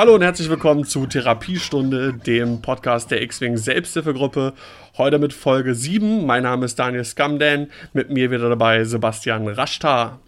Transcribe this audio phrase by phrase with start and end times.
[0.00, 4.54] Hallo und herzlich willkommen zu Therapiestunde, dem Podcast der X-Wing Selbsthilfegruppe.
[4.96, 6.24] Heute mit Folge 7.
[6.24, 7.70] Mein Name ist Daniel Scamden.
[7.92, 10.18] Mit mir wieder dabei Sebastian Raschtar.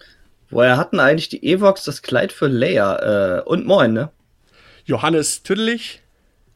[0.50, 3.38] Woher hatten eigentlich die Evox das Kleid für Leia?
[3.38, 4.10] Äh, und moin, ne?
[4.84, 6.02] Johannes Tüdelich.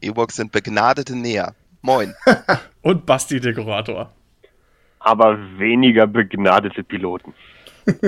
[0.02, 1.54] Evox sind begnadete Näher.
[1.80, 2.14] Moin.
[2.82, 4.12] und Basti Dekorator.
[4.98, 7.32] Aber weniger begnadete Piloten.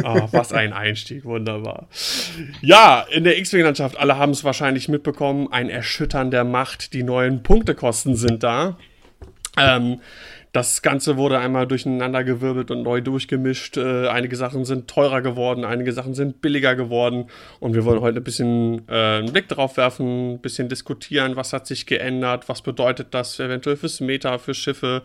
[0.05, 1.88] Oh, was ein Einstieg, wunderbar.
[2.60, 7.42] Ja, in der X-Wing-Landschaft, alle haben es wahrscheinlich mitbekommen, ein Erschüttern der Macht, die neuen
[7.42, 8.77] Punktekosten sind da.
[9.56, 10.00] Ähm,
[10.52, 13.77] das Ganze wurde einmal durcheinandergewirbelt und neu durchgemischt.
[13.77, 17.27] Äh, einige Sachen sind teurer geworden, einige Sachen sind billiger geworden.
[17.61, 21.52] Und wir wollen heute ein bisschen äh, einen Blick darauf werfen, ein bisschen diskutieren, was
[21.52, 25.02] hat sich geändert, was bedeutet das eventuell fürs Meta, für Schiffe,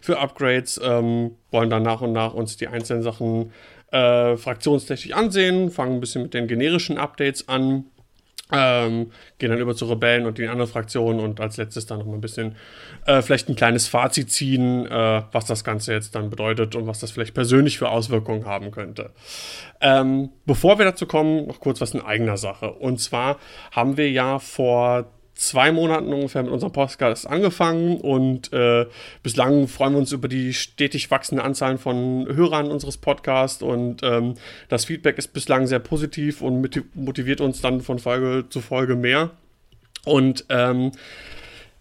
[0.00, 0.80] für Upgrades.
[0.82, 3.52] Ähm, wollen dann nach und nach uns die einzelnen Sachen
[3.96, 7.84] äh, fraktionstechnisch ansehen, fangen ein bisschen mit den generischen Updates an,
[8.52, 12.06] ähm, gehen dann über zu Rebellen und den anderen Fraktionen und als letztes dann noch
[12.06, 12.54] mal ein bisschen
[13.06, 17.00] äh, vielleicht ein kleines Fazit ziehen, äh, was das Ganze jetzt dann bedeutet und was
[17.00, 19.10] das vielleicht persönlich für Auswirkungen haben könnte.
[19.80, 22.70] Ähm, bevor wir dazu kommen, noch kurz was in eigener Sache.
[22.70, 23.38] Und zwar
[23.72, 28.86] haben wir ja vor zwei Monaten ungefähr mit unserem Podcast angefangen und äh,
[29.22, 34.34] bislang freuen wir uns über die stetig wachsende Anzahl von Hörern unseres Podcasts und ähm,
[34.68, 39.30] das Feedback ist bislang sehr positiv und motiviert uns dann von Folge zu Folge mehr.
[40.04, 40.92] Und ähm,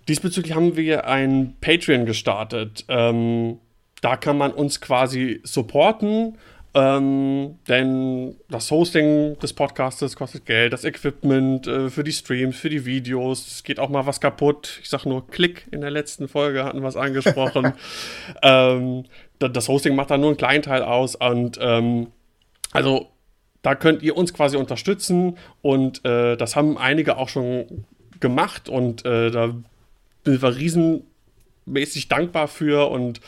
[0.08, 2.86] diesbezüglich haben wir ein Patreon gestartet.
[2.90, 3.60] Ähm,
[4.02, 6.38] da kann man uns quasi supporten
[6.76, 12.70] ähm, denn das Hosting des Podcastes kostet Geld, das Equipment äh, für die Streams, für
[12.70, 14.80] die Videos, es geht auch mal was kaputt.
[14.84, 17.72] Ich sag nur Klick in der letzten Folge hatten wir es angesprochen.
[18.44, 19.06] ähm,
[19.40, 22.08] das Hosting macht da nur einen kleinen Teil aus und ähm,
[22.74, 23.08] also
[23.62, 27.86] da könnt ihr uns quasi unterstützen und äh, das haben einige auch schon
[28.20, 29.56] gemacht und äh, da
[30.26, 33.22] sind wir riesenmäßig dankbar für und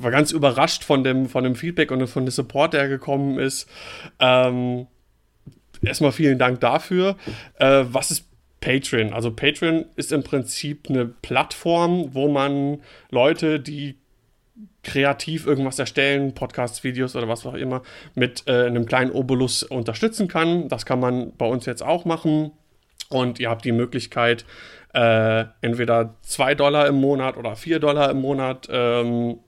[0.00, 3.68] war ganz überrascht von dem, von dem Feedback und von dem Support, der gekommen ist.
[4.18, 4.86] Ähm,
[5.82, 7.16] erstmal vielen Dank dafür.
[7.58, 8.26] Äh, was ist
[8.60, 9.12] Patreon?
[9.12, 13.96] Also Patreon ist im Prinzip eine Plattform, wo man Leute, die
[14.82, 17.82] kreativ irgendwas erstellen, Podcasts, Videos oder was auch immer,
[18.14, 20.68] mit äh, einem kleinen Obolus unterstützen kann.
[20.68, 22.52] Das kann man bei uns jetzt auch machen.
[23.10, 24.44] Und ihr habt die Möglichkeit,
[24.94, 29.38] äh, entweder 2 Dollar im Monat oder 4 Dollar im Monat ähm,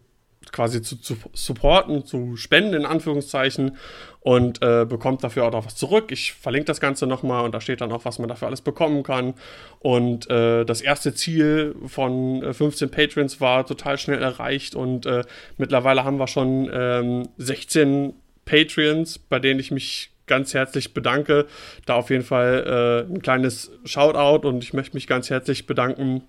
[0.52, 3.76] quasi zu, zu supporten, zu spenden in Anführungszeichen
[4.20, 6.12] und äh, bekommt dafür auch noch was zurück.
[6.12, 9.02] Ich verlinke das Ganze nochmal und da steht dann auch, was man dafür alles bekommen
[9.02, 9.34] kann.
[9.78, 15.24] Und äh, das erste Ziel von äh, 15 Patrons war total schnell erreicht und äh,
[15.56, 18.12] mittlerweile haben wir schon ähm, 16
[18.44, 21.46] Patreons, bei denen ich mich ganz herzlich bedanke.
[21.86, 26.22] Da auf jeden Fall äh, ein kleines Shoutout und ich möchte mich ganz herzlich bedanken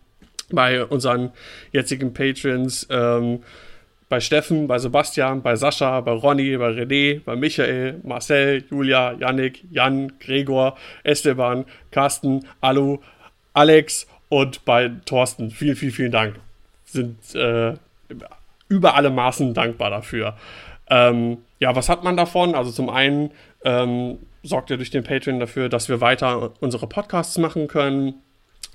[0.50, 1.31] bei unseren
[1.72, 2.88] jetzigen Patrons.
[2.90, 3.44] Ähm,
[4.12, 9.64] bei Steffen, bei Sebastian, bei Sascha, bei Ronny, bei René, bei Michael, Marcel, Julia, Yannick,
[9.72, 12.98] Jan, Gregor, Esteban, Carsten, Alu,
[13.54, 15.50] Alex und bei Thorsten.
[15.50, 16.36] Vielen, vielen, vielen Dank.
[16.84, 17.76] Sind äh,
[18.68, 20.36] über alle Maßen dankbar dafür.
[20.90, 22.54] Ähm, ja, was hat man davon?
[22.54, 23.32] Also zum einen
[23.64, 28.16] ähm, sorgt ihr durch den Patreon dafür, dass wir weiter unsere Podcasts machen können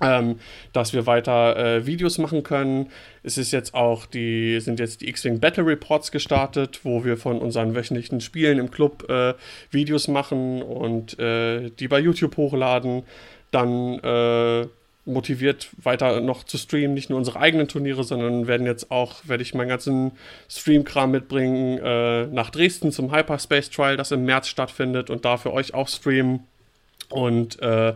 [0.01, 0.39] ähm,
[0.73, 2.91] dass wir weiter äh, Videos machen können.
[3.23, 7.39] Es ist jetzt auch die, sind jetzt die X-Wing Battle Reports gestartet, wo wir von
[7.39, 9.35] unseren wöchentlichen Spielen im Club äh,
[9.71, 13.05] Videos machen und äh, die bei YouTube hochladen.
[13.51, 14.67] Dann äh,
[15.07, 19.43] motiviert weiter noch zu streamen, nicht nur unsere eigenen Turniere, sondern werden jetzt auch, werde
[19.45, 20.13] ich meinen ganzen
[20.51, 25.53] Stream-Kram mitbringen äh, nach Dresden zum Hyperspace Trial, das im März stattfindet und da für
[25.53, 26.41] euch auch streamen.
[27.09, 27.95] Und äh,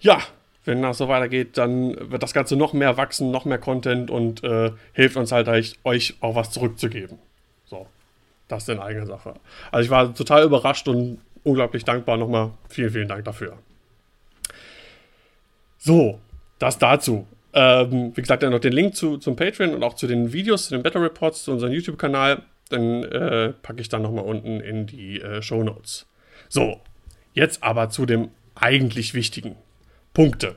[0.00, 0.20] ja,
[0.64, 4.44] wenn das so weitergeht, dann wird das Ganze noch mehr wachsen, noch mehr Content und
[4.44, 5.48] äh, hilft uns halt
[5.84, 7.18] euch auch was zurückzugeben.
[7.64, 7.86] So,
[8.48, 9.34] das ist eine eigene Sache.
[9.70, 12.16] Also ich war total überrascht und unglaublich dankbar.
[12.16, 13.58] Nochmal vielen, vielen Dank dafür.
[15.78, 16.18] So,
[16.58, 17.26] das dazu.
[17.54, 20.66] Ähm, wie gesagt, dann noch den Link zu, zum Patreon und auch zu den Videos,
[20.66, 22.42] zu den Battle Reports, zu unserem YouTube-Kanal.
[22.68, 26.06] Dann äh, packe ich dann nochmal unten in die äh, Show Notes.
[26.48, 26.80] So,
[27.32, 29.56] jetzt aber zu dem eigentlich Wichtigen.
[30.18, 30.56] Punkte.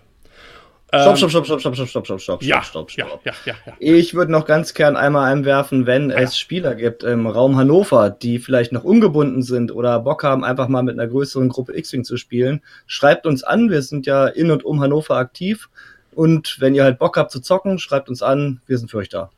[0.89, 3.21] Stopp, stopp, stopp, stopp, stopp, stopp, stopp, stopp, stopp, ja, stopp, stopp.
[3.23, 6.17] Ja, ja, ja, Ich würde noch ganz gern einmal einwerfen, wenn ja.
[6.17, 10.67] es Spieler gibt im Raum Hannover, die vielleicht noch ungebunden sind oder Bock haben, einfach
[10.67, 13.69] mal mit einer größeren Gruppe X-Wing zu spielen, schreibt uns an.
[13.69, 15.69] Wir sind ja in und um Hannover aktiv.
[16.15, 18.61] Und wenn ihr halt Bock habt zu zocken, schreibt uns an.
[18.65, 19.29] Wir sind für euch da.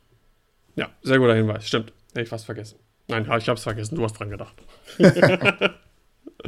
[0.74, 1.68] Ja, sehr guter Hinweis.
[1.68, 1.92] Stimmt.
[2.12, 2.78] Hätte ich fast vergessen.
[3.08, 3.94] Nein, ich hab's vergessen.
[3.94, 4.54] Du hast dran gedacht.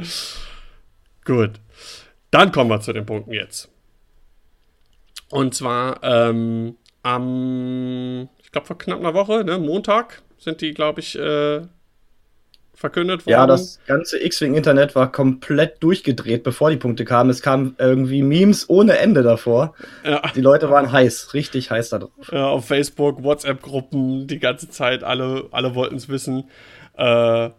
[1.23, 1.51] Gut.
[2.31, 3.69] Dann kommen wir zu den Punkten jetzt.
[5.29, 10.99] Und zwar ähm, am, ich glaube, vor knapp einer Woche, ne, Montag, sind die, glaube
[11.01, 11.61] ich, äh,
[12.77, 13.31] verkündet worden.
[13.31, 17.31] Ja, das ganze X-Wing-Internet war komplett durchgedreht, bevor die Punkte kamen.
[17.31, 19.73] Es kamen irgendwie Memes ohne Ende davor.
[20.05, 20.21] Ja.
[20.35, 22.31] Die Leute waren heiß, richtig heiß da drauf.
[22.31, 26.49] Ja, auf Facebook, WhatsApp-Gruppen, die ganze Zeit, alle, alle wollten es wissen.
[26.95, 27.49] Äh,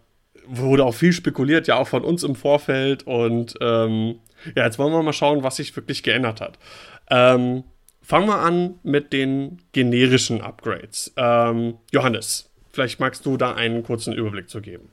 [0.47, 3.05] wurde auch viel spekuliert, ja, auch von uns im Vorfeld.
[3.05, 4.19] Und ähm,
[4.55, 6.57] ja, jetzt wollen wir mal schauen, was sich wirklich geändert hat.
[7.09, 7.63] Ähm,
[8.01, 11.13] fangen wir an mit den generischen Upgrades.
[11.17, 14.89] Ähm, Johannes, vielleicht magst du da einen kurzen Überblick zu geben.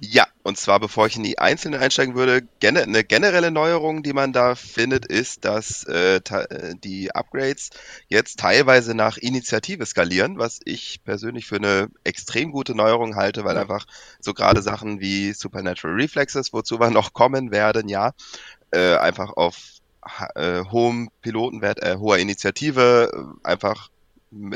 [0.00, 4.12] Ja, und zwar bevor ich in die einzelnen einsteigen würde, gene eine generelle Neuerung, die
[4.12, 7.70] man da findet, ist, dass äh, äh, die Upgrades
[8.06, 13.58] jetzt teilweise nach Initiative skalieren, was ich persönlich für eine extrem gute Neuerung halte, weil
[13.58, 13.86] einfach
[14.20, 18.12] so gerade Sachen wie Supernatural Reflexes, wozu wir noch kommen werden, ja,
[18.70, 19.56] äh, einfach auf
[20.34, 23.90] äh, hohem Pilotenwert, äh, hoher Initiative äh, einfach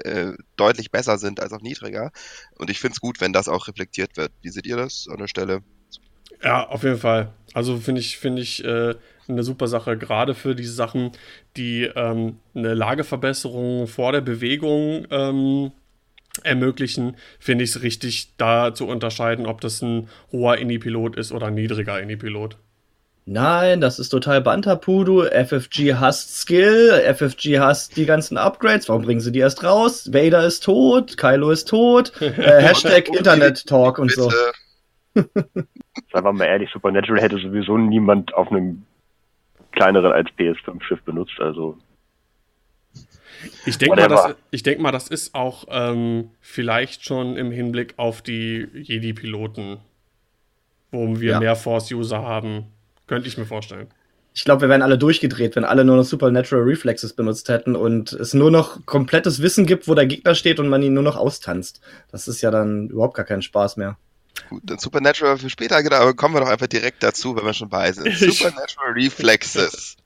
[0.04, 2.10] äh, deutlich besser sind als auch niedriger.
[2.58, 4.32] Und ich finde es gut, wenn das auch reflektiert wird.
[4.42, 5.62] Wie seht ihr das an der Stelle?
[6.42, 7.32] Ja, auf jeden Fall.
[7.54, 8.94] Also finde ich, finde ich äh,
[9.28, 11.12] eine super Sache, gerade für diese Sachen,
[11.56, 15.72] die ähm, eine Lageverbesserung vor der Bewegung ähm,
[16.42, 21.46] ermöglichen, finde ich es richtig, da zu unterscheiden, ob das ein hoher Indie-Pilot ist oder
[21.46, 22.56] ein niedriger Indie-Pilot.
[23.24, 25.22] Nein, das ist total Bantapudu.
[25.22, 28.88] FFG hasst Skill, FFG hasst die ganzen Upgrades.
[28.88, 30.12] Warum bringen sie die erst raus?
[30.12, 32.12] Vader ist tot, Kylo ist tot.
[32.20, 34.30] Äh, Hashtag Internet Talk und so.
[35.14, 35.28] Sagen
[36.12, 38.84] wir mal ehrlich, Supernatural hätte sowieso niemand auf einem
[39.72, 41.76] kleineren als PS5-Schiff benutzt, also.
[43.66, 47.94] Ich denke mal, das, ich denk mal, das ist auch ähm, vielleicht schon im Hinblick
[47.96, 49.78] auf die Jedi-Piloten,
[50.90, 51.40] wo wir ja.
[51.40, 52.66] mehr Force-User haben.
[53.12, 53.88] Könnte ich mir vorstellen.
[54.32, 58.14] Ich glaube, wir wären alle durchgedreht, wenn alle nur noch Supernatural Reflexes benutzt hätten und
[58.14, 61.16] es nur noch komplettes Wissen gibt, wo der Gegner steht und man ihn nur noch
[61.16, 61.82] austanzt.
[62.10, 63.98] Das ist ja dann überhaupt gar kein Spaß mehr.
[64.48, 67.52] Gut, dann Supernatural für später, genau, aber kommen wir doch einfach direkt dazu, wenn wir
[67.52, 68.10] schon bei sind.
[68.16, 69.98] Supernatural Reflexes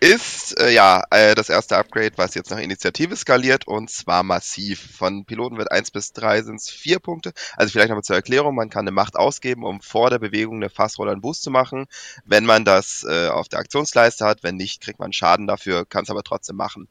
[0.00, 4.96] ist äh, ja äh, das erste Upgrade, was jetzt nach Initiative skaliert und zwar massiv.
[4.96, 7.32] Von Piloten wird 1 bis 3 sind es 4 Punkte.
[7.56, 10.70] Also vielleicht nochmal zur Erklärung, man kann eine Macht ausgeben, um vor der Bewegung eine
[10.70, 11.86] Fassroller einen Boost zu machen.
[12.24, 16.04] Wenn man das äh, auf der Aktionsleiste hat, wenn nicht, kriegt man Schaden dafür, kann
[16.04, 16.88] es aber trotzdem machen.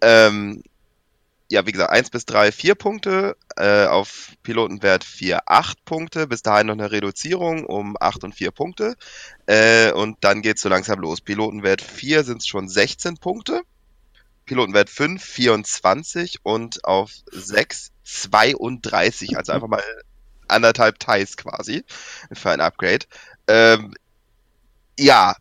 [0.00, 0.62] Ähm,
[1.50, 6.42] ja, wie gesagt, 1 bis 3 4 Punkte, äh, auf Pilotenwert 4 8 Punkte, bis
[6.42, 8.96] dahin noch eine Reduzierung um 8 und 4 Punkte
[9.46, 11.20] äh, und dann geht's so langsam los.
[11.20, 13.62] Pilotenwert 4 sind es schon 16 Punkte,
[14.46, 19.82] Pilotenwert 5 24 und auf 6 32, also einfach mal
[20.48, 21.84] anderthalb Ties quasi
[22.32, 23.06] für ein Upgrade.
[23.48, 23.94] Ähm,
[24.98, 25.34] ja,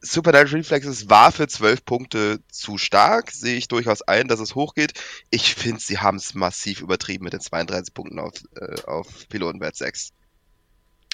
[0.00, 4.92] Supernatural Reflexes war für 12 Punkte zu stark, sehe ich durchaus ein, dass es hochgeht.
[5.30, 9.76] Ich finde, sie haben es massiv übertrieben mit den 32 Punkten auf, äh, auf Pilotenwert
[9.76, 10.12] 6.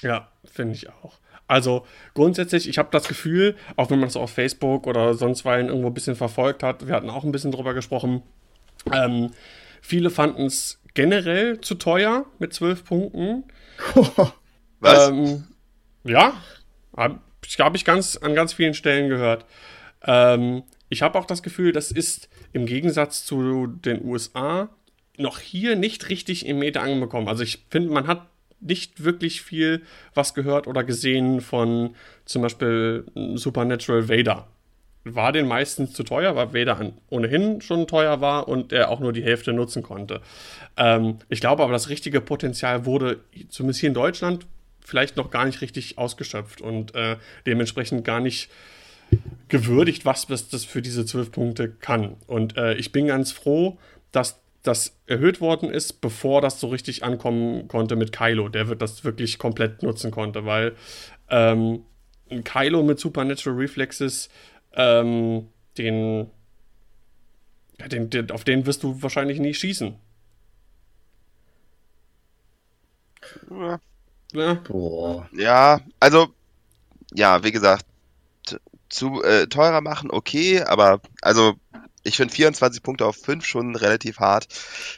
[0.01, 1.19] Ja, finde ich auch.
[1.47, 5.65] Also grundsätzlich, ich habe das Gefühl, auch wenn man es auf Facebook oder sonst weil
[5.65, 8.23] irgendwo ein bisschen verfolgt hat, wir hatten auch ein bisschen drüber gesprochen,
[8.91, 9.31] ähm,
[9.81, 13.43] viele fanden es generell zu teuer mit 12 Punkten.
[14.79, 15.09] Was?
[15.09, 15.45] Ähm,
[16.03, 16.33] ja,
[17.53, 19.45] ich habe ich ganz an ganz vielen Stellen gehört.
[20.03, 24.69] Ähm, ich habe auch das Gefühl, das ist im Gegensatz zu den USA
[25.17, 27.27] noch hier nicht richtig im Meta angekommen.
[27.27, 28.27] Also ich finde, man hat
[28.59, 29.83] nicht wirklich viel
[30.15, 31.95] was gehört oder gesehen von
[32.25, 33.05] zum Beispiel
[33.35, 34.47] Supernatural Vader.
[35.03, 39.13] War den meistens zu teuer, weil Vader ohnehin schon teuer war und er auch nur
[39.13, 40.21] die Hälfte nutzen konnte.
[40.77, 43.19] Ähm, ich glaube aber, das richtige Potenzial wurde,
[43.49, 44.47] zumindest hier in Deutschland,
[44.83, 48.49] vielleicht noch gar nicht richtig ausgeschöpft und äh, dementsprechend gar nicht
[49.47, 52.15] gewürdigt, was das, für diese zwölf Punkte kann.
[52.27, 53.77] Und äh, ich bin ganz froh,
[54.11, 58.81] dass das erhöht worden ist, bevor das so richtig ankommen konnte mit Kylo, der wird
[58.81, 60.75] das wirklich komplett nutzen konnte, weil
[61.29, 61.83] ähm,
[62.43, 64.29] Kylo mit Supernatural Reflexes,
[64.73, 66.29] ähm, den,
[67.91, 69.95] den, den, auf den wirst du wahrscheinlich nie schießen.
[73.51, 73.79] Ja.
[74.33, 74.61] Ne?
[74.67, 75.27] Boah.
[75.31, 76.33] Ja, also,
[77.13, 77.85] ja, wie gesagt,
[78.89, 81.55] zu äh, teurer machen, okay, aber also
[82.03, 84.47] ich finde 24 Punkte auf 5 schon relativ hart.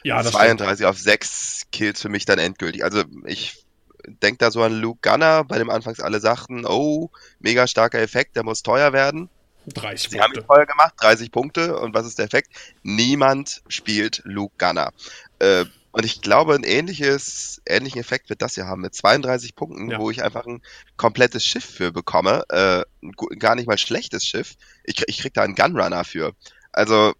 [0.02, 0.90] Ja, das 32 stimmt.
[0.90, 2.84] auf 6 kills für mich dann endgültig.
[2.84, 3.64] Also ich
[4.06, 8.36] denke da so an Luke Gunner, bei dem anfangs alle sagten, oh, mega starker Effekt,
[8.36, 9.28] der muss teuer werden.
[9.66, 10.24] 30 Sie Punkte.
[10.24, 11.78] haben ihn teuer gemacht, 30 Punkte.
[11.78, 12.50] Und was ist der Effekt?
[12.82, 14.92] Niemand spielt Luke Gunner.
[15.38, 15.64] Äh,
[15.96, 19.98] und ich glaube, ein ähnliches, ähnlichen Effekt wird das hier haben mit 32 Punkten, ja.
[19.98, 20.60] wo ich einfach ein
[20.98, 22.44] komplettes Schiff für bekomme.
[22.50, 24.56] Äh, ein gar nicht mal schlechtes Schiff.
[24.84, 26.34] Ich, ich krieg da einen Gunrunner für.
[26.70, 27.14] Also,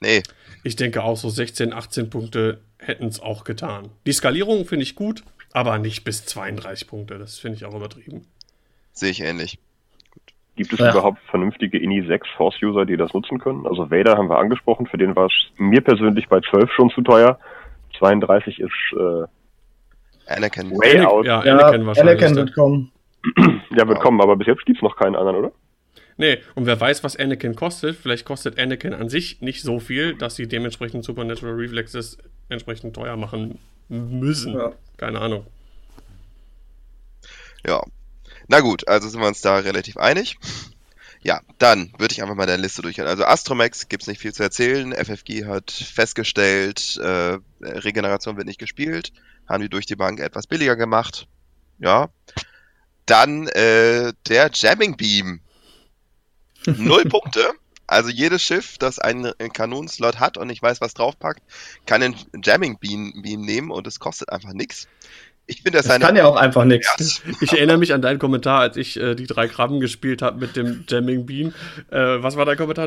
[0.00, 0.24] nee.
[0.64, 3.90] Ich denke auch so 16, 18 Punkte hätten es auch getan.
[4.04, 7.18] Die Skalierung finde ich gut, aber nicht bis 32 Punkte.
[7.20, 8.26] Das finde ich auch übertrieben.
[8.92, 9.60] Sehe ich ähnlich.
[10.58, 10.90] Gibt es Ja.
[10.90, 13.66] überhaupt vernünftige INI 6 Force-User, die das nutzen können?
[13.66, 17.00] Also Vader haben wir angesprochen, für den war es mir persönlich bei 12 schon zu
[17.00, 17.38] teuer.
[17.98, 19.24] 32 ist äh,
[20.32, 20.70] Anakin.
[20.72, 21.26] way Anakin- out.
[21.26, 22.18] Ja, Ja, Anakin wahrscheinlich.
[22.22, 22.92] Anakin wird kommen.
[23.76, 25.52] Ja, wird kommen, aber bis jetzt gibt's noch keinen anderen, oder?
[26.16, 27.94] Nee, und wer weiß, was Anakin kostet.
[27.96, 33.16] Vielleicht kostet Anakin an sich nicht so viel, dass sie dementsprechend Supernatural Reflexes entsprechend teuer
[33.16, 34.54] machen müssen.
[34.54, 34.72] Ja.
[34.96, 35.46] Keine Ahnung.
[37.66, 37.82] Ja.
[38.48, 40.38] Na gut, also sind wir uns da relativ einig.
[41.20, 43.06] Ja, dann würde ich einfach mal der Liste durchgehen.
[43.06, 44.92] Also Astromex gibt's nicht viel zu erzählen.
[44.92, 49.12] FFG hat festgestellt, äh, Regeneration wird nicht gespielt.
[49.48, 51.26] Haben die durch die Bank etwas billiger gemacht.
[51.78, 52.08] Ja.
[53.04, 55.40] Dann äh, der Jamming Beam.
[56.66, 57.52] Null Punkte.
[57.86, 61.42] Also jedes Schiff, das einen Kanonenslot hat und nicht weiß, was draufpackt,
[61.86, 64.88] kann einen Jamming Beam, Beam nehmen und es kostet einfach nichts.
[65.50, 67.22] Ich finde das, Das eine kann ja auch einfach nichts.
[67.40, 70.56] Ich erinnere mich an deinen Kommentar, als ich äh, die drei Krabben gespielt habe mit
[70.56, 71.54] dem Jamming Beam.
[71.90, 72.86] Äh, was war dein Kommentar?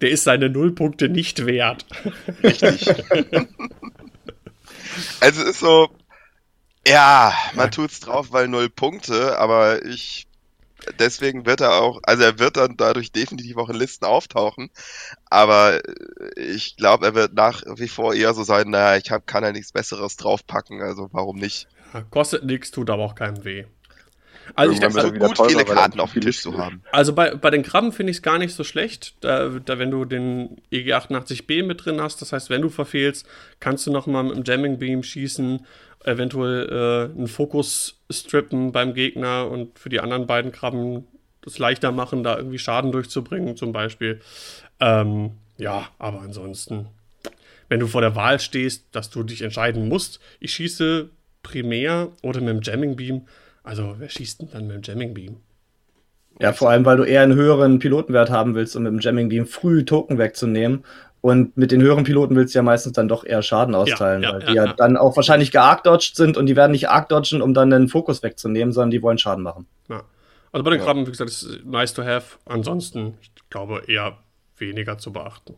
[0.00, 1.84] Der ist seine Nullpunkte nicht wert.
[2.42, 2.88] Richtig.
[5.20, 5.90] also es ist so,
[6.86, 10.26] ja, man tut's drauf, weil null Punkte, aber ich,
[10.98, 14.70] deswegen wird er auch, also er wird dann dadurch definitiv auch in Listen auftauchen,
[15.28, 15.80] aber
[16.36, 19.52] ich glaube, er wird nach wie vor eher so sein, naja, ich hab, kann ja
[19.52, 21.68] nichts Besseres draufpacken, also warum nicht?
[21.92, 23.64] Ja, Kostet nichts, tut aber auch keinem weh.
[24.54, 26.82] Also, ich, Irgendwann Also wird also, gut, teurer, viele Karten auf dem Tisch zu haben.
[26.90, 29.90] also bei, bei den Krabben finde ich es gar nicht so schlecht, da, da wenn
[29.90, 32.22] du den E EG88B mit drin hast.
[32.22, 33.26] Das heißt, wenn du verfehlst,
[33.60, 35.66] kannst du nochmal mit dem Jamming Beam schießen,
[36.04, 41.06] eventuell äh, einen Fokus strippen beim Gegner und für die anderen beiden Krabben
[41.42, 44.20] das leichter machen, da irgendwie Schaden durchzubringen, zum Beispiel.
[44.80, 46.86] Ähm, ja, aber ansonsten,
[47.68, 51.10] wenn du vor der Wahl stehst, dass du dich entscheiden musst, ich schieße
[51.42, 53.26] primär oder mit dem Jamming Beam.
[53.62, 55.36] Also, wer schießt denn dann mit dem Jamming Beam?
[56.40, 59.28] Ja, vor allem, weil du eher einen höheren Pilotenwert haben willst, um mit dem Jamming
[59.28, 60.84] Beam früh Token wegzunehmen.
[61.20, 64.32] Und mit den höheren Piloten willst du ja meistens dann doch eher Schaden austeilen, ja,
[64.32, 64.72] weil ja, die ja, ja.
[64.72, 68.72] dann auch wahrscheinlich gearkdodged sind und die werden nicht arcdodgen, um dann den Fokus wegzunehmen,
[68.72, 69.66] sondern die wollen Schaden machen.
[69.88, 70.04] Ja.
[70.52, 70.80] Also bei den.
[70.80, 72.38] Krabben, wie gesagt, ist nice to have.
[72.46, 74.18] Ansonsten, ich glaube, eher
[74.56, 75.56] weniger zu beachten.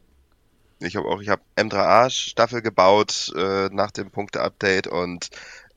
[0.80, 5.28] Ich habe auch, ich habe M3A Staffel gebaut äh, nach dem Punkte-Update und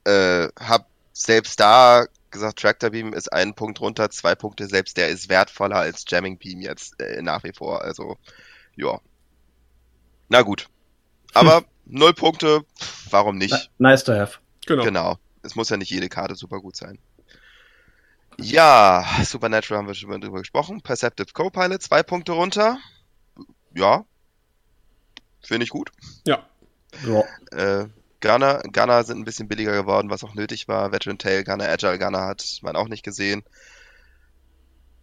[0.06, 5.10] äh, habe selbst da gesagt, Tractor Beam ist ein Punkt runter, zwei Punkte, selbst der
[5.10, 7.82] ist wertvoller als Jamming Beam jetzt äh, nach wie vor.
[7.84, 8.18] Also,
[8.76, 9.00] ja.
[10.30, 10.68] Na gut.
[11.34, 12.66] Aber null Punkte,
[13.10, 13.72] warum Na, nicht?
[13.78, 14.40] nice to have.
[14.66, 14.84] Genau.
[14.84, 15.18] Genau.
[15.44, 17.00] Es muss ja nicht jede Karte super gut sein.
[18.40, 20.82] Ja, Supernatural haben wir schon mal drüber gesprochen.
[20.82, 22.80] Perceptive Co-Pilot, zwei Punkte runter.
[23.76, 24.06] Ja.
[25.42, 25.92] Finde ich gut.
[26.26, 26.48] Ja.
[27.06, 27.24] Ja.
[27.52, 27.88] Äh,
[28.24, 30.94] Gunner, Gunner sind ein bisschen billiger geworden, was auch nötig war.
[30.94, 33.44] Veteran Tail Gunner, Agile Gunner hat man auch nicht gesehen.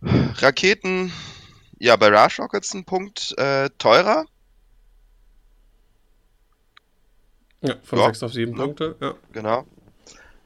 [0.03, 1.13] Raketen,
[1.79, 4.25] ja, bei Rush Rockets ein Punkt äh, teurer.
[7.61, 8.07] Ja, von Ja.
[8.07, 8.65] 6 auf 7 Ja.
[8.65, 8.97] Punkte.
[9.01, 9.15] Ja.
[9.33, 9.67] Genau.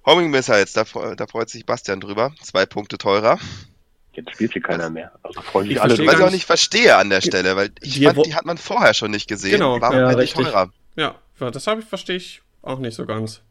[0.05, 0.83] Homing Missiles, da,
[1.15, 2.35] da freut sich Bastian drüber.
[2.43, 3.39] Zwei Punkte teurer.
[4.15, 5.13] Jetzt spielt sie keiner mehr.
[5.23, 7.71] Also freuen sich Ich alle verstehe Was ich auch nicht verstehe an der Stelle, weil
[7.83, 9.53] ich Die- fand, die hat man vorher schon nicht gesehen.
[9.53, 9.81] Genau.
[9.81, 10.45] Warum Ja, die richtig.
[10.45, 10.73] teurer?
[10.97, 13.43] ja, das habe ich, verstehe ich auch nicht so ganz.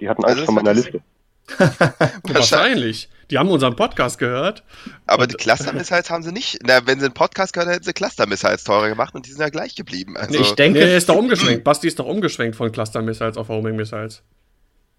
[0.00, 1.00] Die hatten Also Angst von meiner Liste.
[2.24, 3.08] Wahrscheinlich.
[3.30, 4.64] Die haben unseren Podcast gehört.
[5.06, 6.58] Aber die Cluster Missiles haben sie nicht.
[6.64, 9.40] Na, wenn sie einen Podcast gehört, hätten sie Cluster Missiles teurer gemacht und die sind
[9.40, 10.16] ja gleich geblieben.
[10.16, 11.64] Also, Nee, ich denke- er ist doch umgeschwenkt.
[11.64, 14.22] Basti ist doch umgeschwenkt von Cluster Missiles auf Homing Missiles.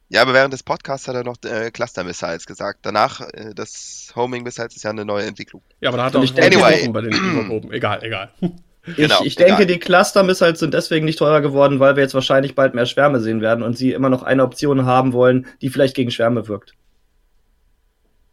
[0.09, 2.79] ja, aber während des Podcasts hat er noch äh, Cluster Missiles gesagt.
[2.83, 5.61] Danach, äh, das Homing Missiles ist ja eine neue Entwicklung.
[5.81, 6.87] Ja, aber da hat er auch denke- Anyway.
[6.89, 7.71] bei den Überproben.
[7.73, 8.31] Egal,
[8.83, 8.95] egal.
[8.95, 9.65] Genau, ich ich denke, egal.
[9.67, 13.41] die Cluster-Missiles sind deswegen nicht teurer geworden, weil wir jetzt wahrscheinlich bald mehr Schwärme sehen
[13.41, 16.73] werden und sie immer noch eine Option haben wollen, die vielleicht gegen Schwärme wirkt.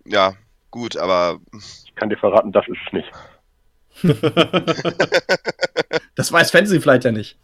[0.05, 0.35] Ja,
[0.71, 1.39] gut, aber
[1.85, 3.11] Ich kann dir verraten, das ist es nicht.
[6.19, 7.39] Das weiß Fantasy vielleicht ja nicht.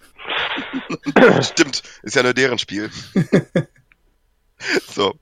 [1.42, 2.90] stimmt, ist ja nur deren Spiel.
[4.88, 5.14] so.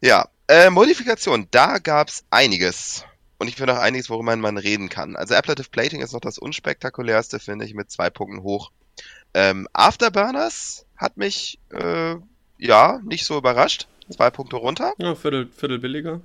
[0.00, 3.04] Ja, äh, Modifikation, da gab's einiges.
[3.38, 5.16] Und ich finde auch einiges, worüber man reden kann.
[5.16, 8.72] Also Ablative Plating ist noch das unspektakulärste, finde ich, mit zwei Punkten hoch.
[9.32, 12.16] Ähm, Afterburners hat mich, äh,
[12.58, 13.86] ja, nicht so überrascht.
[14.10, 14.94] Zwei Punkte runter.
[14.98, 16.20] Ja, Viertel, Viertel billiger.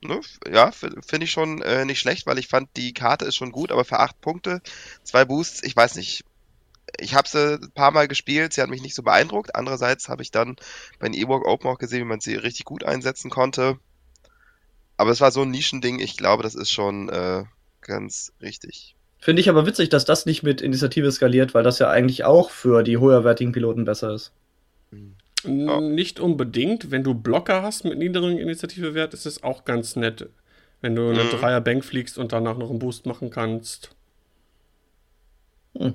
[0.00, 0.20] Ne?
[0.50, 3.70] Ja, finde ich schon äh, nicht schlecht, weil ich fand, die Karte ist schon gut,
[3.70, 4.60] aber für acht Punkte,
[5.04, 6.24] zwei Boosts, ich weiß nicht.
[6.98, 9.54] Ich habe sie ein paar Mal gespielt, sie hat mich nicht so beeindruckt.
[9.54, 10.56] Andererseits habe ich dann
[10.98, 13.78] bei den Ewok Open auch gesehen, wie man sie richtig gut einsetzen konnte.
[15.02, 17.42] Aber es war so ein Nischending, ich glaube, das ist schon äh,
[17.80, 18.94] ganz richtig.
[19.18, 22.50] Finde ich aber witzig, dass das nicht mit Initiative skaliert, weil das ja eigentlich auch
[22.50, 24.30] für die höherwertigen Piloten besser ist.
[25.42, 25.80] Ja.
[25.80, 26.92] Nicht unbedingt.
[26.92, 30.28] Wenn du Blocker hast mit niedrigem Initiativewert, ist es auch ganz nett.
[30.82, 31.30] Wenn du eine mhm.
[31.30, 33.96] Dreier Bank fliegst und danach noch einen Boost machen kannst.
[35.76, 35.94] Hm.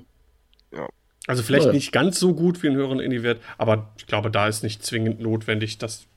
[0.70, 0.86] Ja.
[1.26, 1.72] Also vielleicht ja.
[1.72, 5.18] nicht ganz so gut wie einen höheren Indie-Wert, aber ich glaube, da ist nicht zwingend
[5.18, 6.08] notwendig, dass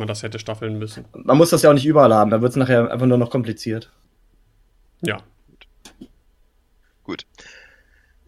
[0.00, 1.04] man das hätte staffeln müssen.
[1.12, 3.30] Man muss das ja auch nicht überall haben, da wird es nachher einfach nur noch
[3.30, 3.90] kompliziert.
[5.02, 5.22] Ja.
[7.04, 7.26] Gut.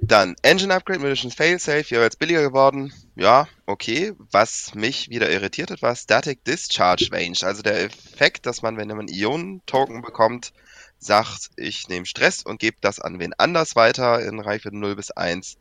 [0.05, 2.93] Dann Engine Upgrade, Munitions Failsafe, ja jetzt billiger geworden.
[3.15, 4.13] Ja, okay.
[4.33, 7.37] Was mich wieder irritiert hat, war Static Discharge Range.
[7.43, 10.53] Also der Effekt, dass man, wenn man Ionen-Token bekommt,
[10.99, 15.13] sagt, ich nehme Stress und gebe das an wen anders weiter in Reichweite 0 bis
[15.13, 15.57] 1,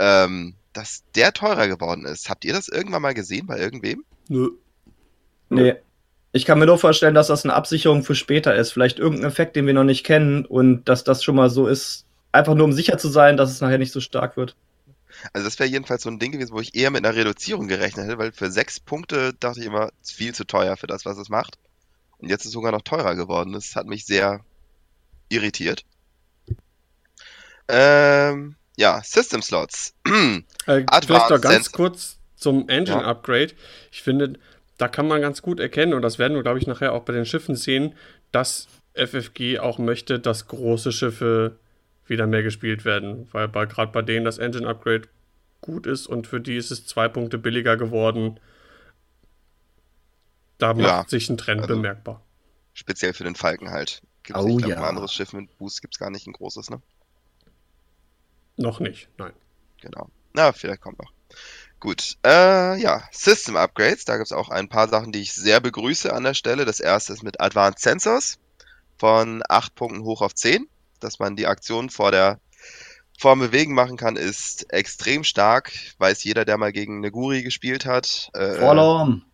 [0.00, 2.28] ähm, dass der teurer geworden ist.
[2.28, 4.04] Habt ihr das irgendwann mal gesehen bei irgendwem?
[4.28, 4.50] Nö.
[5.48, 5.74] Nee.
[6.32, 8.72] Ich kann mir nur vorstellen, dass das eine Absicherung für später ist.
[8.72, 12.06] Vielleicht irgendein Effekt, den wir noch nicht kennen und dass das schon mal so ist,
[12.36, 14.56] Einfach nur, um sicher zu sein, dass es nachher nicht so stark wird.
[15.32, 18.06] Also das wäre jedenfalls so ein Ding gewesen, wo ich eher mit einer Reduzierung gerechnet
[18.06, 21.30] hätte, weil für sechs Punkte dachte ich immer, viel zu teuer für das, was es
[21.30, 21.56] macht.
[22.18, 23.54] Und jetzt ist es sogar noch teurer geworden.
[23.54, 24.44] Das hat mich sehr
[25.30, 25.86] irritiert.
[27.68, 29.94] Ähm, ja, System Slots.
[30.04, 33.06] äh, vielleicht noch ganz kurz zum Engine ja.
[33.06, 33.54] Upgrade.
[33.90, 34.38] Ich finde,
[34.78, 37.12] da kann man ganz gut erkennen, und das werden wir, glaube ich, nachher auch bei
[37.12, 37.94] den Schiffen sehen,
[38.32, 41.58] dass FFG auch möchte, dass große Schiffe
[42.06, 45.08] wieder mehr gespielt werden, weil bei, gerade bei denen das Engine Upgrade
[45.60, 48.38] gut ist und für die ist es zwei Punkte billiger geworden.
[50.58, 52.22] Da macht ja, sich ein Trend also bemerkbar.
[52.72, 54.02] Speziell für den Falken halt.
[54.22, 54.76] Gibt's oh, nicht, ja.
[54.76, 56.80] ein anderes Schiff mit Boost gibt es gar nicht ein großes, ne?
[58.56, 59.32] Noch nicht, nein.
[59.80, 60.10] Genau.
[60.32, 61.12] Na, vielleicht kommt noch.
[61.78, 64.04] Gut, äh, ja, System Upgrades.
[64.04, 66.64] Da gibt es auch ein paar Sachen, die ich sehr begrüße an der Stelle.
[66.64, 68.38] Das erste ist mit Advanced Sensors
[68.98, 70.68] von 8 Punkten hoch auf 10
[71.00, 72.40] dass man die Aktion vor der
[73.18, 75.72] vor dem Bewegen machen kann, ist extrem stark.
[75.96, 78.28] Weiß jeder, der mal gegen eine Guri gespielt hat.
[78.34, 79.24] Äh, Vorlaum.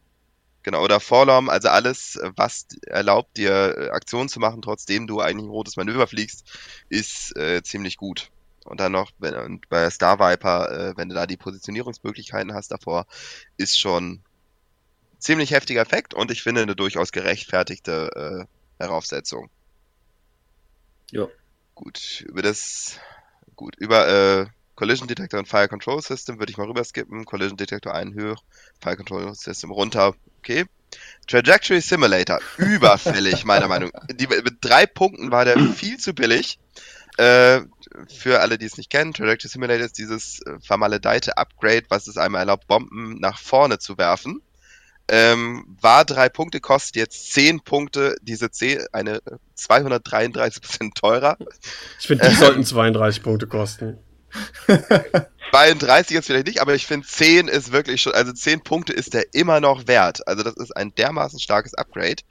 [0.63, 5.47] Genau, oder Vorlaum, also alles, was erlaubt dir äh, Aktionen zu machen, trotzdem du eigentlich
[5.47, 6.45] ein rotes Manöver fliegst,
[6.89, 8.31] ist äh, ziemlich gut.
[8.65, 12.71] Und dann noch wenn, und bei Star Viper, äh, wenn du da die Positionierungsmöglichkeiten hast
[12.71, 13.07] davor,
[13.57, 14.23] ist schon
[15.19, 19.51] ziemlich heftiger Effekt und ich finde eine durchaus gerechtfertigte äh, Heraufsetzung.
[21.11, 21.29] Ja.
[21.75, 22.99] Gut, über das,
[23.57, 27.25] gut, über äh, Collision Detector und Fire Control System würde ich mal rüber skippen.
[27.25, 28.37] Collision Detector einen höher,
[28.81, 30.65] Fire Control System runter, okay.
[31.27, 34.07] Trajectory Simulator, überfällig, meiner Meinung nach.
[34.09, 36.59] Mit drei Punkten war der viel zu billig.
[37.19, 37.61] Äh,
[38.09, 42.17] für alle, die es nicht kennen, Trajectory Simulator ist dieses äh, vermaledeite Upgrade, was es
[42.17, 44.41] einem erlaubt, Bomben nach vorne zu werfen.
[45.09, 49.21] Ähm, war drei Punkte, kostet jetzt zehn Punkte, diese 10, eine
[49.59, 51.37] 233% teurer.
[52.01, 53.99] Ich finde, die sollten 32 Punkte kosten.
[55.51, 59.13] 32 jetzt vielleicht nicht, aber ich finde 10 ist wirklich schon, also 10 Punkte ist
[59.13, 60.27] der immer noch wert.
[60.27, 62.23] Also das ist ein dermaßen starkes Upgrade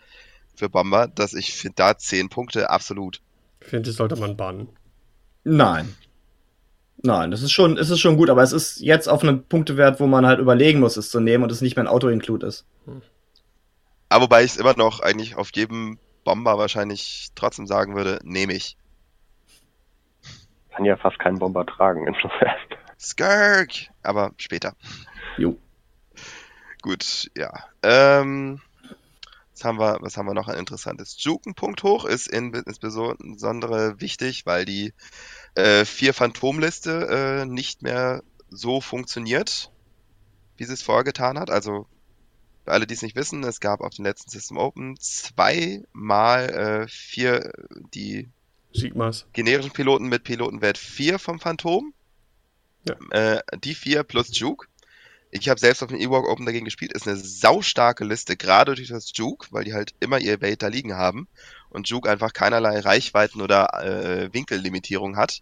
[0.55, 3.21] für Bomber, dass ich finde da 10 Punkte absolut.
[3.61, 4.69] Ich finde, das sollte man bannen.
[5.43, 5.95] Nein.
[7.03, 9.99] Nein, das ist schon, es ist schon gut, aber es ist jetzt auf einem Punktewert,
[9.99, 12.65] wo man halt überlegen muss, es zu nehmen und es nicht mehr ein Auto-Include ist.
[14.09, 18.53] Aber wobei ich es immer noch eigentlich auf jedem Bomber wahrscheinlich trotzdem sagen würde, nehme
[18.53, 18.77] ich.
[20.75, 22.55] Kann ja fast keinen Bomber tragen, insofern.
[22.99, 23.89] Skirk!
[24.03, 24.73] Aber später.
[25.37, 25.57] Jo.
[26.81, 27.51] Gut, ja.
[27.81, 28.61] Ähm,
[29.61, 31.23] was haben wir, was haben wir noch ein interessantes?
[31.23, 34.93] Juken-Punkt hoch ist in, insbesondere wichtig, weil die
[35.55, 37.07] äh, vier Phantomliste
[37.41, 39.71] äh, nicht mehr so funktioniert,
[40.57, 41.51] wie sie es vorher getan hat.
[41.51, 41.85] Also
[42.65, 46.87] für alle, die es nicht wissen, es gab auf dem letzten System Open zweimal äh,
[46.87, 47.51] vier
[47.93, 48.29] die
[48.73, 49.27] Sigmas.
[49.33, 51.93] generischen Piloten mit Pilotenwert 4 vom Phantom.
[52.87, 52.95] Ja.
[53.11, 54.67] Äh, die vier plus Juke.
[55.31, 56.91] Ich habe selbst auf dem Ewok Open dagegen gespielt.
[56.91, 60.67] Ist eine saustarke Liste, gerade durch das Juke, weil die halt immer ihr Bait da
[60.67, 61.27] liegen haben
[61.69, 65.41] und Juke einfach keinerlei Reichweiten oder äh, Winkellimitierung hat.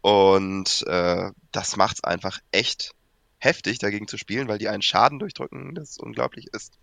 [0.00, 2.92] Und äh, das macht's einfach echt
[3.38, 6.78] heftig, dagegen zu spielen, weil die einen Schaden durchdrücken, das unglaublich ist.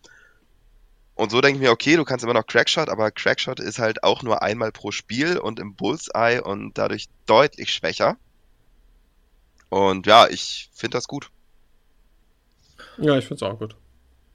[1.15, 4.03] Und so denke ich mir, okay, du kannst immer noch Crackshot, aber Crackshot ist halt
[4.03, 8.17] auch nur einmal pro Spiel und im Bullseye und dadurch deutlich schwächer.
[9.67, 11.29] Und ja, ich finde das gut.
[13.01, 13.75] Ja, ich finde es auch gut.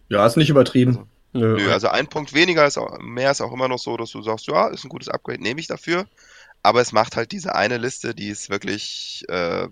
[0.08, 0.90] Ja, ist nicht übertrieben.
[0.90, 3.96] Also, Nö, Nö, also ein Punkt weniger ist auch, mehr ist auch immer noch so,
[3.96, 6.06] dass du sagst, ja, ist ein gutes Upgrade, nehme ich dafür.
[6.62, 9.68] Aber es macht halt diese eine Liste, die es wirklich äh,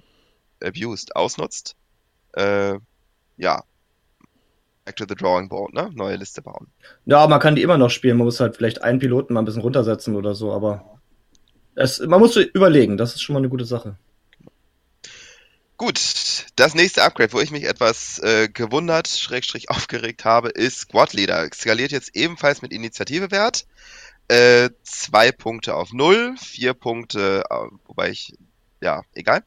[0.63, 1.77] abused, ausnutzt.
[2.33, 2.75] Äh,
[3.37, 3.63] ja.
[4.85, 5.91] Back to the drawing board, ne?
[5.95, 6.67] Neue Liste bauen.
[7.07, 8.19] Ja, man kann die immer noch spielen.
[8.19, 10.99] Man muss halt vielleicht einen Piloten mal ein bisschen runtersetzen oder so, aber.
[11.77, 13.97] Es, man muss überlegen, das ist schon mal eine gute Sache.
[15.79, 15.99] Gut,
[16.57, 21.49] das nächste Upgrade, wo ich mich etwas äh, gewundert, schrägstrich aufgeregt habe, ist Squad Leader.
[21.53, 23.67] Skaliert jetzt ebenfalls mit Initiativewert.
[24.29, 27.55] Äh, zwei Punkte auf null, vier Punkte, äh,
[27.87, 28.35] wobei ich,
[28.81, 29.45] ja, egal.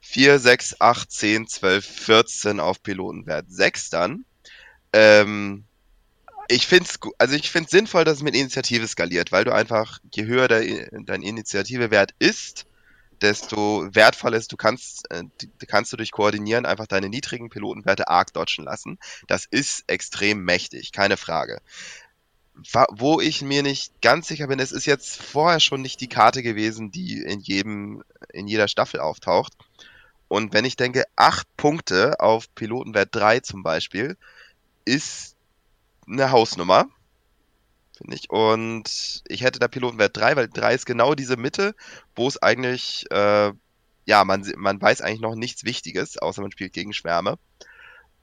[0.00, 4.24] 4, 6, 8, 10, 12, 14 auf Pilotenwert 6 dann.
[4.92, 5.64] Ähm,
[6.48, 7.36] ich finde es also
[7.68, 12.66] sinnvoll, dass es mit Initiative skaliert, weil du einfach, je höher der, dein Initiativewert ist,
[13.22, 15.24] desto wertvoller ist, du kannst, äh,
[15.66, 18.98] kannst du durch Koordinieren einfach deine niedrigen Pilotenwerte arg dodgen lassen.
[19.26, 21.60] Das ist extrem mächtig, keine Frage.
[22.90, 26.42] Wo ich mir nicht ganz sicher bin, es ist jetzt vorher schon nicht die Karte
[26.42, 28.02] gewesen, die in jedem,
[28.32, 29.52] in jeder Staffel auftaucht.
[30.28, 34.16] Und wenn ich denke, acht Punkte auf Pilotenwert 3 zum Beispiel,
[34.84, 35.36] ist
[36.06, 36.86] eine Hausnummer,
[37.96, 38.30] finde ich.
[38.30, 41.74] Und ich hätte da Pilotenwert 3, weil 3 ist genau diese Mitte,
[42.14, 43.52] wo es eigentlich, äh,
[44.04, 47.38] ja, man, man weiß eigentlich noch nichts Wichtiges, außer man spielt gegen Schwärme.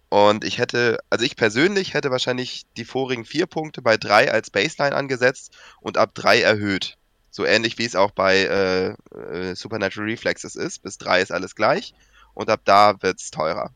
[0.10, 4.52] Und ich hätte, also ich persönlich hätte wahrscheinlich die vorigen vier Punkte bei 3 als
[4.52, 6.98] Baseline angesetzt und ab 3 erhöht.
[7.32, 10.84] So ähnlich wie es auch bei äh, äh, Supernatural Reflexes ist.
[10.84, 11.96] Bis 3 ist alles gleich
[12.36, 13.72] und ab da wird es teurer.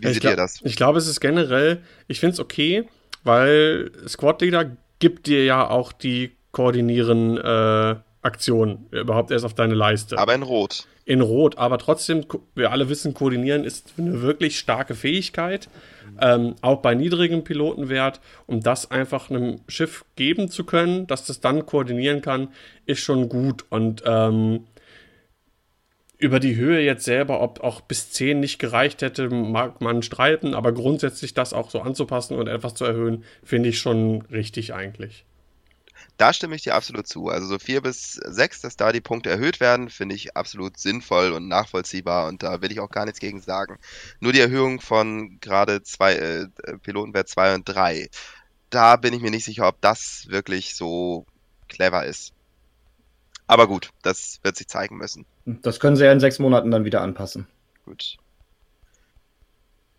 [0.00, 0.60] Wie ich seht ihr das?
[0.64, 2.86] Ich glaube, es ist generell, ich finde es okay,
[3.24, 9.74] weil Squad Leader gibt dir ja auch die koordinieren äh, Aktionen überhaupt erst auf deine
[9.74, 10.16] Leiste.
[10.16, 10.86] Aber in Rot.
[11.04, 15.68] In Rot, aber trotzdem, wir alle wissen, koordinieren ist eine wirklich starke Fähigkeit,
[16.20, 21.40] ähm, auch bei niedrigem Pilotenwert, um das einfach einem Schiff geben zu können, dass das
[21.40, 22.50] dann koordinieren kann,
[22.86, 23.64] ist schon gut.
[23.70, 24.68] Und ähm,
[26.22, 30.54] über die Höhe jetzt selber, ob auch bis 10 nicht gereicht hätte, mag man streiten,
[30.54, 35.24] aber grundsätzlich das auch so anzupassen und etwas zu erhöhen, finde ich schon richtig eigentlich.
[36.18, 37.26] Da stimme ich dir absolut zu.
[37.26, 41.32] Also so 4 bis 6, dass da die Punkte erhöht werden, finde ich absolut sinnvoll
[41.32, 43.80] und nachvollziehbar und da will ich auch gar nichts gegen sagen.
[44.20, 46.46] Nur die Erhöhung von gerade zwei äh,
[46.84, 48.08] Pilotenwert 2 und 3,
[48.70, 51.26] da bin ich mir nicht sicher, ob das wirklich so
[51.66, 52.32] clever ist.
[53.46, 55.26] Aber gut, das wird sich zeigen müssen.
[55.44, 57.46] Das können sie ja in sechs Monaten dann wieder anpassen.
[57.84, 58.16] Gut.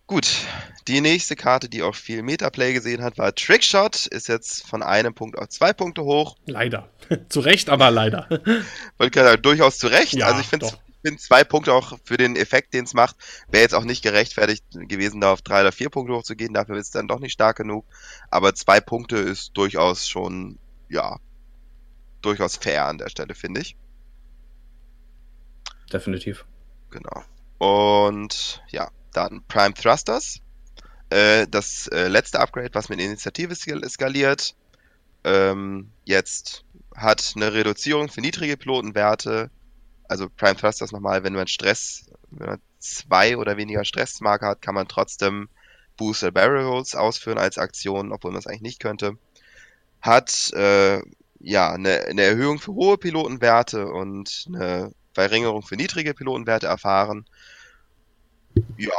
[0.06, 0.45] Gut,
[0.88, 4.06] die nächste Karte, die auch viel Metaplay gesehen hat, war Trickshot.
[4.08, 6.36] Ist jetzt von einem Punkt auf zwei Punkte hoch.
[6.45, 6.89] Leider.
[7.29, 8.27] zu Recht, aber leider.
[8.97, 10.13] Wollte ich sagen, durchaus zu Recht.
[10.13, 10.69] Ja, also ich finde
[11.03, 13.15] find zwei Punkte auch für den Effekt, den es macht,
[13.49, 16.53] wäre jetzt auch nicht gerechtfertigt gewesen, da auf drei oder vier Punkte hochzugehen.
[16.53, 17.86] Dafür ist es dann doch nicht stark genug.
[18.29, 20.58] Aber zwei Punkte ist durchaus schon,
[20.89, 21.19] ja,
[22.26, 23.76] durchaus fair an der Stelle, finde ich.
[25.92, 26.46] Definitiv.
[26.90, 27.24] Genau.
[27.60, 30.40] Und ja, dann Prime Thrusters.
[31.10, 34.56] Äh, das äh, letzte Upgrade, was mit Initiative skaliert.
[35.24, 39.50] Ähm, jetzt hat eine Reduzierung für niedrige Pilotenwerte.
[40.08, 44.76] Also Prime Thrusters nochmal, wenn man Stress, wenn man zwei oder weniger Stressmarker hat, kann
[44.76, 45.50] man trotzdem
[45.96, 49.18] Booster Barrel Rolls ausführen als Aktion, obwohl man es eigentlich nicht könnte.
[50.02, 51.02] Hat äh,
[51.43, 57.25] ja, eine, eine Erhöhung für hohe Pilotenwerte und eine Verringerung für niedrige Pilotenwerte erfahren.
[58.77, 58.91] Ja,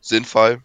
[0.00, 0.62] sinnvoll.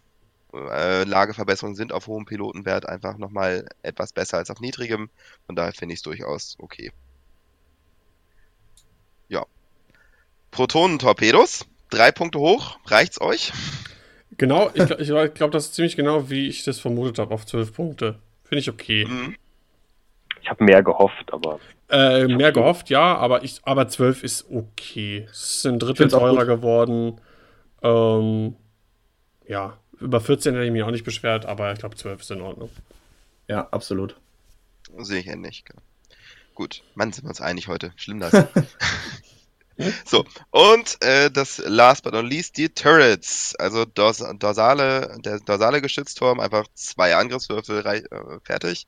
[0.53, 5.09] Äh, Lageverbesserungen sind auf hohem Pilotenwert einfach nochmal etwas besser als auf niedrigem.
[5.45, 6.91] Von daher finde ich es durchaus okay.
[9.29, 9.45] Ja.
[10.51, 11.65] Protonentorpedos.
[11.89, 12.79] Drei Punkte hoch.
[12.85, 13.53] Reicht's euch?
[14.37, 17.73] Genau, ich, ich glaube, das ist ziemlich genau, wie ich das vermutet habe, auf zwölf
[17.73, 18.19] Punkte.
[18.43, 19.05] Finde ich okay.
[19.05, 19.35] Mhm.
[20.41, 21.59] Ich habe mehr gehofft, aber.
[21.89, 25.27] Äh, mehr gehofft, ja, aber ich, aber 12 ist okay.
[25.31, 27.19] Es ist ein Drittel teurer geworden.
[27.81, 28.55] Ähm,
[29.47, 32.41] ja, über 14 hätte ich mich auch nicht beschwert, aber ich glaube 12 ist in
[32.41, 32.69] Ordnung.
[33.47, 34.15] Ja, absolut.
[34.97, 35.63] Sehe ich ähnlich.
[36.53, 37.91] Gut, Mann, sind wir uns einig heute.
[37.95, 38.33] Schlimm das.
[40.05, 43.55] So, und äh, das last but not least, die Turrets.
[43.57, 48.03] Also Dors dorsale, der dorsale Geschützturm, einfach zwei Angriffswürfel äh,
[48.43, 48.87] fertig.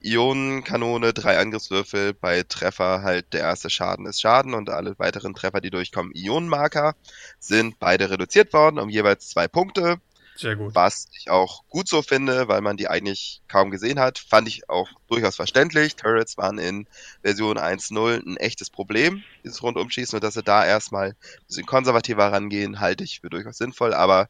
[0.00, 5.60] Ionenkanone, drei Angriffswürfel, bei Treffer halt der erste Schaden ist Schaden und alle weiteren Treffer,
[5.60, 6.94] die durchkommen, Ionenmarker,
[7.40, 10.00] sind beide reduziert worden um jeweils zwei Punkte.
[10.38, 10.72] Sehr gut.
[10.76, 14.20] Was ich auch gut so finde, weil man die eigentlich kaum gesehen hat.
[14.20, 15.96] Fand ich auch durchaus verständlich.
[15.96, 16.86] Turrets waren in
[17.22, 20.16] Version 1.0 ein echtes Problem, dieses Rundumschießen.
[20.16, 23.92] Und dass sie da erstmal ein bisschen konservativer rangehen, halte ich für durchaus sinnvoll.
[23.92, 24.28] Aber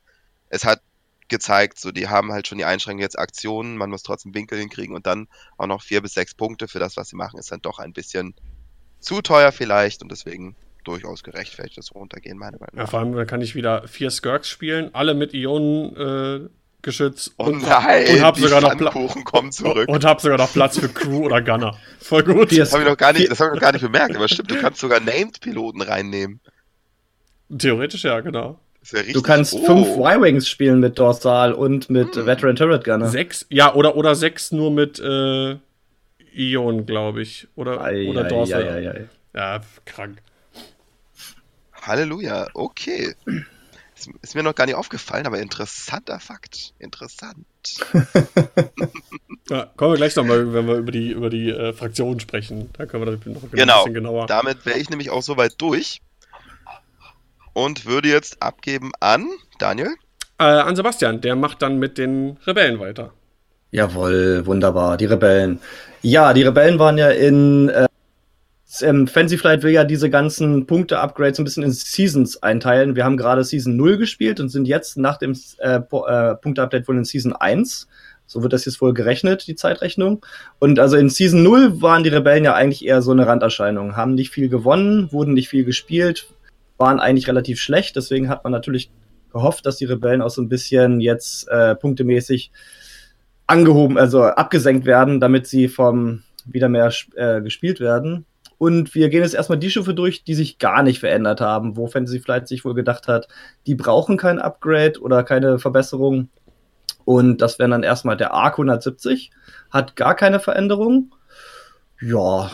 [0.48, 0.80] es hat
[1.28, 4.96] gezeigt, so die haben halt schon die Einschränkung jetzt Aktionen, man muss trotzdem Winkel hinkriegen
[4.96, 7.60] und dann auch noch vier bis sechs Punkte für das, was sie machen, ist dann
[7.60, 8.34] doch ein bisschen
[8.98, 12.84] zu teuer vielleicht und deswegen durchaus gerechtfertigt, das runtergehen, meine Meinung nach.
[12.84, 16.48] Ja, vor allem, dann kann ich wieder vier Skirks spielen, alle mit Ionen, äh,
[16.80, 19.88] Geschütz Oh und, nein, und hab die sogar noch Pla Pfannkuchen kommen zurück.
[19.88, 21.76] und hab sogar noch Platz für Crew oder Gunner.
[21.98, 22.56] Voll gut.
[22.56, 24.60] Das habe ich, noch gar nicht- das ich noch gar nicht bemerkt, aber stimmt, du
[24.60, 26.40] kannst sogar Named-Piloten reinnehmen.
[27.56, 28.60] Theoretisch ja, genau.
[28.92, 29.64] Ja richtig, Du kannst oh.
[29.66, 32.26] fünf Y-Wings spielen mit Dorsal und mit Hm.
[32.26, 33.08] Veteran Turret Gunner.
[33.08, 35.56] Sechs, ja, oder, oder sechs nur mit äh,
[36.32, 37.48] Ion, glaube ich.
[37.56, 38.62] Oder, Ei, oder ei, Dorsal.
[38.62, 39.08] ei, ei, ei.
[39.34, 40.18] Ja, krank.
[41.88, 43.14] Halleluja, okay.
[43.96, 46.74] Ist, ist mir noch gar nicht aufgefallen, aber interessanter Fakt.
[46.78, 47.46] Interessant.
[49.50, 52.68] Ja, kommen wir gleich nochmal, wenn wir über die, über die äh, Fraktionen sprechen.
[52.74, 53.78] Da können wir das noch ein Genau.
[53.78, 54.26] bisschen genauer.
[54.26, 56.02] Damit wäre ich nämlich auch soweit durch
[57.54, 59.26] und würde jetzt abgeben an
[59.58, 59.88] Daniel.
[60.38, 63.14] Äh, an Sebastian, der macht dann mit den Rebellen weiter.
[63.70, 65.60] Jawohl, wunderbar, die Rebellen.
[66.02, 67.86] Ja, die Rebellen waren ja in äh,
[68.82, 72.96] ähm, Fancy Flight will ja diese ganzen Punkte-Upgrades ein bisschen in Seasons einteilen.
[72.96, 76.96] Wir haben gerade Season 0 gespielt und sind jetzt nach dem äh, äh, Punkte-Update wohl
[76.96, 77.88] in Season 1.
[78.26, 80.24] So wird das jetzt wohl gerechnet, die Zeitrechnung.
[80.58, 83.96] Und also in Season 0 waren die Rebellen ja eigentlich eher so eine Randerscheinung.
[83.96, 86.28] Haben nicht viel gewonnen, wurden nicht viel gespielt,
[86.76, 87.96] waren eigentlich relativ schlecht.
[87.96, 88.90] Deswegen hat man natürlich
[89.32, 92.50] gehofft, dass die Rebellen auch so ein bisschen jetzt äh, punktemäßig
[93.46, 98.26] angehoben, also abgesenkt werden, damit sie vom wieder mehr äh, gespielt werden.
[98.58, 101.86] Und wir gehen jetzt erstmal die Schiffe durch, die sich gar nicht verändert haben, wo
[101.86, 103.28] Fantasy Flight sich wohl gedacht hat,
[103.66, 106.28] die brauchen kein Upgrade oder keine Verbesserung.
[107.04, 109.30] Und das wären dann erstmal der Arc 170,
[109.70, 111.14] hat gar keine Veränderung.
[112.00, 112.50] Ja,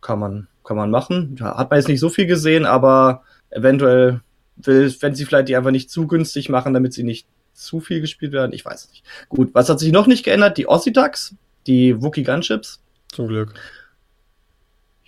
[0.00, 1.36] kann man, kann man machen.
[1.40, 4.20] Ja, hat man jetzt nicht so viel gesehen, aber eventuell
[4.56, 8.32] will Fantasy Flight die einfach nicht zu günstig machen, damit sie nicht zu viel gespielt
[8.32, 8.52] werden.
[8.52, 9.04] Ich weiß nicht.
[9.28, 10.58] Gut, was hat sich noch nicht geändert?
[10.58, 11.34] Die Ossitax,
[11.66, 12.82] die Wookie Gunships.
[13.08, 13.54] Zum Glück.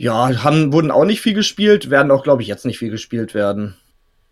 [0.03, 3.35] Ja, haben, wurden auch nicht viel gespielt, werden auch, glaube ich, jetzt nicht viel gespielt
[3.35, 3.77] werden.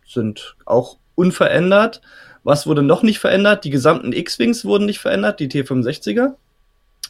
[0.04, 2.00] Sind auch unverändert.
[2.42, 3.62] Was wurde noch nicht verändert?
[3.62, 6.33] Die gesamten X-Wings wurden nicht verändert, die T65er.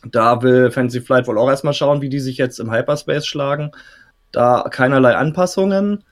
[0.04, 3.72] Da will Fantasy Flight wohl auch erstmal schauen, wie die sich jetzt im Hyperspace schlagen.
[4.30, 6.04] Da keinerlei Anpassungen.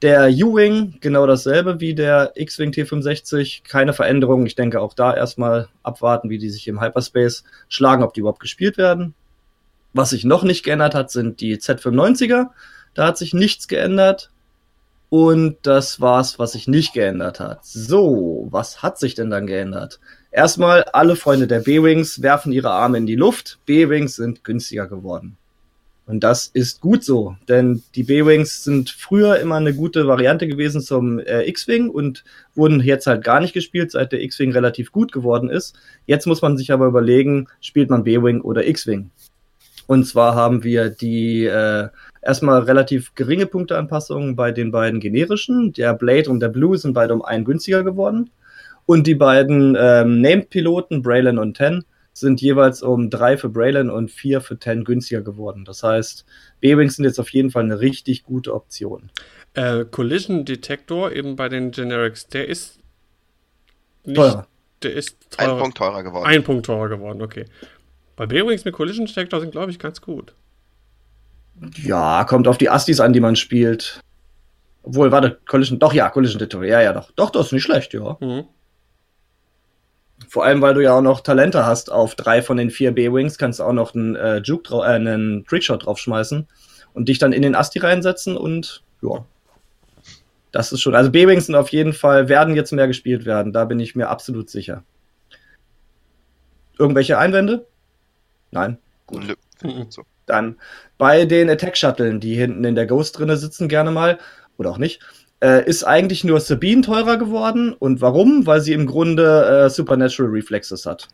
[0.00, 4.46] Der U-Wing, genau dasselbe wie der X-Wing T65, keine Veränderung.
[4.46, 8.38] Ich denke auch da erstmal abwarten, wie die sich im Hyperspace schlagen, ob die überhaupt
[8.38, 9.16] gespielt werden.
[9.96, 12.48] Was sich noch nicht geändert hat, sind die Z95er.
[12.92, 14.30] Da hat sich nichts geändert.
[15.08, 17.64] Und das war's, was sich nicht geändert hat.
[17.64, 19.98] So, was hat sich denn dann geändert?
[20.30, 23.58] Erstmal, alle Freunde der B-Wings werfen ihre Arme in die Luft.
[23.64, 25.38] B-Wings sind günstiger geworden.
[26.04, 30.82] Und das ist gut so, denn die B-Wings sind früher immer eine gute Variante gewesen
[30.82, 32.22] zum äh, X-Wing und
[32.54, 35.74] wurden jetzt halt gar nicht gespielt, seit der X-Wing relativ gut geworden ist.
[36.04, 39.10] Jetzt muss man sich aber überlegen, spielt man B-Wing oder X-Wing?
[39.86, 41.88] Und zwar haben wir die äh,
[42.22, 45.72] erstmal relativ geringe Punkteanpassungen bei den beiden generischen.
[45.72, 48.30] Der Blade und der Blue sind beide um einen günstiger geworden.
[48.84, 54.10] Und die beiden ähm, Named-Piloten, Braylon und Ten, sind jeweils um drei für Braylon und
[54.10, 55.64] vier für Ten günstiger geworden.
[55.64, 56.24] Das heißt,
[56.60, 59.10] B-Wings sind jetzt auf jeden Fall eine richtig gute Option.
[59.54, 62.78] Äh, Collision Detector eben bei den Generics, der ist
[64.04, 64.46] nicht, Teurer.
[64.82, 65.60] der ist Ein teurer.
[65.60, 66.26] Punkt teurer geworden.
[66.26, 67.44] Ein Punkt teurer geworden, okay.
[68.16, 70.34] Bei B-Wings mit Collision Detector sind, glaube ich, ganz gut.
[71.82, 74.00] Ja, kommt auf die Astis an, die man spielt.
[74.82, 77.10] Obwohl, warte, Collision, doch, ja, Collision Detector, ja, ja, doch.
[77.12, 78.16] Doch, das ist nicht schlecht, ja.
[78.20, 78.44] Mhm.
[80.28, 83.36] Vor allem, weil du ja auch noch Talente hast auf drei von den vier B-Wings,
[83.36, 86.46] kannst du auch noch einen, äh, Juke äh, einen Trickshot draufschmeißen
[86.94, 89.24] und dich dann in den Asti reinsetzen und ja.
[90.52, 90.94] Das ist schon.
[90.94, 94.08] Also B-Wings sind auf jeden Fall, werden jetzt mehr gespielt werden, da bin ich mir
[94.08, 94.84] absolut sicher.
[96.78, 97.66] Irgendwelche Einwände?
[98.50, 98.78] Nein.
[99.06, 99.26] Gut.
[99.26, 99.86] Nö, Mhm.
[99.88, 100.02] so.
[100.26, 100.56] Dann
[100.98, 104.18] bei den Attack Shuttlen, die hinten in der Ghost drinne sitzen, gerne mal,
[104.58, 105.00] oder auch nicht,
[105.40, 107.72] äh, ist eigentlich nur Sabine teurer geworden.
[107.72, 108.46] Und warum?
[108.46, 111.08] Weil sie im Grunde äh, Supernatural Reflexes hat.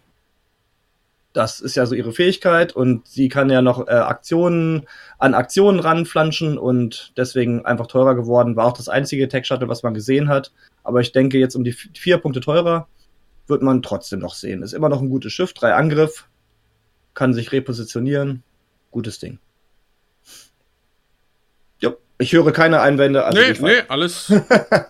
[1.35, 4.87] Das ist ja so ihre Fähigkeit und sie kann ja noch äh, Aktionen
[5.19, 8.55] an Aktionen ranflanschen und deswegen einfach teurer geworden.
[8.55, 10.53] War auch das einzige Tech Shuttle, was man gesehen hat.
[10.85, 12.87] Aber ich denke, jetzt um die vier Punkte teurer
[13.47, 14.63] wird man trotzdem noch sehen.
[14.63, 16.29] Ist immer noch ein gutes Schiff, drei Angriff,
[17.15, 18.43] kann sich repositionieren.
[18.91, 19.39] Gutes Ding.
[21.81, 23.25] Jo, ich höre keine Einwände.
[23.25, 24.31] Also nee, nee, alles.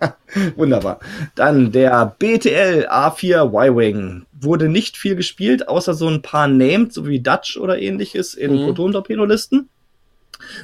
[0.57, 1.01] Wunderbar.
[1.35, 4.27] Dann der BTL A4 Y-Wing.
[4.41, 8.53] Wurde nicht viel gespielt, außer so ein paar Named, so wie Dutch oder ähnliches in
[8.55, 8.65] Mhm.
[8.65, 9.69] Proton-Torpedolisten.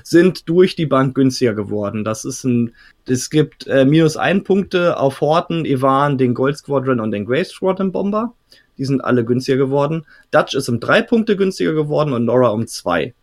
[0.02, 2.02] Sind durch die Bank günstiger geworden.
[2.02, 2.74] Das ist ein,
[3.06, 7.44] es gibt äh, minus ein Punkte auf Horton, Ivan, den Gold Squadron und den Grey
[7.44, 8.34] Squadron Bomber.
[8.78, 10.06] Die sind alle günstiger geworden.
[10.30, 13.14] Dutch ist um drei Punkte günstiger geworden und Nora um zwei.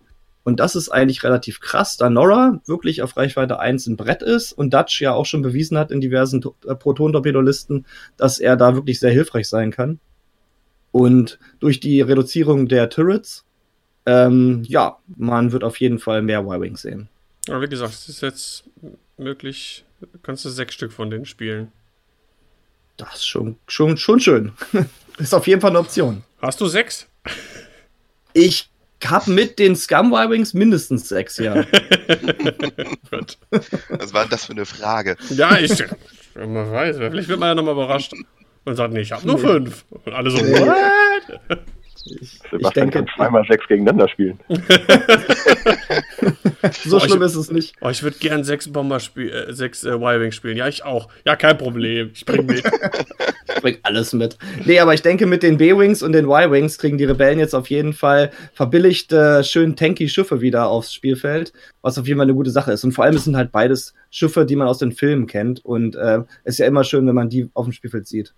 [0.45, 4.53] Und das ist eigentlich relativ krass, da Nora wirklich auf Reichweite 1 ein Brett ist
[4.53, 8.99] und Dutch ja auch schon bewiesen hat in diversen äh, Proton-Torpedolisten, dass er da wirklich
[8.99, 9.99] sehr hilfreich sein kann.
[10.91, 13.43] Und durch die Reduzierung der Turrets,
[14.05, 17.09] ähm, ja, man wird auf jeden Fall mehr Y-Wings sehen.
[17.49, 18.63] Aber wie gesagt, es ist jetzt
[19.17, 19.83] möglich,
[20.21, 21.71] kannst du sechs Stück von denen spielen.
[22.97, 24.53] Das ist schon, schon, schon schön.
[25.17, 26.23] ist auf jeden Fall eine Option.
[26.41, 27.07] Hast du sechs?
[28.33, 28.69] Ich
[29.03, 31.53] habe mit den Scum Y-Wings mindestens sechs, ja.
[33.11, 33.37] Gut.
[33.89, 35.17] Was war denn das für eine Frage?
[35.29, 35.83] Ja, ich.
[36.35, 38.13] Man weiß, vielleicht wird man ja nochmal überrascht
[38.65, 39.85] und sagt, nee, ich habe nur fünf.
[39.89, 41.59] Und alle so, what?
[42.07, 44.39] Ich, Sebastian ich denke, kann zweimal sechs gegeneinander spielen.
[46.85, 47.75] so Oh, schlimm ich- ist es nicht.
[47.81, 50.57] Oh, ich würde gern sechs Bomber spielen, äh, sechs äh, Y-Wing spielen.
[50.57, 51.09] Ja, ich auch.
[51.25, 52.11] Ja, kein Problem.
[52.13, 52.63] Ich bring mit.
[53.47, 54.37] Ich bring alles mit.
[54.65, 57.69] Nee, aber ich denke, mit den B-Wings und den Y-Wings kriegen die Rebellen jetzt auf
[57.69, 62.51] jeden Fall verbilligte, schön tanky Schiffe wieder aufs Spielfeld, was auf jeden Fall eine gute
[62.51, 62.83] Sache ist.
[62.83, 65.63] Und vor allem, es sind halt beides Schiffe, die man aus den Filmen kennt.
[65.63, 68.33] Und äh, es ist ja immer schön, wenn man die auf dem Spielfeld sieht.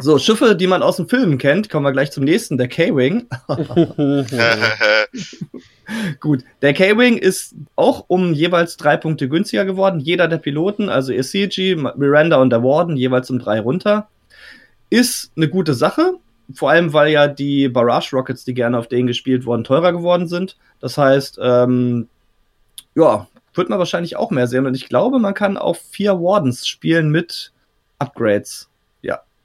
[0.00, 3.26] So, Schiffe, die man aus den Filmen kennt, kommen wir gleich zum nächsten, der K-Wing.
[6.20, 10.00] Gut, der K-Wing ist auch um jeweils drei Punkte günstiger geworden.
[10.00, 14.08] Jeder der Piloten, also ECG, Miranda und der Warden, jeweils um drei runter.
[14.88, 16.14] Ist eine gute Sache,
[16.54, 20.28] vor allem weil ja die Barrage Rockets, die gerne auf denen gespielt wurden, teurer geworden
[20.28, 20.56] sind.
[20.80, 22.08] Das heißt, ähm,
[22.94, 24.66] ja, wird man wahrscheinlich auch mehr sehen.
[24.66, 27.52] Und ich glaube, man kann auf vier Wardens spielen mit
[27.98, 28.69] Upgrades.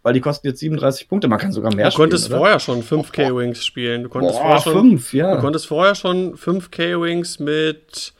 [0.05, 1.27] Weil die kosten jetzt 37 Punkte.
[1.27, 2.39] Man kann sogar mehr Du konntest spielen.
[2.39, 2.59] oder?
[2.59, 4.03] vorher schon 5 K-Wings spielen.
[4.03, 5.35] Du konntest, Boah, vorher schon, fünf, du ja.
[5.37, 8.13] konntest vorher schon 5 K-Wings mit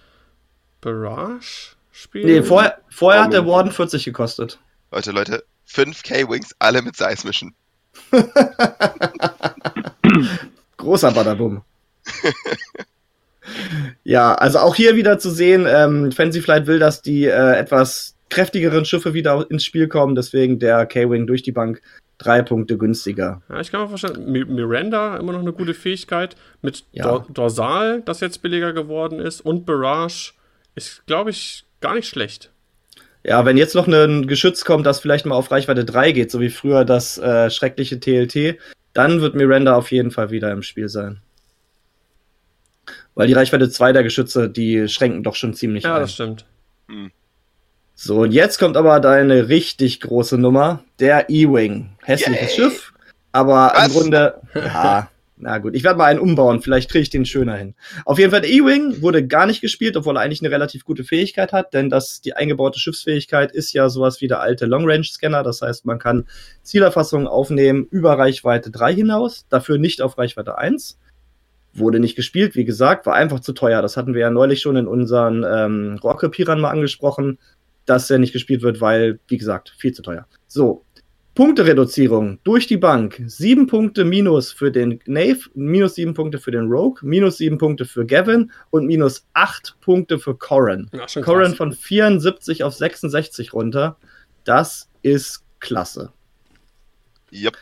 [0.82, 2.26] Barrage spielen.
[2.26, 3.46] Nee, vorher, vorher hat der.
[3.46, 4.58] Warden 40 gekostet.
[4.92, 7.54] Leute, Leute, 5 K-Wings, alle mit Seismischen.
[10.78, 11.62] Großer Badabum.
[14.04, 18.15] ja, also auch hier wieder zu sehen, ähm, Fancy Flight will, dass die äh, etwas
[18.30, 21.82] kräftigeren Schiffe wieder ins Spiel kommen, deswegen der K-Wing durch die Bank
[22.18, 23.42] drei Punkte günstiger.
[23.50, 26.36] Ja, ich kann mir vorstellen, Mi- Miranda immer noch eine gute Fähigkeit.
[26.62, 27.04] Mit Ja.
[27.04, 30.32] Dor Dorsal, das jetzt billiger geworden ist, und Barrage
[30.76, 32.52] ist, glaube ich, gar nicht schlecht.
[33.24, 36.40] Ja, wenn jetzt noch ein Geschütz kommt, das vielleicht mal auf Reichweite 3 geht, so
[36.40, 38.58] wie früher das äh, schreckliche TLT,
[38.94, 41.22] dann wird Miranda auf jeden Fall wieder im Spiel sein.
[43.16, 46.02] Weil die Reichweite 2 der Geschütze, die schränken doch schon ziemlich Ja, ein.
[46.02, 46.46] das stimmt.
[47.98, 51.92] So, und jetzt kommt aber deine richtig große Nummer, der E-Wing.
[52.04, 52.66] Hässliches Yay.
[52.66, 52.94] Schiff,
[53.32, 53.88] aber Was?
[53.88, 57.56] im Grunde, ja, na gut, ich werde mal einen umbauen, vielleicht kriege ich den schöner
[57.56, 57.74] hin.
[58.04, 61.06] Auf jeden Fall, der E-Wing wurde gar nicht gespielt, obwohl er eigentlich eine relativ gute
[61.06, 65.62] Fähigkeit hat, denn das, die eingebaute Schiffsfähigkeit ist ja sowas wie der alte Long-Range-Scanner, das
[65.62, 66.26] heißt, man kann
[66.64, 71.00] Zielerfassungen aufnehmen über Reichweite 3 hinaus, dafür nicht auf Reichweite 1.
[71.78, 73.82] Wurde nicht gespielt, wie gesagt, war einfach zu teuer.
[73.82, 77.38] Das hatten wir ja neulich schon in unseren ähm, Rohrkrepierern mal angesprochen
[77.86, 80.28] dass er nicht gespielt wird, weil, wie gesagt, viel zu teuer.
[80.48, 80.84] So,
[81.36, 83.22] Punktereduzierung durch die Bank.
[83.28, 87.84] Sieben Punkte minus für den Knave, minus sieben Punkte für den Rogue, minus sieben Punkte
[87.86, 90.90] für Gavin und minus acht Punkte für Corrin.
[90.94, 93.98] Ja, Corrin von 74 auf 66 runter.
[94.46, 96.14] Das ist klasse.
[97.34, 97.58] Yep.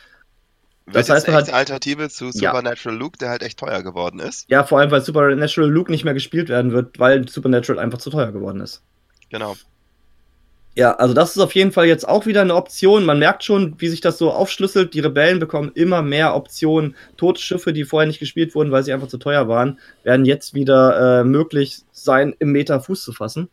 [0.86, 2.30] Das das heißt, man echt hat- eine Alternative zu Ja.
[2.52, 4.48] Supernatural Luke, der halt echt teuer geworden ist.
[4.50, 8.10] Ja, vor allem, weil Supernatural Luke nicht mehr gespielt werden wird, weil Supernatural einfach zu
[8.10, 8.82] teuer geworden ist.
[9.30, 9.56] Genau.
[10.76, 13.04] Ja, also das ist auf jeden Fall jetzt auch wieder eine Option.
[13.04, 14.92] Man merkt schon, wie sich das so aufschlüsselt.
[14.94, 16.96] Die Rebellen bekommen immer mehr Optionen.
[17.16, 20.52] Tote Schiffe, die vorher nicht gespielt wurden, weil sie einfach zu teuer waren, werden jetzt
[20.52, 23.48] wieder äh, möglich sein, im Meta Fuß zu fassen.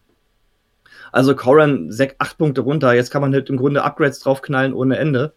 [1.12, 2.94] Also Corran, 8 Punkte runter.
[2.94, 5.34] Jetzt kann man halt im Grunde Upgrades draufknallen ohne Ende.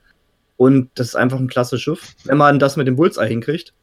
[0.56, 2.14] Und das ist einfach ein klasse Schiff.
[2.24, 3.74] Wenn man das mit dem Bullseye hinkriegt,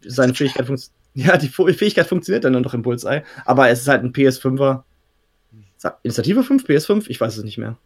[0.00, 0.94] seine Fähigkeit funktioniert.
[1.14, 3.24] Ja, die Fähigkeit funktioniert dann nur noch im Bullseye.
[3.44, 4.84] Aber es ist halt ein PS5er.
[6.02, 7.04] Initiative 5, PS5?
[7.08, 7.76] Ich weiß es nicht mehr.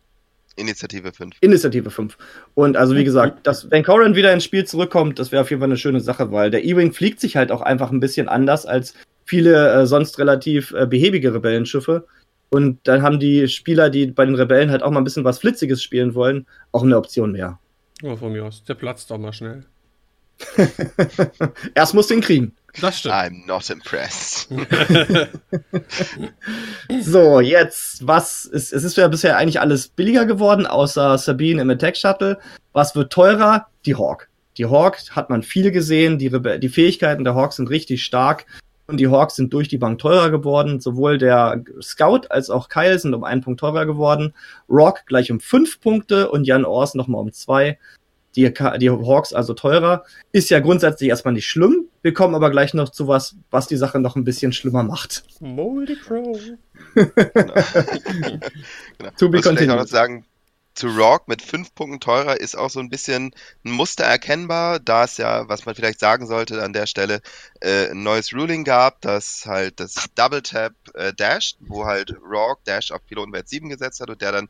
[0.57, 1.37] Initiative 5.
[1.41, 2.19] Initiative 5.
[2.55, 5.61] Und also wie gesagt, das, wenn Corran wieder ins Spiel zurückkommt, das wäre auf jeden
[5.61, 8.67] Fall eine schöne Sache, weil der E-Wing fliegt sich halt auch einfach ein bisschen anders
[8.67, 12.07] als viele äh, sonst relativ äh, behäbige Rebellenschiffe.
[12.51, 15.39] Und dann haben die Spieler, die bei den Rebellen halt auch mal ein bisschen was
[15.39, 17.59] Flitziges spielen wollen, auch eine Option mehr.
[18.03, 18.63] Oh, von mir aus.
[18.65, 19.65] Der platzt doch mal schnell.
[21.75, 22.55] Erst musst du ihn kriegen.
[22.81, 23.15] Das stimmt.
[23.15, 24.49] I'm not impressed.
[27.01, 31.71] So, jetzt, was ist, es ist ja bisher eigentlich alles billiger geworden, außer Sabine im
[31.71, 32.39] Attack Shuttle.
[32.73, 33.67] Was wird teurer?
[33.87, 34.29] Die Hawk.
[34.59, 38.47] Die Hawk hat man viel gesehen, die, Rebe die Fähigkeiten der Hawk sind richtig stark
[38.87, 40.81] und die Hawks sind durch die Bank teurer geworden.
[40.81, 44.35] Sowohl der Scout als auch Kyle sind um einen Punkt teurer geworden.
[44.69, 47.79] Rock gleich um fünf Punkte und Jan Ors nochmal um zwei.
[48.37, 50.05] Die, die Hawks also teurer.
[50.33, 51.87] Ist ja grundsätzlich erstmal nicht schlimm.
[52.03, 55.25] Wir kommen aber gleich noch zu was, was die Sache noch ein bisschen schlimmer macht.
[55.41, 56.39] Moldy Crow.
[56.95, 57.11] genau.
[59.19, 59.89] To be vielleicht auch noch continued.
[59.89, 60.25] sagen,
[60.75, 65.05] zu Rock mit fünf Punkten teurer ist auch so ein bisschen ein Muster erkennbar, da
[65.05, 67.21] es ja, was man vielleicht sagen sollte an der Stelle,
[67.61, 72.65] äh, ein neues Ruling gab, das halt das Double Tap äh, dasht, wo halt Rock
[72.65, 74.49] Dash auf Pilotenwert 7 gesetzt hat und der dann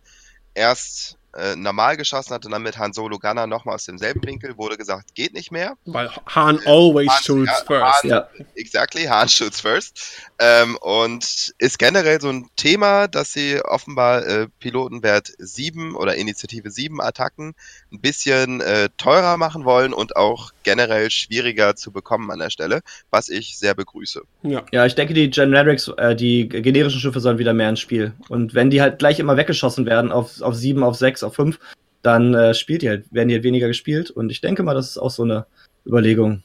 [0.55, 4.57] erst äh, normal geschossen hat und dann mit Han Solo Gunner nochmal aus demselben Winkel
[4.57, 5.75] wurde gesagt, geht nicht mehr.
[5.87, 8.03] Weil Han always Han- shoots ja, first.
[8.03, 8.29] Han, Ja.
[8.55, 10.21] Exactly, Han shoots first.
[10.39, 16.71] Ähm, und ist generell so ein Thema, dass sie offenbar äh, Pilotenwert 7 oder Initiative
[16.71, 17.55] 7 Attacken
[17.93, 22.81] ein bisschen äh, teurer machen wollen und auch generell schwieriger zu bekommen an der Stelle,
[23.11, 24.23] was ich sehr begrüße.
[24.43, 24.63] Ja.
[24.73, 28.13] Ja, ich denke, die Generics, äh, die generischen Schiffe sollen wieder mehr ins Spiel.
[28.29, 31.59] Und wenn die halt gleich immer weggeschossen werden auf, auf 7, auf 6, auf 5,
[32.03, 34.11] dann äh, spielt die halt, werden die halt weniger gespielt.
[34.11, 35.47] Und ich denke mal, das ist auch so eine
[35.87, 36.43] Überlegung.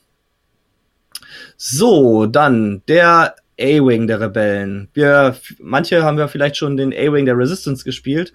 [1.57, 4.89] So, dann der A-Wing der Rebellen.
[4.93, 8.33] Wir, manche haben ja vielleicht schon den A-Wing der Resistance gespielt.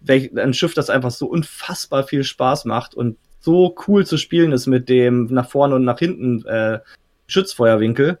[0.00, 4.52] Welch, ein Schiff, das einfach so unfassbar viel Spaß macht und so cool zu spielen
[4.52, 6.80] ist mit dem nach vorne und nach hinten äh,
[7.28, 8.18] Schützfeuerwinkel.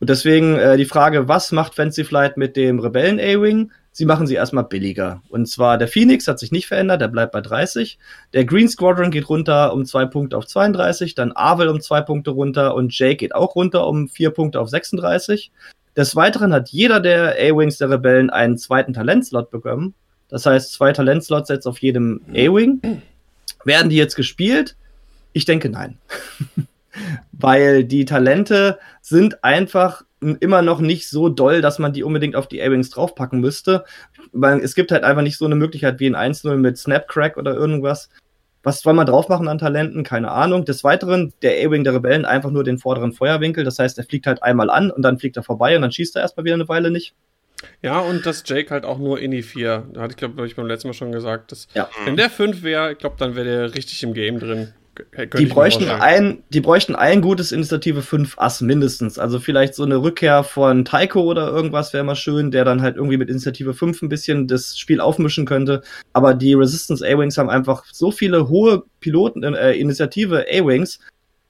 [0.00, 3.70] Und deswegen äh, die Frage, was macht Fancy Flight mit dem Rebellen A-Wing?
[3.96, 5.22] Sie machen sie erstmal billiger.
[5.30, 7.98] Und zwar der Phoenix hat sich nicht verändert, der bleibt bei 30.
[8.34, 12.32] Der Green Squadron geht runter um zwei Punkte auf 32, dann Arvel um zwei Punkte
[12.32, 15.50] runter und Jake geht auch runter um vier Punkte auf 36.
[15.96, 19.94] Des Weiteren hat jeder der A-Wings der Rebellen einen zweiten Talentslot bekommen.
[20.28, 23.00] Das heißt, zwei Talentslots jetzt auf jedem A-Wing.
[23.64, 24.76] Werden die jetzt gespielt?
[25.32, 25.96] Ich denke nein.
[27.32, 32.48] Weil die Talente sind einfach immer noch nicht so doll, dass man die unbedingt auf
[32.48, 33.84] die A-Wings draufpacken müsste.
[34.32, 37.54] Weil es gibt halt einfach nicht so eine Möglichkeit wie ein 1-0 mit Snapcrack oder
[37.54, 38.08] irgendwas.
[38.62, 40.02] Was soll man drauf machen an Talenten?
[40.02, 40.64] Keine Ahnung.
[40.64, 43.62] Des Weiteren, der A-Wing der Rebellen einfach nur den vorderen Feuerwinkel.
[43.62, 46.16] Das heißt, er fliegt halt einmal an und dann fliegt er vorbei und dann schießt
[46.16, 47.14] er erstmal wieder eine Weile nicht.
[47.80, 49.86] Ja, und dass Jake halt auch nur Ini 4.
[49.92, 51.88] Da hatte ich, glaube ich, beim letzten Mal schon gesagt, dass Ja.
[52.04, 54.72] wenn der 5 wäre, ich glaube, dann wäre der richtig im Game drin.
[55.38, 59.18] Die bräuchten, ein, die bräuchten ein gutes Initiative 5 Ass mindestens.
[59.18, 62.96] Also vielleicht so eine Rückkehr von Taiko oder irgendwas wäre mal schön, der dann halt
[62.96, 65.82] irgendwie mit Initiative 5 ein bisschen das Spiel aufmischen könnte.
[66.12, 71.00] Aber die Resistance A-Wings haben einfach so viele hohe Piloten, äh, Initiative A-Wings,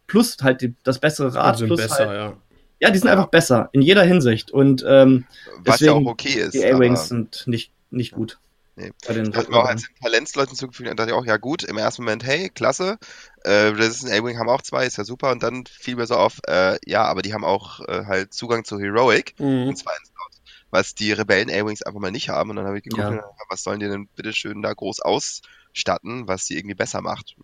[0.07, 2.37] plus halt die, das bessere Rad, sind plus besser, halt, ja.
[2.81, 4.51] ja, die sind einfach besser in jeder Hinsicht.
[4.51, 5.25] Und ähm,
[5.65, 6.55] Was ja auch Deswegen, okay ist.
[6.55, 8.39] die A-Wings sind nicht, nicht gut.
[8.77, 8.93] Nee.
[9.09, 11.79] Den Ich hatte mir auch als Talentsleuten zugefügt und dachte ich auch, ja gut, im
[11.79, 12.99] ersten Moment, hey, klasse,
[13.45, 16.41] äh, Resistance A-Wing haben auch zwei, ist ja super und dann fiel mir so auf,
[16.47, 19.69] äh, ja, aber die haben auch äh, halt Zugang zu Heroic, Mhm.
[19.69, 22.77] und zwar in Slot, was die Rebellen A-Wings einfach mal nicht haben und dann habe
[22.77, 23.25] ich geguckt, Ja.
[23.49, 27.35] was sollen die denn bitte schön da groß ausstatten, was die irgendwie besser macht.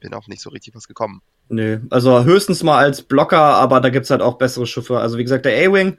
[0.00, 1.20] Bin auch nicht so richtig was gekommen.
[1.50, 5.00] Nö, also höchstens mal als Blocker, aber da gibt's halt auch bessere Schiffe.
[5.00, 5.98] Also wie gesagt, der A-Wing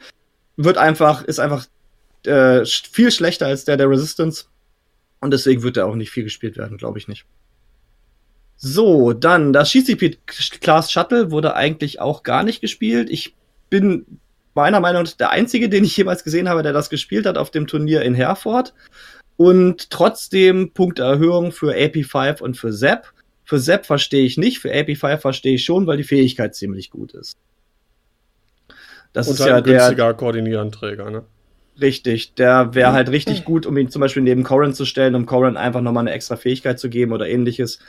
[0.58, 1.68] wird einfach, ist einfach
[2.26, 4.46] äh, viel schlechter als der der Resistance.
[5.22, 7.26] Und deswegen wird er auch nicht viel gespielt werden, glaube ich nicht.
[8.58, 13.10] So, dann das GCP Class Shuttle wurde eigentlich auch gar nicht gespielt.
[13.10, 13.36] Ich
[13.70, 14.20] bin
[14.54, 17.52] meiner Meinung nach der einzige, den ich jemals gesehen habe, der das gespielt hat auf
[17.52, 18.74] dem Turnier in Herford.
[19.38, 23.14] Und trotzdem Punkteerhöhung für AP5 und für Sepp.
[23.46, 27.14] Für Sepp verstehe ich nicht, für AP5 verstehe ich schon, weil die Fähigkeit ziemlich gut
[27.14, 27.38] ist.
[29.14, 31.24] Das Und ist halt ja ein der, günstiger Koordinierenträger, ne?
[31.82, 35.26] Richtig, der wäre halt richtig gut, um ihn zum Beispiel neben Corrin zu stellen, um
[35.26, 37.80] Corrin einfach nochmal eine extra Fähigkeit zu geben oder ähnliches.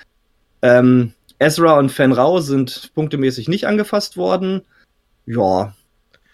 [0.63, 4.63] Ähm, Ezra und Fenrau sind punktemäßig nicht angefasst worden.
[5.27, 5.75] Ja,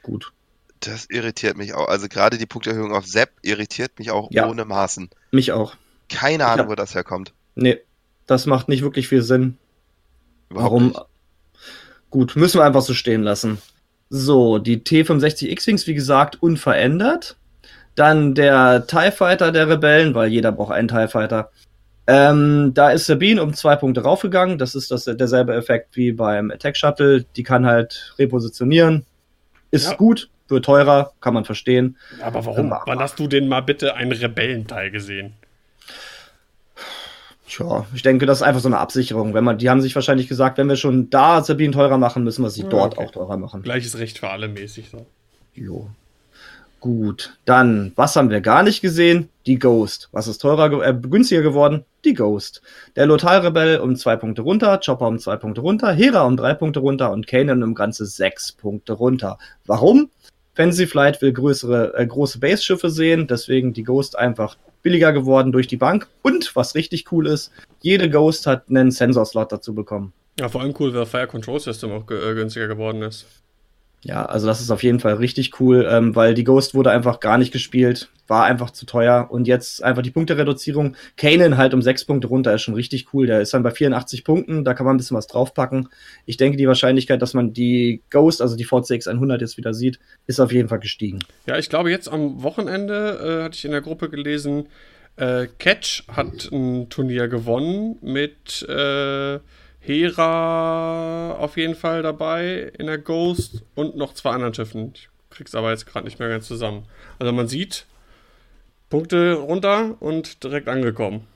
[0.03, 0.33] gut.
[0.81, 1.89] Das irritiert mich auch.
[1.89, 4.49] Also gerade die Punkterhöhung auf Sepp irritiert mich auch Ja.
[4.49, 5.09] ohne Maßen.
[5.31, 5.75] Mich auch.
[6.11, 6.71] Keine Ahnung, Ja.
[6.71, 7.33] wo das herkommt.
[7.55, 7.79] Nee,
[8.27, 9.57] das macht nicht wirklich viel Sinn.
[10.51, 10.87] Überhaupt Warum?
[10.89, 11.01] nicht.
[12.11, 13.59] Gut, müssen wir einfach so stehen lassen.
[14.11, 17.37] So, die T65 X-Wings, wie gesagt, unverändert.
[17.97, 21.51] Dann der TIE Fighter der Rebellen, weil jeder braucht einen TIE Fighter.
[22.07, 24.59] Ähm, da ist Sabine um zwei Punkte raufgegangen.
[24.59, 27.25] Das ist das, derselbe Effekt wie beim Attack Shuttle.
[27.35, 29.05] Die kann halt repositionieren.
[29.73, 29.97] Ist Ja.
[29.97, 31.97] gut, wird teurer, kann man verstehen.
[32.23, 32.69] Aber warum?
[32.69, 32.83] Ja.
[32.87, 35.33] Wann hast du denn mal bitte einen Rebellenteil gesehen?
[37.49, 39.33] Tja, ich denke, das ist einfach so eine Absicherung.
[39.33, 42.43] Wenn man, die haben sich wahrscheinlich gesagt, wenn wir schon da Sabine teurer machen, müssen
[42.43, 43.07] wir sie Ja, dort okay.
[43.07, 43.63] auch teurer machen.
[43.63, 45.07] Gleiches Recht für alle mäßig so.
[45.55, 45.89] Jo.
[46.87, 49.29] Gut, dann, was haben wir gar nicht gesehen?
[49.45, 50.09] Die Ghost.
[50.13, 51.85] Was ist teurer, äh, günstiger geworden?
[52.05, 52.63] Die Ghost.
[52.95, 56.79] Der Lothal-Rebell um zwei Punkte runter, Chopper um zwei Punkte runter, Hera um drei Punkte
[56.79, 59.37] runter und Kanan um ganze sechs Punkte runter.
[59.65, 60.11] Warum?
[60.55, 65.67] Fantasy Flight will größere, äh, große Base-Schiffe sehen, deswegen die Ghost einfach billiger geworden durch
[65.67, 66.07] die Bank.
[66.23, 70.13] Und, was richtig cool ist, jede Ghost hat einen Sensor-Slot dazu bekommen.
[70.39, 73.27] Ja, vor allem cool, weil Fire Control System auch äh, günstiger geworden ist.
[74.07, 77.19] Ja, also das ist auf jeden Fall richtig cool, ähm, weil die Ghost wurde einfach
[77.19, 80.95] gar nicht gespielt, war einfach zu teuer und jetzt einfach die Punktereduzierung.
[81.17, 83.27] Kanan halt um sechs Punkte runter ist schon richtig cool.
[83.27, 85.89] Der ist dann bei 84 Punkten, da kann man ein bisschen was draufpacken.
[86.25, 89.99] Ich denke, die Wahrscheinlichkeit, dass man die Ghost, also die VCX 100 jetzt wieder sieht,
[90.29, 91.19] ist auf jeden Fall gestiegen.
[91.47, 94.69] Ja, ich glaube, jetzt am Wochenende äh, hatte ich in der Gruppe gelesen,
[95.17, 99.41] äh, Catch hat ein Turnier gewonnen mit äh,
[99.87, 104.93] Hera auf jeden Fall dabei in der Ghost und noch zwei anderen Schiffen.
[104.95, 106.87] Ich krieg's aber jetzt gerade nicht mehr ganz zusammen.
[107.19, 107.87] Also man sieht,
[108.91, 111.27] Punkte runter und direkt angekommen.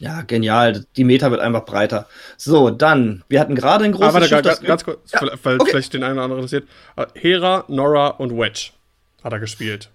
[0.00, 0.86] Ja, genial.
[0.96, 2.06] Die Meta wird einfach breiter.
[2.36, 5.70] So, dann, wir hatten gerade ein großes Aber Schiff, ganz, ganz kurz, Ja, weil okay.
[5.70, 6.68] vielleicht den einen oder anderen interessiert.
[6.96, 8.70] Äh, Hera, Nora und Wedge
[9.24, 9.90] hat er gespielt.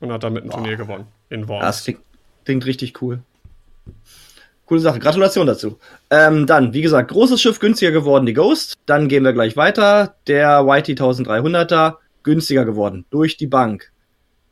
[0.00, 1.06] Und hat damit ein Turnier gewonnen.
[1.28, 1.64] In Worms.
[1.64, 2.00] das klingt,
[2.44, 3.20] klingt richtig cool.
[4.66, 4.98] Coole Sache.
[4.98, 5.78] Gratulation dazu.
[6.10, 8.74] Ähm, dann, wie gesagt, großes Schiff günstiger geworden, die Ghost.
[8.86, 10.16] Dann gehen wir gleich weiter.
[10.26, 13.04] Der YT 1300er günstiger geworden.
[13.10, 13.92] Durch die Bank.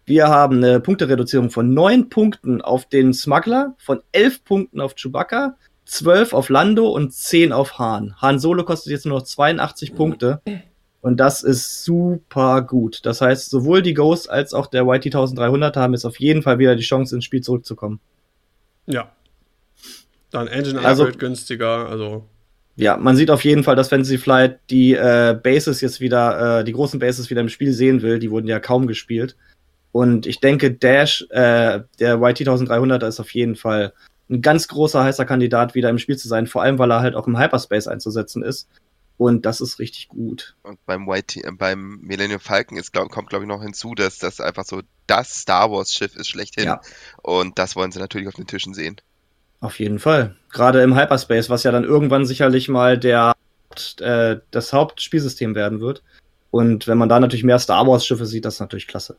[0.04, 5.56] Wir haben eine Punktereduzierung von 9 Punkten auf den Smuggler, von 11 Punkten auf Chewbacca,
[5.84, 8.14] 12 auf Lando und 10 auf Han.
[8.20, 10.42] Han Solo kostet jetzt nur noch 82 Punkte.
[11.00, 13.00] Und das ist super gut.
[13.04, 16.58] Das heißt, sowohl die Ghost als auch der YT 1300 haben jetzt auf jeden Fall
[16.58, 18.00] wieder die Chance, ins Spiel zurückzukommen.
[18.86, 19.10] Ja.
[20.32, 22.28] Dann Engine Also- Upgrade günstiger, also
[22.74, 26.64] Ja, man sieht auf jeden Fall, dass Fantasy Flight die äh, Bases jetzt wieder, äh,
[26.64, 28.18] die großen Bases wieder im Spiel sehen will.
[28.18, 29.36] Die wurden ja kaum gespielt.
[29.92, 33.92] Und ich denke, Dash, äh, der YT 1300 ist auf jeden Fall
[34.30, 36.46] ein ganz großer heißer Kandidat, wieder im Spiel zu sein.
[36.46, 38.68] Vor allem, weil er halt auch im Hyperspace einzusetzen ist.
[39.18, 40.56] Und das ist richtig gut.
[40.62, 44.16] Und beim YT, äh, beim Millennium Falcon ist, glaub, kommt, glaube ich, noch hinzu, dass
[44.18, 46.64] das einfach so das Star Wars Schiff ist schlechthin.
[46.64, 46.80] Ja.
[47.22, 48.96] Und das wollen sie natürlich auf den Tischen sehen.
[49.62, 50.34] Auf jeden Fall.
[50.52, 53.32] Gerade im Hyperspace, was ja dann irgendwann sicherlich mal der,
[54.00, 56.02] äh, das Hauptspielsystem werden wird.
[56.50, 59.16] Und wenn man da natürlich mehr Star Wars Schiffe sieht, das ist natürlich klasse.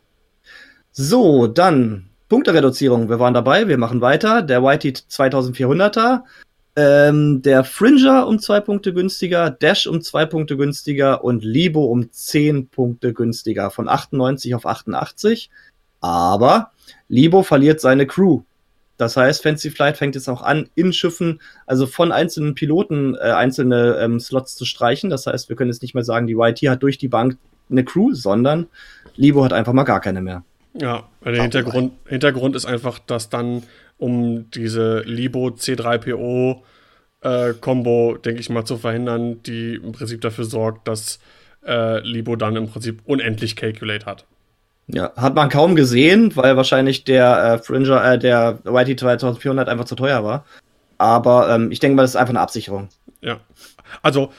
[0.92, 3.08] So, dann Punktereduzierung.
[3.08, 4.42] Wir waren dabei, wir machen weiter.
[4.42, 6.24] Der YT 2400er,
[6.76, 12.12] ähm, der Fringer um zwei Punkte günstiger, Dash um zwei Punkte günstiger und Libo um
[12.12, 13.72] zehn Punkte günstiger.
[13.72, 15.50] Von 98 auf 88.
[16.02, 16.72] Aber
[17.08, 18.42] Libo verliert seine Crew.
[18.98, 23.32] Das heißt, Fancy Flight fängt jetzt auch an, in Schiffen, also von einzelnen Piloten äh,
[23.32, 25.10] einzelne ähm, Slots zu streichen.
[25.10, 27.38] Das heißt, wir können jetzt nicht mehr sagen, die YT hat durch die Bank
[27.70, 28.68] eine Crew, sondern
[29.16, 30.44] Libo hat einfach mal gar keine mehr.
[30.74, 33.64] Ja, der Hintergrund, Hintergrund ist einfach, dass dann
[33.98, 36.62] um diese Libo C3PO
[37.22, 41.20] äh, denke ich mal, zu verhindern, die im Prinzip dafür sorgt, dass
[41.66, 44.26] äh, Libo dann im Prinzip unendlich Calculate hat.
[44.88, 49.86] Ja, hat man kaum gesehen, weil wahrscheinlich der äh, Fringer, äh, der YT 2400 einfach
[49.86, 50.46] zu teuer war.
[50.98, 52.90] Aber ähm, ich denke mal, das ist einfach eine Absicherung.
[53.22, 53.40] Ja.
[54.02, 54.32] Also,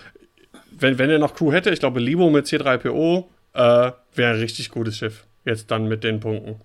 [0.71, 3.25] wenn, wenn er noch Crew hätte, ich glaube, Libo mit C3PO
[3.55, 5.27] äh, wäre ein richtig gutes Schiff.
[5.45, 6.61] Jetzt dann mit den Punkten.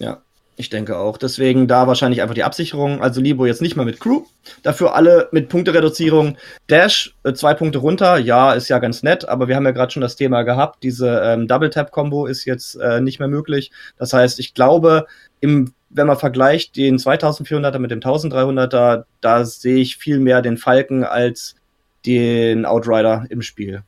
[0.00, 0.22] Ja,
[0.56, 1.18] ich denke auch.
[1.18, 3.02] Deswegen da wahrscheinlich einfach die Absicherung.
[3.02, 4.22] Also Libo jetzt nicht mehr mit Crew.
[4.62, 6.36] Dafür alle mit Punktereduzierung.
[6.68, 8.18] Dash, äh, zwei Punkte runter.
[8.18, 10.82] Ja, ist ja ganz nett, aber wir haben ja gerade schon das Thema gehabt.
[10.82, 13.72] Diese ähm, Double-Tap-Combo ist jetzt äh, nicht mehr möglich.
[13.98, 15.06] Das heißt, ich glaube,
[15.40, 20.56] im, wenn man vergleicht den 2400er mit dem 1300er, da sehe ich viel mehr den
[20.56, 21.56] Falken als
[22.06, 23.82] den Outrider im Spiel.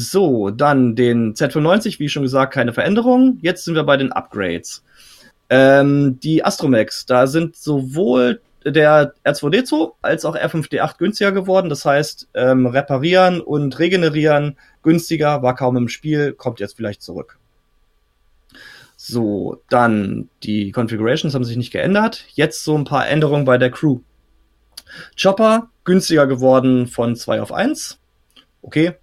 [0.00, 3.38] So, dann den Z95, wie schon gesagt, keine Veränderung.
[3.42, 4.84] Jetzt sind wir bei den Upgrades.
[5.50, 11.68] Ähm, die Astromex, da sind sowohl der R2D2 als auch R5D8 günstiger geworden.
[11.68, 17.36] Das heißt, ähm, reparieren und regenerieren günstiger, war kaum im Spiel, kommt jetzt vielleicht zurück.
[18.96, 22.24] So, dann die Configurations haben sich nicht geändert.
[22.34, 23.98] Jetzt so ein paar Änderungen bei der Crew.
[25.20, 27.98] Chopper günstiger geworden von 2 auf 1.
[28.62, 28.94] Okay.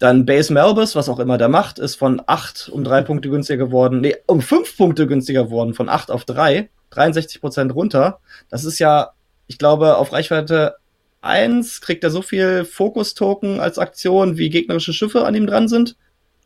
[0.00, 3.64] Dann Base Melbus, was auch immer der macht, ist von 8 um 3 Punkte günstiger
[3.64, 4.00] geworden.
[4.00, 6.68] Nee, um 5 Punkte günstiger geworden, von 8 auf 3.
[6.90, 8.18] 63% runter.
[8.48, 9.12] Das ist ja,
[9.46, 10.76] ich glaube, auf Reichweite
[11.20, 15.96] 1 kriegt er so viel Fokus-Token als Aktion, wie gegnerische Schiffe an ihm dran sind.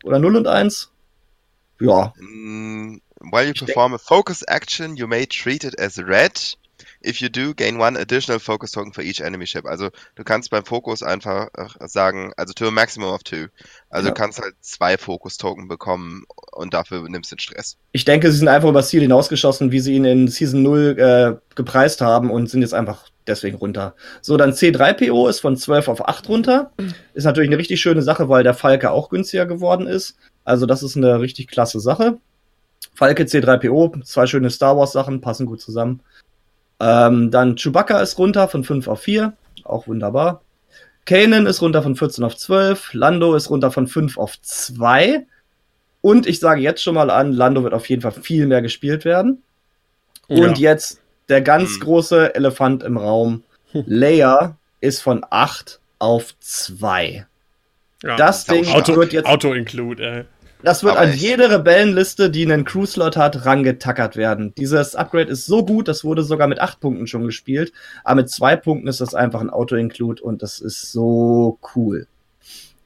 [0.03, 0.91] Oder 0 und 1.
[1.79, 2.99] Ja, Mm,
[3.31, 6.57] While you perform a focus action, you may treat it as red.
[7.05, 9.65] If you do, gain one additional focus token for each enemy ship.
[9.65, 13.47] Also du kannst beim Fokus einfach äh, sagen, also to a maximum of two.
[13.89, 14.13] Also Ja.
[14.13, 17.77] du kannst halt zwei Focus Token bekommen und dafür nimmst du den Stress.
[17.91, 20.95] ich denke, sie sind einfach über das Ziel hinausgeschossen, wie sie ihn in Season 0
[20.97, 23.95] äh, gepreist haben und sind jetzt einfach deswegen runter.
[24.21, 26.71] So, dann C3PO ist von 12 auf 8 runter.
[27.13, 30.15] Ist natürlich eine richtig schöne Sache, weil der Falke auch günstiger geworden ist.
[30.43, 32.17] Also das ist eine richtig klasse Sache.
[32.93, 36.01] Falke C3PO, zwei schöne Star Wars Sachen, passen gut zusammen.
[36.79, 40.41] Ähm, dann Chewbacca ist runter von 5 auf 4, auch wunderbar.
[41.05, 45.25] Kanan ist runter von 14 auf 12, Lando ist runter von 5 auf 2.
[46.01, 49.05] Und ich sage jetzt schon mal an, Lando wird auf jeden Fall viel mehr gespielt
[49.05, 49.41] werden.
[50.27, 50.99] Und jetzt
[51.29, 51.79] der ganz Hm.
[51.81, 53.43] große Elefant im Raum.
[53.73, 57.25] Leia ist von 8 auf 2.
[58.03, 58.15] Ja.
[58.15, 60.23] Das Ding Auto, wird jetzt Auto-Include, ey.
[60.63, 64.53] Das wird Aber an jede Rebellenliste, die einen Crew-Slot hat, rangetackert werden.
[64.57, 67.71] Dieses Upgrade ist so gut, das wurde sogar mit 8 Punkten schon gespielt.
[68.03, 72.07] Aber mit 2 Punkten ist das einfach ein Auto-Include und das ist so cool.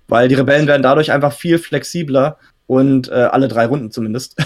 [0.08, 4.36] Weil die Rebellen werden dadurch einfach viel flexibler und äh, alle drei Runden zumindest.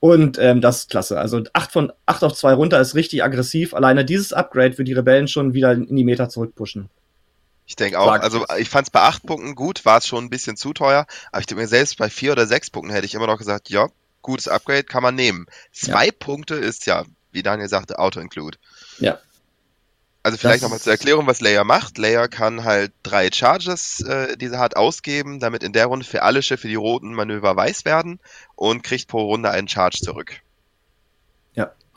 [0.00, 1.18] Und ähm, das ist klasse.
[1.18, 3.74] Also 8 von 8 auf 2 runter ist richtig aggressiv.
[3.74, 6.88] Alleine dieses Upgrade wird die Rebellen schon wieder in die Meta zurückpushen.
[7.68, 10.30] Ich denke auch, also ich fand es bei acht Punkten gut, war es schon ein
[10.30, 13.14] bisschen zu teuer, aber ich denke mir, selbst bei vier oder sechs Punkten hätte ich
[13.14, 13.88] immer noch gesagt, ja,
[14.22, 15.46] gutes Upgrade kann man nehmen.
[15.70, 18.56] Zwei Punkte ist ja, wie Daniel sagte, Auto-Include.
[18.98, 19.18] Ja.
[20.22, 21.98] Also vielleicht nochmal zur Erklärung, was Leia macht.
[21.98, 26.22] Leia kann halt drei Charges, äh, die sie hat, ausgeben, damit in der Runde für
[26.22, 28.18] alle Schiffe die roten Manöver weiß werden
[28.56, 30.40] und kriegt pro Runde einen Charge zurück.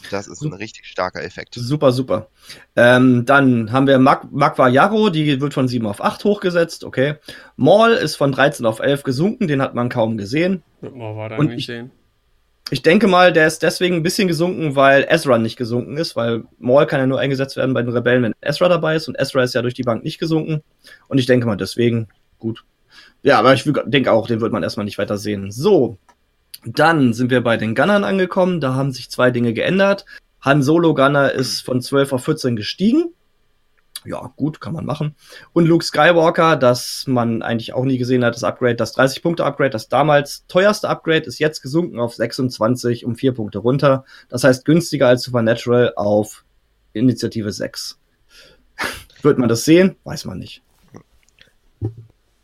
[0.09, 1.53] Das ist ein richtig starker Effekt.
[1.55, 2.27] Super, super.
[2.75, 7.15] Ähm, dann haben wir Mag Magwa Yarrow, die wird von 7 auf 8 hochgesetzt, okay.
[7.55, 10.63] Maul ist von 13 auf 11 gesunken, den hat man kaum gesehen.
[10.81, 11.91] Man war da Und nicht ich- sehen.
[12.73, 16.45] Ich denke mal, der ist deswegen ein bisschen gesunken, weil Ezra nicht gesunken ist, weil
[16.57, 19.43] Maul kann ja nur eingesetzt werden bei den Rebellen, wenn Ezra dabei ist und Ezra
[19.43, 20.61] ist ja durch die Bank nicht gesunken.
[21.09, 22.07] Und ich denke mal, deswegen
[22.39, 22.63] gut.
[23.23, 25.51] Ja, aber ich denke auch, den wird man erstmal nicht weiter sehen.
[25.51, 25.97] So,
[26.65, 28.61] dann sind wir bei den Gunnern angekommen.
[28.61, 30.05] Da haben sich zwei Dinge geändert.
[30.41, 33.13] Han Solo Gunner ist von 12 auf 14 gestiegen.
[34.03, 35.15] Ja, gut, kann man machen.
[35.53, 39.89] Und Luke Skywalker, das man eigentlich auch nie gesehen hat, das Upgrade, das 30-Punkte-Upgrade, das
[39.89, 44.05] damals teuerste Upgrade, ist jetzt gesunken auf 26 um 4 Punkte runter.
[44.27, 46.45] Das heißt günstiger als Supernatural auf
[46.93, 47.99] Initiative 6.
[49.21, 49.95] Wird man das sehen?
[50.03, 50.63] Weiß man nicht.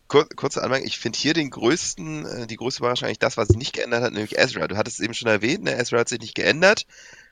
[0.07, 3.49] Kur kurze Anmerkung, ich finde hier den größten, äh, die größte Überraschung eigentlich das, was
[3.49, 4.67] sich nicht geändert hat, nämlich Ezra.
[4.67, 5.75] Du hattest es eben schon erwähnt, ne?
[5.77, 6.85] Ezra hat sich nicht geändert,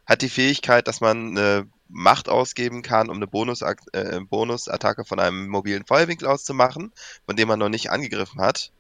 [0.06, 3.76] hat die Fähigkeit, dass man eine Macht ausgeben kann, um eine Bonus äh,
[4.30, 6.92] Bonusattacke von einem mobilen Feuerwinkel auszumachen,
[7.26, 8.72] von dem man noch nicht angegriffen hat.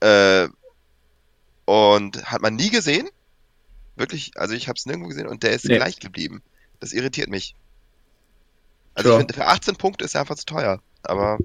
[0.00, 0.48] Äh,
[1.66, 3.08] und hat man nie gesehen.
[3.94, 5.76] Wirklich, also ich habe es nirgendwo gesehen und der ist Nee.
[5.76, 6.42] gleich geblieben.
[6.80, 7.54] Das irritiert mich.
[8.94, 9.20] Also Sure.
[9.20, 10.80] ich finde, für 18 Punkte ist er einfach zu teuer.
[11.02, 11.38] Aber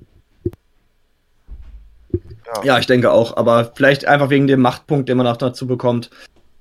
[2.63, 6.09] Ja, ich denke auch, aber vielleicht einfach wegen dem Machtpunkt, den man auch dazu bekommt.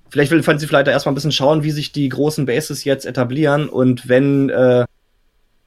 [0.09, 3.69] Vielleicht will Fancy vielleicht erstmal ein bisschen schauen, wie sich die großen Bases jetzt etablieren
[3.69, 4.85] und wenn äh,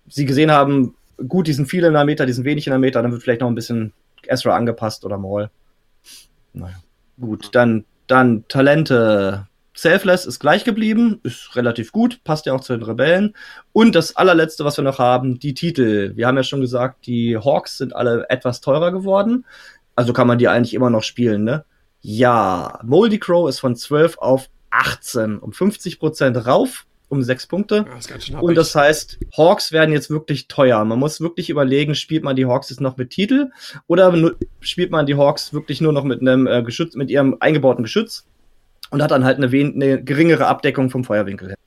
[0.07, 0.95] sie gesehen haben,
[1.27, 3.23] gut, die sind viele in der Meter, die sind wenig in der Meter, dann wird
[3.23, 3.93] vielleicht noch ein bisschen
[4.25, 5.49] Ezra angepasst oder Maul.
[6.53, 6.75] Naja.
[7.19, 9.47] Gut, dann, dann Talente.
[9.73, 13.35] Selfless ist gleich geblieben, ist relativ gut, passt ja auch zu den Rebellen.
[13.73, 16.13] Und das allerletzte, was wir noch haben, die Titel.
[16.15, 19.45] Wir haben ja schon gesagt, die Hawks sind alle etwas teurer geworden.
[19.97, 21.65] Also kann man die eigentlich immer noch spielen, ne?
[22.01, 27.85] Ja, Moldy Crow ist von 12 auf 18, um 50% rauf, um 6 Punkte.
[28.19, 30.85] Schön Und das heißt, Hawks werden jetzt wirklich teuer.
[30.85, 33.49] Man muss wirklich überlegen, spielt man die Hawks jetzt noch mit Titel
[33.87, 34.13] oder
[34.59, 38.27] spielt man die Hawks wirklich nur noch mit einem äh, Geschütz, mit ihrem eingebauten Geschütz
[38.91, 41.57] und hat dann halt eine, eine geringere Abdeckung vom Feuerwinkel her.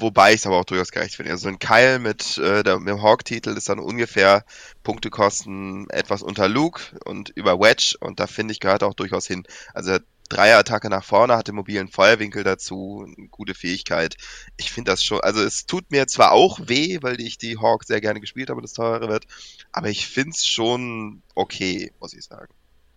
[0.00, 1.32] Wobei ich es aber auch durchaus gerecht finde.
[1.32, 4.44] Also so ein Keil mit, äh, der, mit dem Hawk-Titel ist dann ungefähr
[4.84, 9.42] Punktekosten etwas unter Luke und über Wedge und da finde ich gehört auch durchaus hin.
[9.74, 14.16] Also Dreierattacke nach vorne, hat den mobilen Feuerwinkel dazu, eine gute Fähigkeit.
[14.56, 17.84] Ich finde das schon, also es tut mir zwar auch weh, weil ich die Hawk
[17.84, 19.26] sehr gerne gespielt habe und es teurer wird,
[19.72, 22.52] aber ich finde es schon okay, muss ich sagen.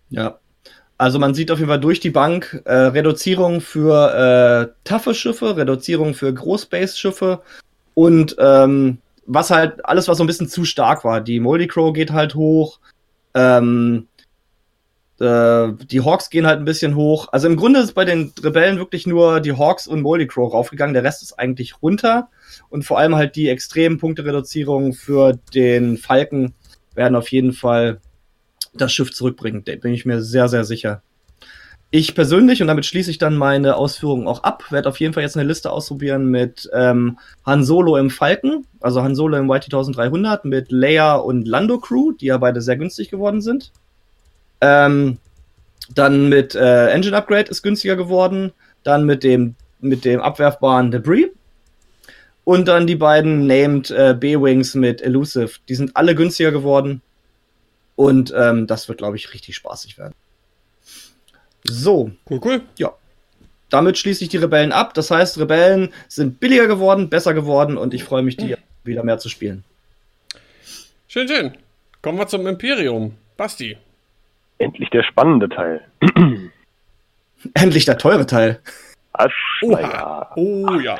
[0.09, 0.39] Ja.
[1.01, 5.57] Also man sieht auf jeden Fall durch die Bank äh, Reduzierung für äh, taffe Schiffe,
[5.57, 7.41] Reduzierung für Großbase-Schiffe
[7.95, 11.19] und ähm, was halt, alles, was so ein bisschen zu stark war.
[11.19, 12.79] Die Moldy Crow geht halt hoch,
[13.33, 14.09] ähm,
[15.19, 17.29] äh, die Hawks gehen halt ein bisschen hoch.
[17.31, 20.93] Also im Grunde ist bei den Rebellen wirklich nur die Hawks und Moldy Crow raufgegangen,
[20.93, 22.29] der Rest ist eigentlich runter.
[22.69, 26.53] Und vor allem halt die extremen Punktereduzierungen für den Falken
[26.93, 28.01] werden auf jeden Fall
[28.73, 29.63] das Schiff zurückbringen.
[29.65, 31.01] Da bin ich mir sehr, sehr sicher.
[31.93, 35.23] Ich persönlich, und damit schließe ich dann meine Ausführungen auch ab, werde auf jeden Fall
[35.23, 39.65] jetzt eine Liste ausprobieren mit ähm, Han Solo im Falken, also Han Solo im YT
[39.65, 43.73] 1300, mit Leia und Lando Crew, die ja beide sehr günstig geworden sind.
[44.61, 45.17] Ähm,
[45.93, 48.51] dann mit äh, Engine Upgrade ist günstiger geworden.
[48.83, 51.27] Dann mit dem, mit dem abwerfbaren Debris.
[52.43, 55.59] Und dann die beiden Named äh, B-Wings mit Elusive.
[55.69, 57.01] Die sind alle günstiger geworden.
[58.01, 60.15] Und ähm, das wird, glaube ich, richtig spaßig werden.
[61.63, 62.61] So, Cool, cool.
[63.69, 64.95] damit schließe ich die Rebellen ab.
[64.95, 69.19] Das heißt, Rebellen sind billiger geworden, besser geworden und ich freue mich, die wieder mehr
[69.19, 69.63] zu spielen.
[71.07, 71.55] Schön, schön.
[72.01, 73.15] Kommen wir zum Imperium.
[73.37, 73.77] Basti.
[74.57, 75.81] Endlich der spannende Teil.
[77.53, 78.59] Endlich der teure Teil.
[79.13, 79.29] Ach,
[79.61, 79.79] Oha.
[79.81, 80.31] naja.
[80.35, 80.97] Oh ja.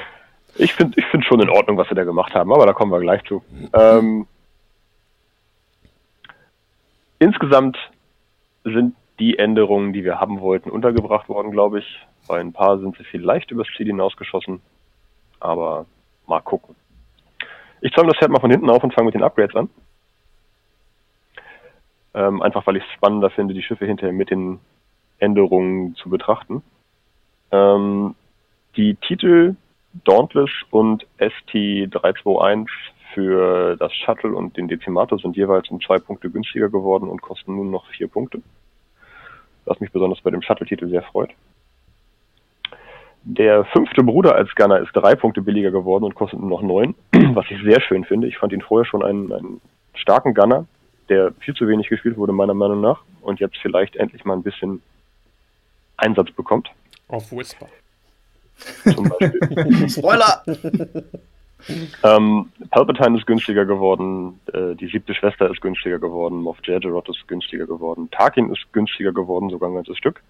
[0.55, 2.91] Ich finde ich find schon in Ordnung, was sie da gemacht haben, aber da kommen
[2.91, 3.43] wir gleich zu.
[3.73, 4.27] Ähm,
[7.21, 7.77] insgesamt
[8.63, 12.07] sind die Änderungen, die wir haben wollten, untergebracht worden, glaube ich.
[12.27, 14.61] Bei ein paar sind sie vielleicht übers Ziel hinausgeschossen,
[15.39, 15.85] aber
[16.27, 16.75] mal gucken.
[17.81, 19.69] Ich zäume das Pferd mal von hinten auf und fange mit den Upgrades an.
[22.13, 24.59] Ähm, einfach weil ich es spannender finde, die Schiffe hinterher mit den
[25.19, 26.63] Änderungen zu betrachten.
[27.51, 28.15] Ähm,
[28.75, 29.55] die Titel
[30.05, 32.67] Dauntless und ST321
[33.13, 37.55] für das Shuttle und den Dezimator sind jeweils um zwei Punkte günstiger geworden und kosten
[37.55, 38.41] nun noch vier Punkte.
[39.65, 41.29] Was mich besonders bei dem Shuttle-Titel sehr freut.
[43.23, 46.95] Der fünfte Bruder als Gunner ist drei Punkte billiger geworden und kostet nur noch neun,
[47.35, 48.27] was ich sehr schön finde.
[48.27, 49.61] Ich fand ihn vorher schon einen, einen
[49.93, 50.65] starken Gunner,
[51.09, 54.43] der viel zu wenig gespielt wurde, meiner Meinung nach, und jetzt vielleicht endlich mal ein
[54.43, 54.81] bisschen
[55.97, 56.71] Einsatz bekommt.
[57.09, 57.67] Auf Whisper.
[58.83, 59.89] Zum Beispiel.
[59.89, 60.43] Spoiler!
[62.03, 67.27] Ähm, Palpatine ist günstiger geworden, äh, die siebte Schwester ist günstiger geworden, Moff Jargerot ist
[67.27, 70.21] günstiger geworden, Tarkin ist günstiger geworden, sogar ein ganzes Stück.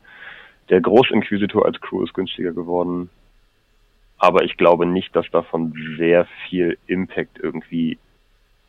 [0.70, 3.10] Der Großinquisitor als Crew ist günstiger geworden.
[4.18, 7.98] Aber ich glaube nicht, dass davon sehr viel Impact irgendwie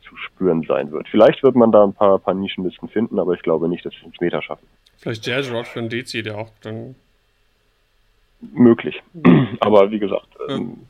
[0.01, 1.07] zu spüren sein wird.
[1.09, 4.05] Vielleicht wird man da ein paar, paar Nischenlisten finden, aber ich glaube nicht, dass sie
[4.05, 4.67] ins Meta schaffen.
[4.97, 6.95] Vielleicht Jazzrod für einen Dezi, der auch dann.
[8.41, 9.01] Möglich.
[9.59, 10.87] aber wie gesagt, ähm,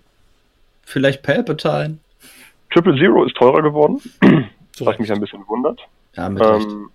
[0.83, 1.99] Vielleicht Palpatine.
[2.71, 4.01] Triple Zero ist teurer geworden,
[4.79, 5.81] was mich ein bisschen wundert.
[6.15, 6.43] Ja, mit.
[6.43, 6.89] Ähm,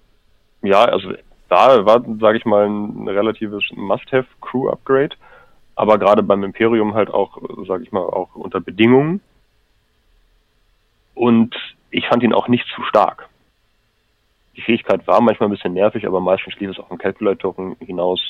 [0.62, 1.12] ja, also
[1.49, 5.16] da war, sage ich mal, ein relatives Must-Have-Crew-Upgrade,
[5.76, 9.20] aber gerade beim Imperium halt auch, sage ich mal, auch unter Bedingungen.
[11.14, 11.55] Und
[11.91, 13.28] ich fand ihn auch nicht zu stark.
[14.57, 18.20] Die Fähigkeit war manchmal ein bisschen nervig, aber meistens lief es auf einen Calculator hinaus,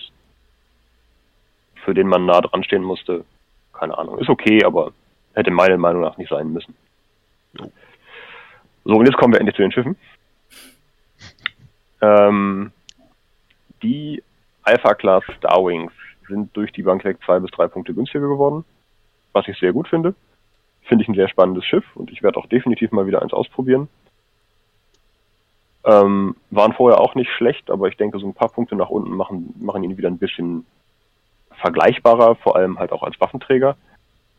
[1.84, 3.24] für den man nah dran stehen musste.
[3.72, 4.18] Keine Ahnung.
[4.18, 4.92] Ist okay, aber
[5.35, 6.74] hätte meiner Meinung nach nicht sein müssen.
[8.85, 9.97] So, und jetzt kommen wir endlich zu den Schiffen.
[12.01, 12.72] Ähm,
[13.83, 14.22] die
[14.62, 15.93] Alpha-Class Starwings
[16.29, 18.64] sind durch die Bank weg zwei bis drei Punkte günstiger geworden,
[19.33, 20.14] was ich sehr gut finde.
[20.83, 23.89] Finde ich ein sehr spannendes Schiff und ich werde auch definitiv mal wieder eins ausprobieren.
[25.85, 29.14] Ähm, waren vorher auch nicht schlecht, aber ich denke, so ein paar Punkte nach unten
[29.16, 30.66] machen, machen ihn wieder ein bisschen
[31.53, 33.76] vergleichbarer, vor allem halt auch als Waffenträger.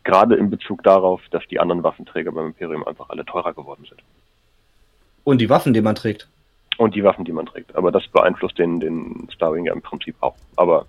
[0.04, 4.02] Gerade in Bezug darauf, dass die anderen Waffenträger beim Imperium einfach alle teurer geworden sind.
[5.24, 6.28] Und die Waffen, die man trägt.
[6.78, 7.76] Und die Waffen, die man trägt.
[7.76, 10.34] Aber das beeinflusst den, den Starwing ja im Prinzip auch.
[10.56, 10.86] Aber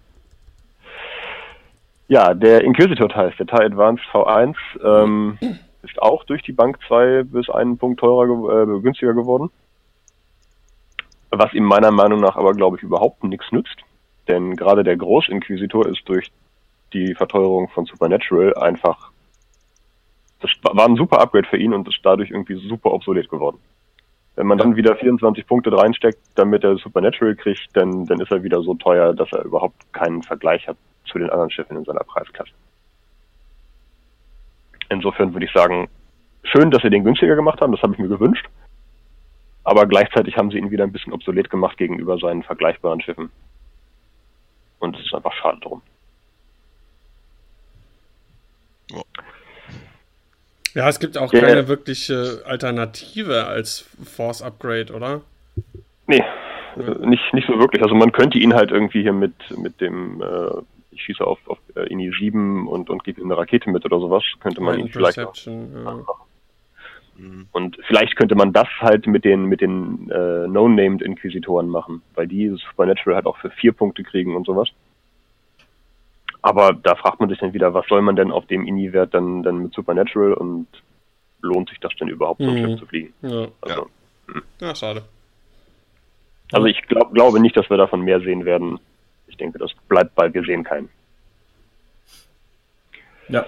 [2.07, 5.38] ja, der Inquisitor-Teil, der Teil Advanced V1, ähm,
[5.84, 9.49] ist auch durch die Bank zwei bis einen Punkt teurer, äh, günstiger geworden.
[11.30, 13.78] Was ihm meiner Meinung nach aber, glaube ich, überhaupt nichts nützt.
[14.28, 16.32] Denn gerade der Großinquisitor ist durch
[16.93, 19.11] die Verteuerung von Supernatural einfach,
[20.41, 23.59] das war ein super Upgrade für ihn und ist dadurch irgendwie super obsolet geworden.
[24.35, 28.43] Wenn man dann wieder 24 Punkte reinsteckt, damit er Supernatural kriegt, dann, dann ist er
[28.43, 32.03] wieder so teuer, dass er überhaupt keinen Vergleich hat zu den anderen Schiffen in seiner
[32.03, 32.53] Preisklasse.
[34.89, 35.89] Insofern würde ich sagen,
[36.43, 38.47] schön, dass sie den günstiger gemacht haben, das habe ich mir gewünscht.
[39.63, 43.29] Aber gleichzeitig haben sie ihn wieder ein bisschen obsolet gemacht gegenüber seinen vergleichbaren Schiffen.
[44.79, 45.81] Und es ist einfach schade drum.
[50.73, 55.21] Ja, es gibt auch Der- keine wirkliche Alternative als Force Upgrade, oder?
[56.07, 56.23] Nee,
[56.77, 57.81] äh, nicht, nicht so wirklich.
[57.83, 60.61] Also man könnte ihn halt irgendwie hier mit, mit dem, äh,
[60.91, 63.99] ich schieße auf, auf äh, INI 7 und, und gebe ihm eine Rakete mit oder
[63.99, 65.29] sowas, könnte man ihn vielleicht ja.
[67.17, 67.47] Mhm.
[67.51, 72.27] Und vielleicht könnte man das halt mit den, mit den äh, No-Named Inquisitoren machen, weil
[72.27, 74.69] die Supernatural halt auch für vier Punkte kriegen und sowas.
[76.41, 79.43] Aber da fragt man sich dann wieder, was soll man denn auf dem INI-Wert dann,
[79.43, 80.67] dann mit Supernatural und
[81.41, 82.65] lohnt sich das denn überhaupt, so ein Mhm.
[82.67, 83.13] Schiff zu fliegen?
[83.21, 83.47] Ja.
[83.61, 83.87] Also,
[84.59, 85.03] ja, schade.
[86.51, 88.79] also ich glaub, glaube nicht, dass wir davon mehr sehen werden.
[89.27, 90.89] Ich denke, das bleibt bald, wir sehen keinen.
[93.29, 93.45] Ja.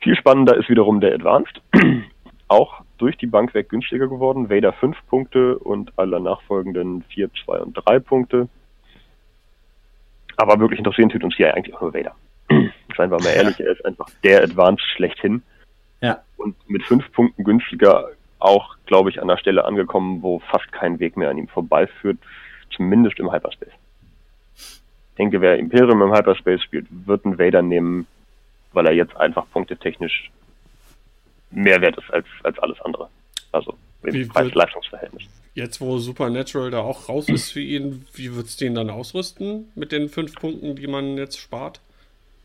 [0.00, 1.60] Viel spannender ist wiederum der Advanced.
[2.48, 4.50] Auch durch die Bank weg günstiger geworden.
[4.50, 8.48] Vader 5 Punkte und alle nachfolgenden 4, 2 und 3 Punkte.
[10.36, 12.14] Aber wirklich interessieren tut uns hier eigentlich auch nur Vader.
[12.96, 15.42] Seien wir mal ehrlich, er ist einfach der Advanced schlechthin.
[16.00, 16.22] Ja.
[16.36, 18.08] Und mit 5 Punkten günstiger
[18.38, 22.18] auch, glaube ich, an der Stelle angekommen, wo fast kein Weg mehr an ihm vorbeiführt,
[22.74, 23.72] zumindest im Hyperspace.
[24.56, 28.06] Ich denke, wer Imperium im Hyperspace spielt, wird einen Vader nehmen,
[28.72, 30.30] weil er jetzt einfach punktetechnisch
[31.50, 33.08] mehr wert ist als, als alles andere.
[33.52, 35.24] Also im Preis-Leistungsverhältnis.
[35.54, 39.70] Jetzt, wo Supernatural da auch raus ist für ihn, wie würdest du ihn dann ausrüsten
[39.74, 41.80] mit den fünf Punkten, die man jetzt spart?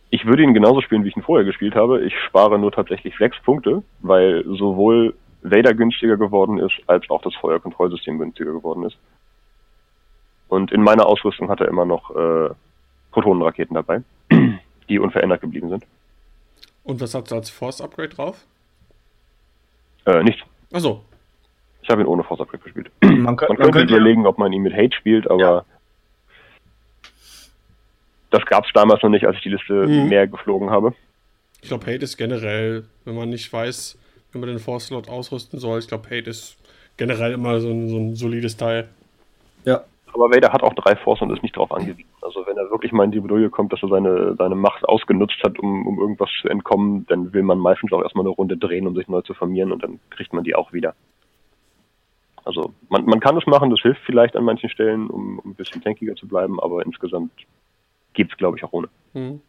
[0.09, 2.03] Ich würde ihn genauso spielen, wie ich ihn vorher gespielt habe.
[2.03, 7.33] Ich spare nur tatsächlich sechs Punkte, weil sowohl Vader günstiger geworden ist, als auch das
[7.35, 8.97] Feuerkontrollsystem günstiger geworden ist.
[10.49, 12.49] Und in meiner Ausrüstung hat er immer noch äh,
[13.11, 14.01] Protonenraketen dabei,
[14.89, 15.85] die unverändert geblieben sind.
[16.83, 18.45] Und was hat er als Force-Upgrade drauf?
[20.05, 20.45] Äh, nicht.
[20.71, 21.03] Achso,
[21.87, 22.91] Ich habe ihn ohne Force Upgrade gespielt.
[23.01, 25.65] Man, Man könnte, man könnte überlegen, ob man ihn mit Hate spielt, aber Ja.
[28.29, 30.09] das gab es damals noch nicht, als ich die Liste Mhm.
[30.09, 30.93] mehr geflogen habe.
[31.61, 33.97] ich glaube, Hate ist generell, wenn man nicht weiß,
[34.33, 36.57] wie man den Force-Slot ausrüsten soll, ich glaube, Hate ist
[36.97, 38.89] generell immer so ein, so ein solides Teil.
[39.65, 39.81] ja.
[40.13, 42.09] Aber Vader hat auch drei Force und ist nicht darauf angewiesen.
[42.23, 45.37] Also wenn er wirklich mal in die Bredouille kommt, dass er seine, seine Macht ausgenutzt
[45.43, 48.87] hat, um, um irgendwas zu entkommen, dann will man meistens auch erstmal eine Runde drehen,
[48.87, 50.95] um sich neu zu formieren und dann kriegt man die auch wieder.
[52.47, 55.55] Also man, man kann es machen, das hilft vielleicht an manchen Stellen, um, um ein
[55.55, 57.31] bisschen tankiger zu bleiben, aber insgesamt
[58.13, 58.87] geht's glaube ich, auch ohne.
[59.13, 59.41] Hm.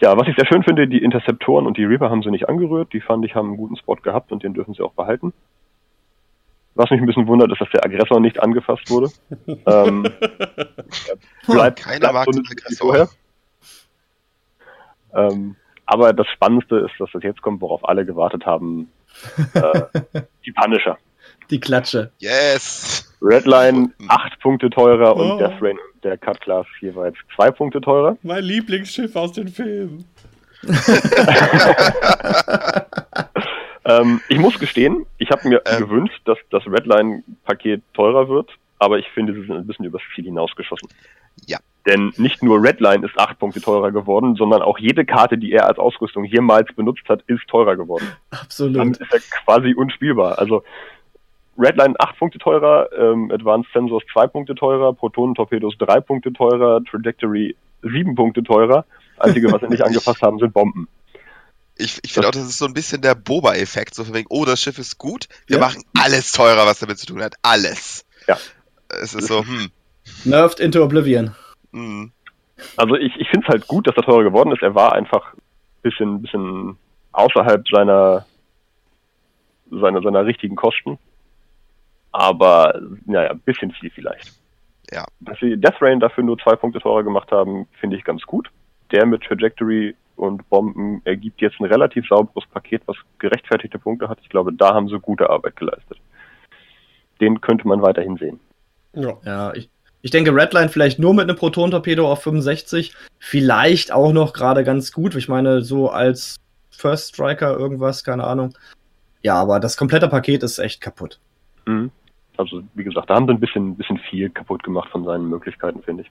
[0.00, 2.92] Ja, was ich sehr schön finde, die Interceptoren und die Reaper haben sie nicht angerührt.
[2.92, 5.32] Die fand ich haben einen guten Spot gehabt und den dürfen sie auch behalten.
[6.74, 9.10] Was mich ein bisschen wundert, ist, dass der Aggressor nicht angefasst wurde.
[9.66, 11.16] ähm, er
[11.46, 12.86] bleibt, Keiner bleibt mag den Aggressor.
[12.86, 13.08] vorher.
[15.14, 18.90] Ähm, aber das Spannendste ist, dass das jetzt kommt, worauf alle gewartet haben.
[19.54, 19.82] Äh,
[20.44, 20.98] die Punisher.
[21.50, 22.10] Die Klatsche.
[22.18, 23.14] Yes!
[23.22, 25.38] Redline acht Punkte teurer und Oh.
[25.38, 28.16] Death Rain und der Cut Class jeweils zwei Punkte teurer.
[28.22, 30.04] Mein Lieblingsschiff aus den Filmen.
[33.88, 35.78] Ähm, ich muss gestehen, ich habe mir Ähm.
[35.84, 38.50] gewünscht, dass das Redline-Paket teurer wird,
[38.80, 40.88] aber ich finde, sie sind ein bisschen übers Ziel hinausgeschossen.
[41.46, 41.58] Ja.
[41.86, 45.66] Denn nicht nur Redline ist acht Punkte teurer geworden, sondern auch jede Karte, die er
[45.66, 48.06] als Ausrüstung jemals benutzt hat, ist teurer geworden.
[48.30, 48.76] Absolut.
[48.76, 50.38] Damit ist er quasi unspielbar.
[50.38, 50.64] Also
[51.58, 57.56] Redline acht Punkte teurer, ähm, Advanced Sensors zwei Punkte teurer, Protonentorpedos drei Punkte teurer, Trajectory
[57.82, 58.84] sieben Punkte teurer.
[59.18, 60.88] Einzige, was sie nicht angepasst haben, sind Bomben.
[61.78, 64.44] Ich, ich finde auch, das ist so ein bisschen der Boba-Effekt, so von wegen, oh,
[64.44, 65.64] das Schiff ist gut, wir Ja.
[65.64, 67.34] machen alles teurer, was damit zu tun hat.
[67.42, 68.04] Alles.
[68.26, 68.38] Ja.
[68.88, 69.70] Es ist so, hm,
[70.24, 71.34] Nerved into Oblivion.
[71.72, 72.12] hm.
[72.76, 74.62] Also ich, ich finde es halt gut, dass er teurer geworden ist.
[74.62, 75.42] Er war einfach ein
[75.82, 76.78] bisschen, bisschen
[77.12, 78.24] außerhalb seiner,
[79.70, 80.98] seiner, seiner richtigen Kosten.
[82.12, 84.32] Aber, naja, ein bisschen viel vielleicht.
[84.90, 85.04] Ja.
[85.20, 88.48] Dass sie Death Rain dafür nur zwei Punkte teurer gemacht haben, finde ich ganz gut.
[88.90, 94.18] Der mit Trajectory und Bomben ergibt jetzt ein relativ sauberes Paket, was gerechtfertigte Punkte hat.
[94.22, 95.98] Ich glaube, da haben sie gute Arbeit geleistet.
[97.20, 98.40] Den könnte man weiterhin sehen.
[98.94, 99.18] Ja.
[99.24, 99.68] Ja, ich,
[100.02, 102.94] ich denke, Redline vielleicht nur mit einem Proton-Torpedo auf 65.
[103.18, 105.14] Vielleicht auch noch gerade ganz gut.
[105.16, 106.36] Ich meine, so als
[106.70, 108.56] First Striker irgendwas, keine Ahnung.
[109.22, 111.18] Ja, aber das komplette Paket ist echt kaputt.
[111.66, 111.90] Mhm.
[112.36, 115.82] Also, wie gesagt, da haben sie ein bisschen, bisschen viel kaputt gemacht von seinen Möglichkeiten,
[115.82, 116.10] finde ich.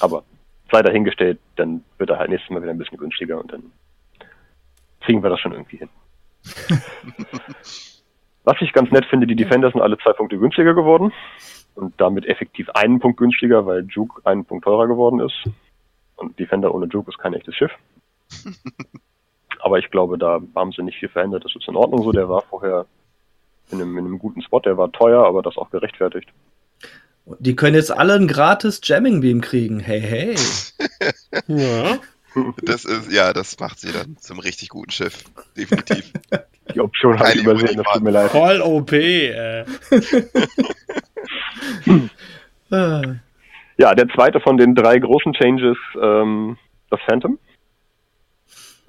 [0.00, 0.24] Aber
[0.70, 3.62] sei dahingestellt, dann wird er halt nächstes Mal wieder ein bisschen günstiger und dann
[5.00, 5.88] kriegen wir das schon irgendwie hin.
[8.44, 11.12] Was ich ganz nett finde, die Defender sind alle zwei Punkte günstiger geworden
[11.80, 15.48] und damit effektiv einen Punkt günstiger, weil Juke einen Punkt teurer geworden ist.
[16.16, 17.72] Und Defender ohne Juke ist kein echtes Schiff.
[19.60, 21.44] Aber ich glaube, da haben sie nicht viel verändert.
[21.44, 22.12] Das ist in Ordnung so.
[22.12, 22.86] Der war vorher
[23.70, 24.60] in einem, in einem guten Spot.
[24.60, 26.28] Der war teuer, aber das auch gerechtfertigt.
[27.26, 29.80] Die können jetzt alle ein gratis Jamming Beam kriegen.
[29.80, 30.36] Hey, hey.
[31.46, 31.98] Ja.
[32.62, 35.24] Das ist, ja, das macht sie dann zum richtig guten Schiff.
[35.56, 36.12] Definitiv.
[36.74, 38.30] Die Option habe ich übersehen, das tut mir leid.
[38.30, 39.64] Voll OP, äh.
[43.78, 46.56] Ja, der zweite von den drei großen Changes, ähm,
[46.90, 47.38] das Phantom.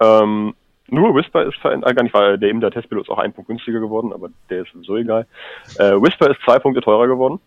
[0.00, 0.54] Ähm,
[0.88, 3.32] nur Whisper ist verändert, äh, gar nicht, weil der eben der Testpilot ist auch ein
[3.32, 5.26] Punkt günstiger geworden, aber der ist sowieso egal.
[5.78, 7.40] Äh, Whisper ist zwei Punkte teurer geworden,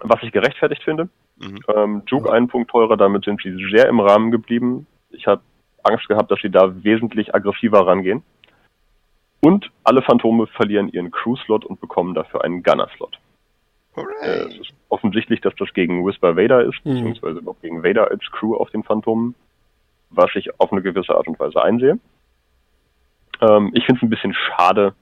[0.00, 1.08] was ich gerechtfertigt finde.
[1.36, 1.58] Mhm.
[1.74, 4.86] Ähm, Juke einen Punkt teurer, damit sind sie sehr im Rahmen geblieben.
[5.10, 5.42] Ich habe
[5.84, 8.24] Angst gehabt, dass sie da wesentlich aggressiver rangehen.
[9.40, 13.18] Und alle Phantome verlieren ihren Crew-Slot und bekommen dafür einen Gunner-Slot.
[14.22, 16.90] Äh, es ist offensichtlich, dass das gegen Whisper Vader ist, Mhm.
[16.94, 19.34] beziehungsweise auch gegen Vader als Crew auf den Phantomen,
[20.10, 21.98] was ich auf eine gewisse Art und Weise einsehe.
[23.40, 24.94] Ähm, ich finde es ein bisschen schade,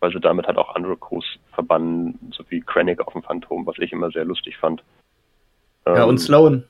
[0.00, 1.24] weil sie damit halt auch andere Crews
[1.54, 4.82] verbannen, so wie Krennic auf dem Phantom, was ich immer sehr lustig fand.
[5.86, 6.64] ja, Ähm, und Sloan.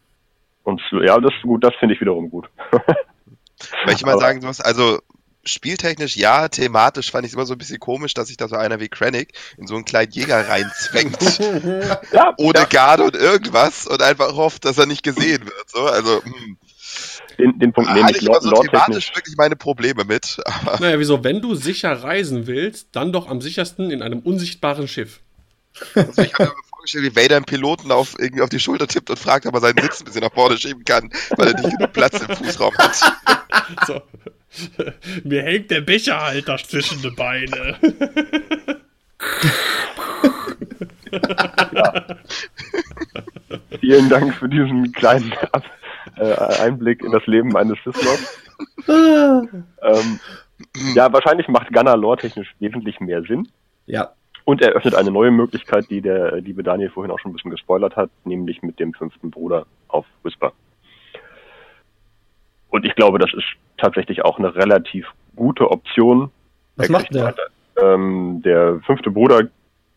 [0.64, 2.48] und ja, das ist gut, das finde ich wiederum gut.
[2.70, 4.98] Weil ich mal sagen muss, also
[5.44, 8.56] spieltechnisch ja, thematisch fand ich es immer so ein bisschen komisch, dass sich da so
[8.56, 11.38] einer wie Krennic in so einen kleinen Jäger reinzwängt.
[12.12, 15.70] ja, ohne ja, Garde und irgendwas und einfach hofft, dass er nicht gesehen wird.
[15.70, 16.58] So, also, hm.
[17.38, 20.38] Den, den Punkt nehme ich lore- so thematisch wirklich meine Probleme mit.
[20.44, 21.24] Aber Naja, wieso?
[21.24, 25.20] Wenn du sicher reisen willst, dann doch am sichersten in einem unsichtbaren Schiff.
[25.94, 29.08] also ich habe mir vorgestellt, wie Vader einen Piloten auf, irgendwie auf die Schulter tippt
[29.08, 31.76] und fragt, ob er seinen Sitz ein bisschen nach vorne schieben kann, weil er nicht
[31.76, 33.00] genug Platz im Fußraum hat.
[33.86, 34.00] So.
[35.24, 37.76] Mir hängt der Becherhalter zwischen die Beine.
[43.80, 45.32] Vielen Dank für diesen kleinen
[46.16, 47.78] äh, Einblick in das Leben eines.
[48.86, 49.42] Ah.
[49.82, 50.20] Ähm,
[50.94, 53.48] ja, wahrscheinlich macht Gunner lore-technisch wesentlich mehr Sinn.
[53.86, 54.12] Ja,
[54.44, 57.96] Und eröffnet eine neue Möglichkeit, die der liebe Daniel vorhin auch schon ein bisschen gespoilert
[57.96, 60.52] hat, nämlich mit dem fünften Bruder auf Whisper.
[62.70, 63.46] Und ich glaube, das ist
[63.78, 65.06] tatsächlich auch eine relativ
[65.36, 66.30] gute Option.
[66.76, 67.34] was macht der?
[67.80, 69.48] Ähm, der fünfte Bruder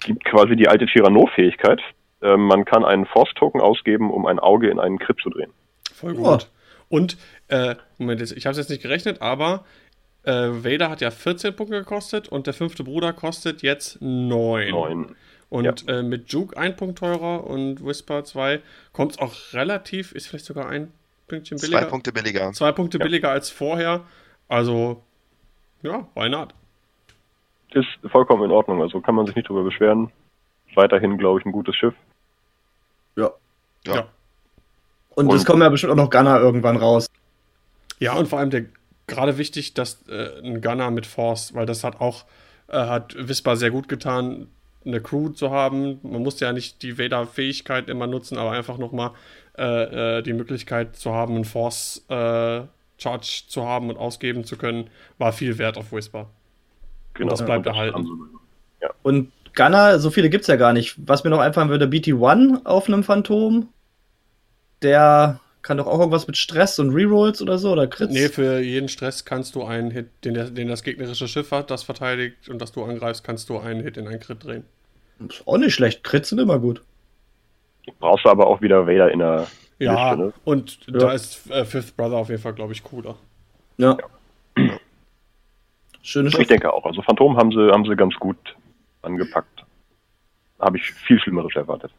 [0.03, 1.79] gibt quasi die alte Chirano-Fähigkeit.
[2.21, 5.51] Ähm, man kann einen Force-Token ausgeben, um ein Auge in einen Crit zu drehen.
[5.93, 6.31] Voll Oh.
[6.31, 6.49] gut.
[6.89, 7.17] Und,
[7.47, 9.65] äh, Moment, ich habe es jetzt nicht gerechnet, aber
[10.23, 14.69] äh, Vader hat ja 14 Punkte gekostet und der fünfte Bruder kostet jetzt 9.
[14.69, 15.15] Neun.
[15.49, 18.59] Und äh, mit Juke ein Punkt teurer und Whisper 2
[18.91, 20.91] kommt es auch relativ, ist vielleicht sogar ein
[21.27, 21.79] Pünktchen billiger.
[21.79, 22.51] Zwei Punkte billiger.
[22.53, 23.03] Zwei Punkte Ja.
[23.05, 24.01] billiger als vorher.
[24.47, 25.01] Also,
[25.81, 26.53] ja, why not?
[27.71, 30.11] Ist vollkommen in Ordnung, also kann man sich nicht drüber beschweren.
[30.75, 31.93] Weiterhin, glaube ich, ein gutes Schiff.
[33.15, 33.31] Ja.
[33.85, 33.95] Ja.
[33.95, 34.07] Ja.
[35.15, 37.07] Und Und- es kommen ja bestimmt auch noch Gunner irgendwann raus.
[37.99, 38.65] Ja, und vor allem der
[39.07, 42.25] gerade wichtig, dass äh, ein Gunner mit Force, weil das hat auch,
[42.67, 44.47] äh, hat Whisper sehr gut getan,
[44.85, 45.99] eine Crew zu haben.
[46.03, 49.11] Man muss ja nicht die Vader-Fähigkeit immer nutzen, aber einfach nochmal
[49.57, 52.67] äh, äh, die Möglichkeit zu haben, einen Force-Charge
[53.47, 56.29] zu haben und ausgeben zu können, war viel wert auf Whisper.
[57.13, 57.29] Genau.
[57.31, 58.03] das bleibt Und erhalten.
[58.03, 60.95] sie- Und Gunner, so viele gibt's ja gar nicht.
[61.07, 63.69] Was mir noch einfallen würde, BT1 auf einem Phantom.
[64.81, 68.11] Der kann doch auch irgendwas mit Stress und Rerolls oder so oder Crits.
[68.11, 71.71] Nee, für jeden Stress kannst du einen Hit, den, der, den das gegnerische Schiff hat,
[71.71, 74.65] das verteidigt und das du angreifst, kannst du einen Hit in einen Crit drehen.
[75.29, 76.03] Ist auch nicht schlecht.
[76.03, 76.81] Crits sind immer gut.
[77.99, 79.47] Brauchst du aber auch wieder Vader in der
[79.79, 80.33] Ja, Liste, ne?
[80.45, 80.99] und Ja.
[80.99, 83.15] da ist äh, Fifth Brother auf jeden Fall, glaube ich, cooler.
[83.77, 83.97] Ja.
[86.01, 86.47] Schönes Ich Schiff.
[86.47, 86.85] denke auch.
[86.85, 88.37] Also Phantom haben sie, haben sie ganz gut
[89.01, 89.65] angepackt.
[90.59, 91.91] Habe ich viel Schlimmeres erwartet.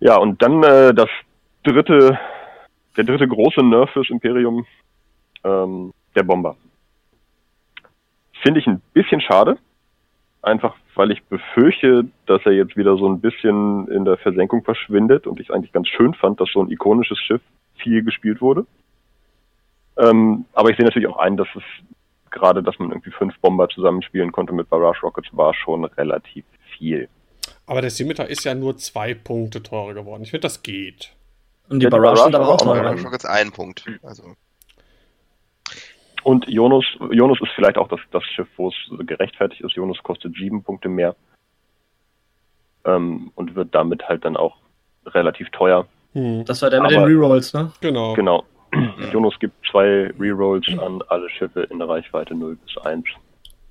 [0.00, 1.08] Ja, und dann äh, das
[1.64, 2.18] dritte,
[2.96, 4.66] der dritte große Nerf fürs Imperium,
[5.44, 6.56] ähm, der Bomber.
[8.42, 9.58] Finde ich ein bisschen schade.
[10.42, 15.26] Einfach, weil ich befürchte, dass er jetzt wieder so ein bisschen in der Versenkung verschwindet
[15.26, 17.40] und ich eigentlich ganz schön fand, dass so ein ikonisches Schiff
[17.76, 18.66] viel gespielt wurde.
[19.96, 21.62] Ähm, aber ich sehe natürlich auch ein, dass es
[22.30, 26.44] gerade, dass man irgendwie fünf Bomber zusammenspielen konnte mit Barrage Rockets, war schon relativ
[26.76, 27.08] viel.
[27.66, 30.22] Aber der Scimitar ist ja nur zwei Punkte teurer geworden.
[30.24, 31.14] Ich finde, das geht.
[31.68, 32.98] Und die Ja, die Barrage sind Barrage aber auch teurer.
[32.98, 33.84] Schon jetzt einen Punkt.
[34.02, 34.34] Also,
[36.24, 38.74] Und Jonas, Jonas ist vielleicht auch das, das Schiff, wo es
[39.06, 39.74] gerechtfertigt ist.
[39.74, 41.16] Jonas kostet sieben Punkte mehr
[42.84, 44.56] ähm, und wird damit halt dann auch
[45.06, 45.86] relativ teuer.
[46.12, 47.72] Hm, Das war der mit Aber- den Rerolls, ne?
[47.80, 48.14] genau.
[48.14, 48.44] Genau.
[49.12, 53.04] Jonas gibt zwei Rerolls an alle Schiffe in der Reichweite 0 bis 1.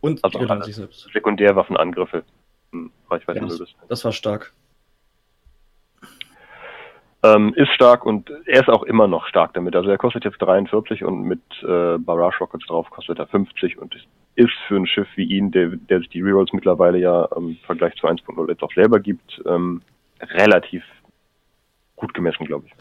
[0.01, 0.65] Und Also die alles.
[0.67, 1.09] sich selbst.
[1.11, 2.23] Sekundärwaffenangriffe
[2.71, 3.75] in Reichweite Ja, 0 bis 1.
[3.87, 4.53] Das war stark.
[7.23, 9.75] Ähm, ist stark und er ist auch immer noch stark damit.
[9.75, 13.95] Also er kostet jetzt 43 und mit äh, Barrage Rockets drauf kostet er 50 und
[14.35, 17.95] ist für ein Schiff wie ihn, der, der sich die Rerolls mittlerweile ja im Vergleich
[17.95, 19.81] zu 1.0 jetzt auch selber gibt, ähm,
[20.19, 20.83] relativ
[21.95, 22.73] gut gemessen, glaube ich.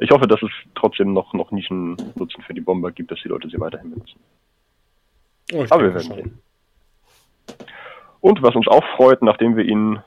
[0.00, 3.48] Ich hoffe, dass es trotzdem noch, noch Nischen-Nutzen für die Bomber gibt, dass die Leute
[3.48, 4.20] sie weiterhin benutzen.
[5.52, 6.38] Oh, Aber wir werden sehen.
[8.20, 10.00] Und was uns auch freut, nachdem wir ihn,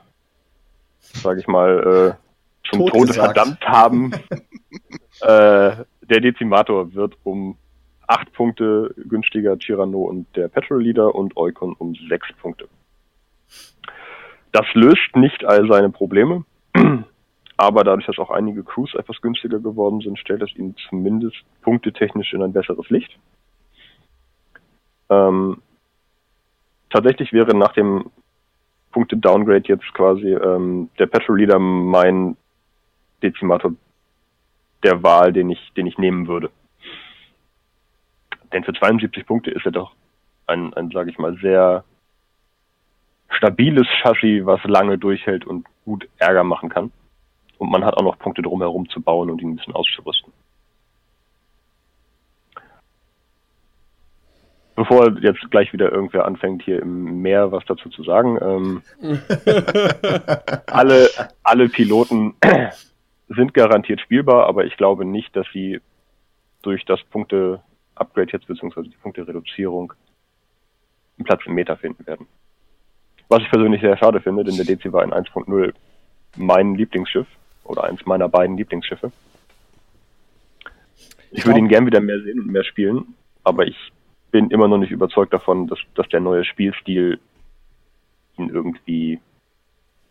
[1.00, 2.21] sage ich mal, äh,
[2.70, 3.34] zum Tot Tode gesagt.
[3.34, 4.12] verdammt haben,
[5.20, 7.56] äh, der Dezimator wird um
[8.06, 12.68] acht Punkte günstiger, Chirano und der Petrol Leader und Eukon um sechs Punkte.
[14.52, 16.44] Das löst nicht all seine Probleme,
[17.56, 22.34] aber dadurch, dass auch einige Crews etwas günstiger geworden sind, stellt es ihn zumindest punktetechnisch
[22.34, 23.18] in ein besseres Licht.
[25.08, 25.62] Ähm,
[26.90, 28.10] tatsächlich wäre nach dem
[28.92, 32.36] Punkte-Downgrade jetzt quasi ähm, der Petrol Leader mein
[33.22, 33.72] Dezimator
[34.82, 36.50] der Wahl, den ich, den ich nehmen würde.
[38.52, 39.92] Denn für 72 Punkte ist er doch
[40.46, 41.84] ein, ein sage ich mal, sehr
[43.28, 46.92] stabiles Chassis, was lange durchhält und gut Ärger machen kann.
[47.58, 50.32] Und man hat auch noch Punkte drumherum zu bauen und ihn ein bisschen auszurüsten.
[54.74, 58.82] Bevor jetzt gleich wieder irgendwer anfängt, hier im Meer was dazu zu sagen, ähm,
[60.66, 61.08] alle,
[61.42, 62.34] alle Piloten
[63.34, 65.80] sind garantiert spielbar, aber ich glaube nicht, dass sie
[66.62, 69.92] durch das Punkte-Upgrade jetzt, beziehungsweise die Punkte-Reduzierung,
[71.18, 72.26] einen Platz im Meta finden werden.
[73.28, 75.72] Was ich persönlich sehr schade finde, denn der DC war in 1.0
[76.36, 77.26] mein Lieblingsschiff
[77.64, 79.12] oder eins meiner beiden Lieblingsschiffe.
[81.30, 83.76] Ich würde ihn gern wieder mehr sehen und mehr spielen, aber ich
[84.30, 87.20] bin immer noch nicht überzeugt davon, dass, dass der neue Spielstil
[88.38, 89.20] ihn irgendwie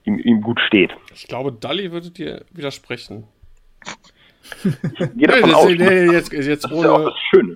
[0.05, 0.91] ihm, ihm gut steht.
[1.13, 3.25] Ich glaube, Dali würde dir widersprechen.
[4.63, 7.55] Ich gehe davon nee, aus, nee, jetzt, jetzt das ohne, ist ja auch das Schöne.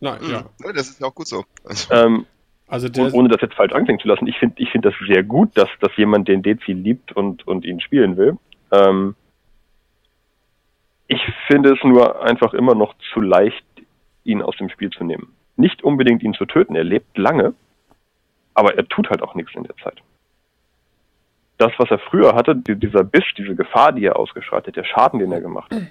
[0.00, 0.28] Nein, ja.
[0.64, 0.72] ja.
[0.72, 1.44] Das ist ja auch gut so.
[1.90, 2.26] Ähm,
[2.66, 5.22] also der, ohne das jetzt falsch anklingen zu lassen, ich finde ich finde das sehr
[5.22, 8.38] gut, dass, dass jemand den Dezi liebt und, und ihn spielen will.
[8.70, 9.14] Ähm,
[11.06, 13.64] ich finde es nur einfach immer noch zu leicht,
[14.24, 15.34] ihn aus dem Spiel zu nehmen.
[15.56, 17.54] Nicht unbedingt ihn zu töten, er lebt lange,
[18.54, 20.02] aber er tut halt auch nichts in der Zeit.
[21.62, 25.20] Das, was er früher hatte, dieser Biss, diese Gefahr, die er ausgestrahlt hat, der Schaden,
[25.20, 25.82] den er gemacht hat,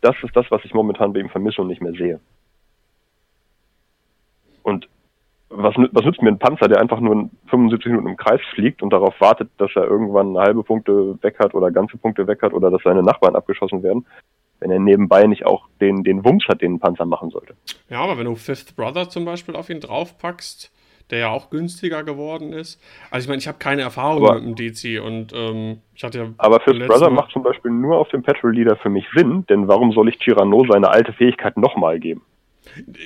[0.00, 2.18] das ist das, was ich momentan bei ihm vermisse und nicht mehr sehe.
[4.62, 4.88] Und
[5.50, 8.90] was, was nützt mir ein Panzer, der einfach nur 75 Minuten im Kreis fliegt und
[8.90, 12.70] darauf wartet, dass er irgendwann halbe Punkte weg hat oder ganze Punkte weg hat oder
[12.70, 14.06] dass seine Nachbarn abgeschossen werden,
[14.60, 17.54] wenn er nebenbei nicht auch den, den Wumms hat, den ein Panzer machen sollte.
[17.90, 20.72] Ja, aber wenn du Fifth Brother zum Beispiel auf ihn draufpackst,
[21.10, 22.80] der ja auch günstiger geworden ist.
[23.10, 26.18] Also ich meine, ich habe keine Erfahrung aber, mit dem DC und ähm, ich hatte
[26.18, 26.26] ja.
[26.38, 29.68] Aber Fifth Brother macht zum Beispiel nur auf dem Petrol Leader für mich Sinn, denn
[29.68, 32.22] warum soll ich Tyranno seine alte Fähigkeit nochmal geben?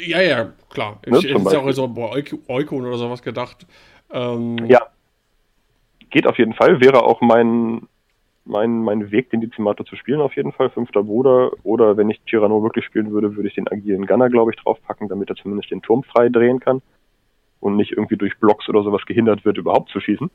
[0.06, 1.00] Ja, ja, klar.
[1.06, 3.66] Ne, ich hätte ja auch so bei Eukon oder sowas gedacht.
[4.12, 4.80] Ähm, ja.
[6.10, 6.80] Geht auf jeden Fall.
[6.80, 7.88] Wäre auch mein,
[8.44, 10.70] mein, mein Weg, den Dizimator zu spielen, auf jeden Fall.
[10.70, 11.50] Fünfter Bruder.
[11.62, 15.08] Oder wenn ich Tyranno wirklich spielen würde, würde ich den agilen Gunner, glaube ich, draufpacken,
[15.08, 16.82] damit er zumindest den Turm frei drehen kann.
[17.64, 20.30] Und nicht irgendwie durch Blocks oder sowas gehindert wird, überhaupt zu schießen.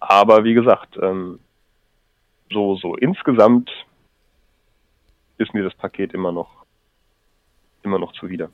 [0.00, 1.40] Aber wie gesagt, ähm,
[2.50, 3.70] so, so insgesamt
[5.36, 6.64] ist mir das Paket immer noch,
[7.82, 8.48] immer noch zuwider.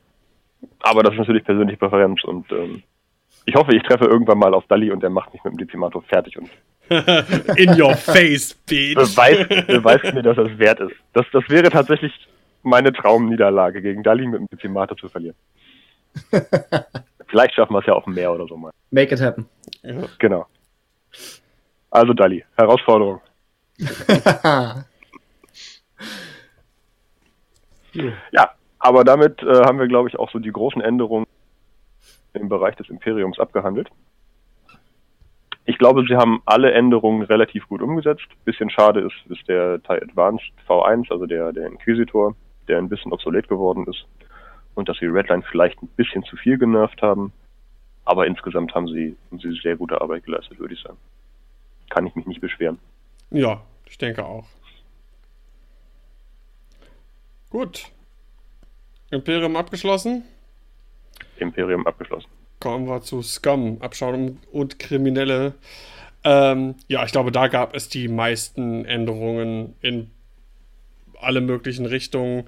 [0.80, 2.82] Aber das ist natürlich persönliche Präferenz und ähm,
[3.45, 6.03] ich hoffe, ich treffe irgendwann mal auf Dali und er macht mich mit dem Dezimator
[6.03, 6.51] fertig und
[7.57, 8.97] in your face, bitch.
[8.97, 10.97] Beweist, beweist mir, dass es wert ist.
[11.12, 12.12] Das, das wäre tatsächlich
[12.62, 15.36] meine Traumniederlage, gegen Dali mit dem Dezimator zu verlieren.
[17.28, 18.72] Vielleicht schaffen wir es ja auf dem Meer oder so mal.
[18.90, 19.48] Make it happen.
[19.82, 20.04] Ja.
[20.18, 20.46] Genau.
[21.90, 23.20] Also Dali, Herausforderung.
[28.30, 31.26] Ja, aber damit äh, haben wir, glaube ich, auch so die großen Änderungen
[32.34, 33.88] im Bereich des Imperiums abgehandelt.
[35.64, 38.26] Ich glaube, sie haben alle Änderungen relativ gut umgesetzt.
[38.44, 42.34] Bisschen schade ist, ist der TIE Advanced V1, also der, der Inquisitor,
[42.69, 44.07] der ein bisschen obsolet geworden ist.
[44.75, 47.33] Und dass sie Redline vielleicht ein bisschen zu viel genervt haben.
[48.05, 50.97] Aber insgesamt haben sie, haben sie sehr gute Arbeit geleistet, würde ich sagen.
[51.91, 52.79] Kann ich mich nicht beschweren.
[53.31, 54.47] Ja, ich denke auch.
[57.51, 57.91] Gut.
[59.11, 60.25] Imperium abgeschlossen.
[61.39, 62.29] Imperium abgeschlossen.
[62.61, 65.55] Kommen wir zu Scum, Abschauung und Kriminelle.
[66.25, 70.11] Ähm, ja, ich glaube, da gab es die meisten Änderungen in
[71.20, 72.45] alle möglichen Richtungen.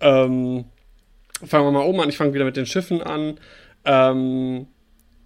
[0.00, 0.64] Ähm,
[1.44, 2.08] fangen wir mal oben an.
[2.08, 3.38] Ich fange wieder mit den Schiffen an.
[3.84, 4.66] Ähm,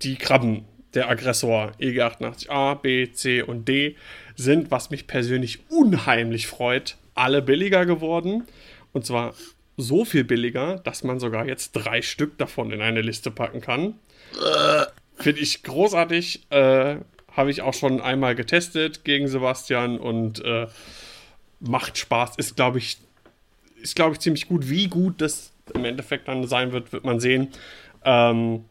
[0.03, 0.65] die Krabben,
[0.95, 3.97] der Aggressor, EG88A, B, C und D,
[4.37, 8.45] sind, was mich persönlich unheimlich freut, alle billiger geworden.
[8.93, 9.35] Und zwar
[9.77, 13.95] so viel billiger, dass man sogar jetzt drei Stück davon in eine Liste packen kann.
[15.17, 16.47] Finde ich großartig.
[16.51, 16.97] Äh,
[17.33, 20.67] Habe ich auch schon einmal getestet gegen Sebastian und äh,
[21.61, 22.37] macht Spaß.
[22.37, 22.99] Ist, glaube ich,
[23.81, 24.69] ist, glaube ich, ziemlich gut.
[24.69, 27.49] Wie gut das im Endeffekt dann sein wird, wird man sehen.
[28.05, 28.65] Ähm,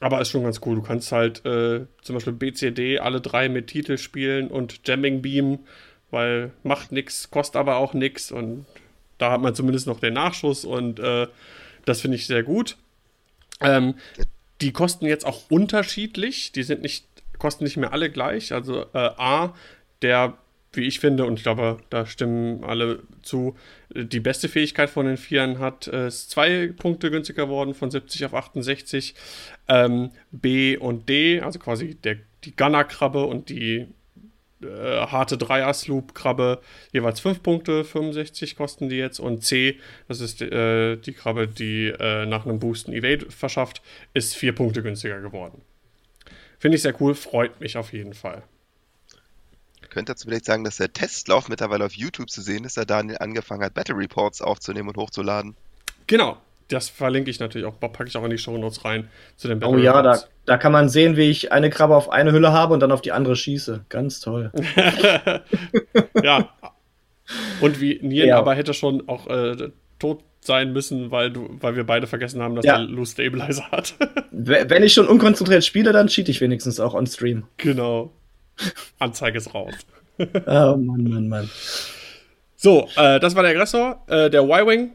[0.00, 0.74] aber ist schon ganz cool.
[0.74, 5.60] Du kannst halt äh, zum Beispiel BCD alle drei mit Titel spielen und Jamming Beam,
[6.10, 8.66] weil macht nichts, kostet aber auch nichts und
[9.18, 11.28] da hat man zumindest noch den Nachschuss und äh,
[11.84, 12.76] das finde ich sehr gut.
[13.60, 13.94] Ähm,
[14.60, 16.52] die kosten jetzt auch unterschiedlich.
[16.52, 17.06] Die sind nicht,
[17.38, 18.52] kosten nicht mehr alle gleich.
[18.52, 19.54] Also äh, A,
[20.02, 20.38] der,
[20.72, 23.56] wie ich finde, und ich glaube, da stimmen alle zu,
[23.94, 28.24] die beste Fähigkeit von den Vieren hat, äh, ist zwei Punkte günstiger geworden, von 70
[28.24, 29.14] auf 68.
[29.68, 33.86] Ähm, B und D, also quasi der, die Gunner-Krabbe und die
[34.62, 36.60] äh, harte Dreier-Sloop-Krabbe
[36.92, 39.18] jeweils 5 Punkte, 65 kosten die jetzt.
[39.18, 39.78] Und C,
[40.08, 43.82] das ist äh, die Krabbe, die äh, nach einem Boost ein Evade verschafft,
[44.14, 45.60] ist 4 Punkte günstiger geworden.
[46.58, 48.42] Finde ich sehr cool, freut mich auf jeden Fall.
[49.92, 53.18] Könnt dazu vielleicht sagen, dass der Testlauf mittlerweile auf YouTube zu sehen ist, da Daniel
[53.20, 55.54] angefangen hat, Battle Reports aufzunehmen und hochzuladen?
[56.06, 56.38] Genau,
[56.68, 59.62] das verlinke ich natürlich auch, packe ich auch in die Show Notes rein zu den
[59.62, 62.72] Oh ja, da, da kann man sehen, wie ich eine Krabbe auf eine Hülle habe
[62.72, 63.84] und dann auf die andere schieße.
[63.90, 64.50] Ganz toll.
[66.22, 66.48] ja.
[67.60, 68.38] Und wie Nien Ja.
[68.38, 72.56] aber hätte schon auch äh, tot sein müssen, weil du, weil wir beide vergessen haben,
[72.56, 72.74] dass Ja.
[72.76, 73.94] er Loose Stabilizer hat.
[74.32, 77.44] Wenn ich schon unkonzentriert spiele, dann cheat ich wenigstens auch on Stream.
[77.58, 78.12] genau.
[78.98, 79.74] Anzeige ist raus.
[80.18, 81.50] Oh Mann, Mann, Mann.
[82.54, 84.92] So, äh, das war der Aggressor, äh, der Y-Wing.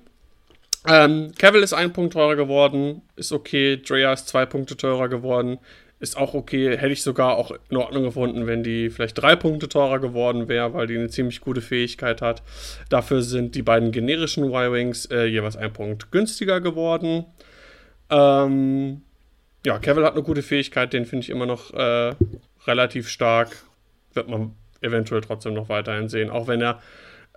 [0.88, 3.81] Ähm, Cavill ist ein Punkt teurer geworden, ist okay.
[3.81, 5.57] Drea ist zwei Punkte teurer geworden,
[5.99, 6.77] ist auch okay.
[6.77, 10.73] Hätte ich sogar auch in Ordnung gefunden, wenn die vielleicht drei Punkte teurer geworden wäre,
[10.73, 12.41] weil die eine ziemlich gute Fähigkeit hat.
[12.89, 17.26] Dafür sind die beiden generischen Y-Wings äh, jeweils ein Punkt günstiger geworden.
[18.10, 19.02] Ähm,
[19.65, 22.15] ja, Cavill hat eine gute Fähigkeit, den finde ich immer noch äh,
[22.68, 23.57] relativ stark.
[24.14, 26.81] Wird man eventuell trotzdem noch weiterhin sehen, auch wenn er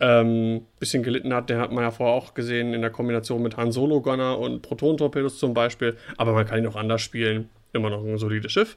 [0.00, 1.50] ähm, bisschen gelitten hat.
[1.50, 4.62] Den hat man ja vorher auch gesehen in der Kombination mit Han Solo Gunner und
[4.62, 5.96] Proton-Torpedos zum Beispiel.
[6.16, 7.50] Aber man kann ihn auch anders spielen.
[7.72, 8.76] Immer noch ein solides Schiff.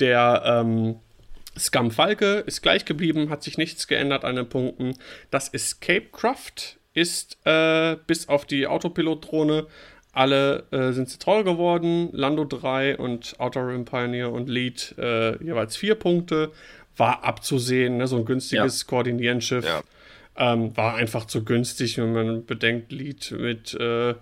[0.00, 0.96] Der ähm,
[1.58, 4.94] Scum Falke ist gleich geblieben, hat sich nichts geändert an den Punkten.
[5.30, 9.66] Das Escape Craft ist äh, bis auf die Autopilot-Drohne
[10.16, 12.08] alle äh, sind sie teuer geworden.
[12.12, 16.52] Lando 3 und Outer Rim Pioneer und Lead äh, jeweils 4 Punkte.
[16.96, 18.06] War abzusehen, ne?
[18.06, 19.66] so ein günstiges Koordinierenschiff.
[19.66, 19.82] Ja.
[20.38, 24.14] Ähm, war einfach zu günstig, wenn man bedenkt, Lead mit äh,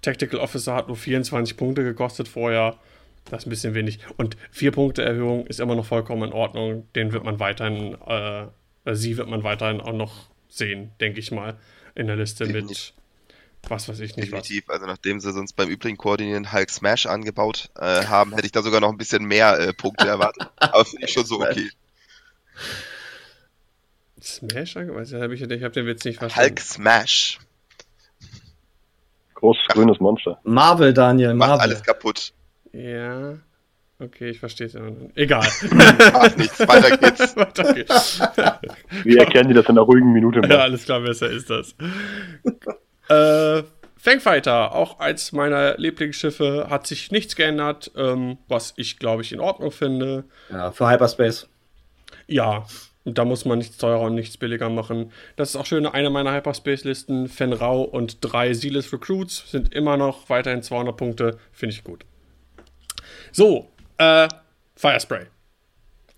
[0.00, 2.76] Tactical Officer hat nur 24 Punkte gekostet vorher.
[3.24, 3.98] Das ist ein bisschen wenig.
[4.16, 6.86] Und 4 Punkte Erhöhung ist immer noch vollkommen in Ordnung.
[6.94, 8.42] Den wird man weiterhin, äh,
[8.84, 11.58] äh, sie wird man weiterhin auch noch sehen, denke ich mal,
[11.96, 12.94] in der Liste mit.
[13.68, 14.42] Was weiß ich nicht was.
[14.42, 14.70] Definitiv.
[14.70, 18.62] Also nachdem sie sonst beim übrigen Koordinieren Hulk Smash angebaut äh, haben, hätte ich da
[18.62, 20.48] sogar noch ein bisschen mehr äh, Punkte erwartet.
[20.56, 21.70] Aber finde ich schon so okay.
[24.20, 24.76] Smash?
[24.76, 26.50] Hab ich, ich habe den Witz nicht verstanden.
[26.50, 27.38] Hulk Smash
[29.42, 30.38] Großes grünes Monster.
[30.44, 31.64] Marvel, Daniel, macht Marvel.
[31.64, 32.32] alles kaputt.
[32.72, 33.38] Ja.
[33.98, 34.94] Okay, ich verstehe es ja noch.
[35.16, 35.46] Egal.
[36.12, 37.36] Macht nichts, weiter geht's.
[37.36, 38.20] Weiter geht's.
[39.04, 40.42] Wie erkennen die das in einer ruhigen Minute?
[40.48, 41.74] Ja, alles klar, besser ist das.
[43.08, 43.62] Äh,
[43.96, 49.38] Fangfighter, auch eins meiner Lieblingsschiffe, hat sich nichts geändert, ähm, was ich, glaube ich, in
[49.38, 50.24] Ordnung finde.
[50.50, 51.48] Ja, für Hyperspace.
[52.26, 52.66] Ja,
[53.04, 55.12] und da muss man nichts teurer und nichts billiger machen.
[55.36, 60.28] Das ist auch schön, eine meiner Hyperspace-Listen, Fenrau und drei Silas Recruits sind immer noch
[60.28, 62.04] weiterhin 200 Punkte, finde ich gut.
[63.32, 63.68] So,
[63.98, 64.28] äh,
[64.76, 65.26] Firespray.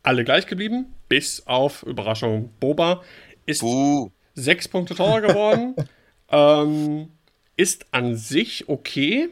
[0.03, 3.03] Alle gleich geblieben, bis auf Überraschung Boba.
[3.47, 4.11] Ist Buh.
[4.35, 5.75] sechs Punkte teurer geworden.
[6.31, 7.09] ähm,
[7.57, 9.29] ist an sich okay.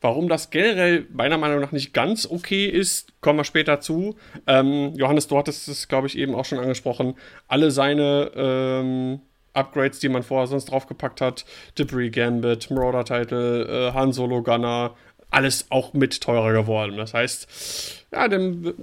[0.00, 4.16] Warum das generell meiner Meinung nach nicht ganz okay ist, kommen wir später zu.
[4.46, 7.14] Ähm, Johannes, du hattest es, glaube ich, eben auch schon angesprochen.
[7.48, 9.20] Alle seine ähm,
[9.54, 11.46] Upgrades, die man vorher sonst draufgepackt hat,
[11.78, 14.94] Debris Gambit, Marauder Title, äh, Han Solo Gunner,
[15.30, 16.96] alles auch mit teurer geworden.
[16.98, 18.74] Das heißt, ja, dann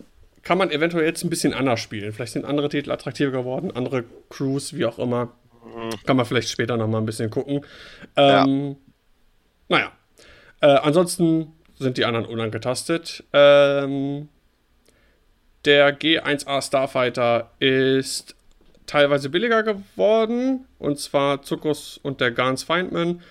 [0.44, 2.14] kann man eventuell jetzt ein bisschen anders spielen.
[2.14, 5.30] Vielleicht sind andere Titel attraktiver geworden, andere Crews, wie auch immer.
[6.06, 7.66] Kann man vielleicht später noch mal ein bisschen gucken.
[8.16, 8.76] Ähm,
[9.70, 9.92] Naja.
[10.62, 13.24] Äh, ansonsten sind die anderen unangetastet.
[13.34, 14.30] Ähm,
[15.66, 18.36] der G1A Starfighter ist
[18.86, 20.66] teilweise billiger geworden.
[20.80, 23.22] Und zwar Zuckus und der Gans Feindman.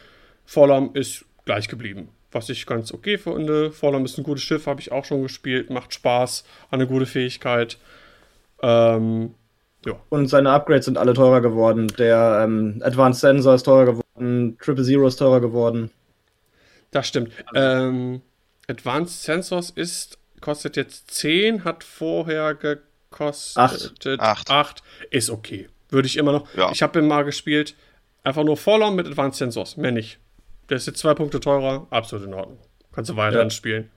[0.45, 2.09] Forlom ist gleich geblieben.
[2.33, 3.73] Was ich ganz okay finde.
[3.73, 5.71] Forlom ist ein gutes Schiff, habe ich auch schon gespielt.
[5.71, 7.79] Macht Spaß, hat eine gute Fähigkeit.
[8.63, 9.35] Ähm,
[10.11, 11.89] Und seine Upgrades sind alle teurer geworden.
[11.99, 15.91] Der ähm, Advanced Sensor ist teurer geworden, Triple Zero ist teurer geworden.
[16.91, 17.33] Das stimmt.
[17.55, 18.21] Ähm,
[18.69, 24.07] Advanced Sensors ist, kostet jetzt 10, hat vorher gekostet Acht.
[24.19, 24.51] Acht.
[24.51, 24.83] 8.
[25.11, 25.69] Ist okay.
[25.89, 26.55] Würde ich immer noch.
[26.55, 26.71] Ja.
[26.73, 27.75] Ich habe ihn mal gespielt.
[28.23, 29.77] Einfach nur Fallout mit Advanced Sensors.
[29.77, 30.19] Mehr nicht.
[30.69, 31.87] Der ist jetzt zwei Punkte teurer.
[31.91, 32.59] Absolut in Ordnung.
[32.93, 33.51] Kannst du weiterhin Ja.
[33.51, 33.91] spielen.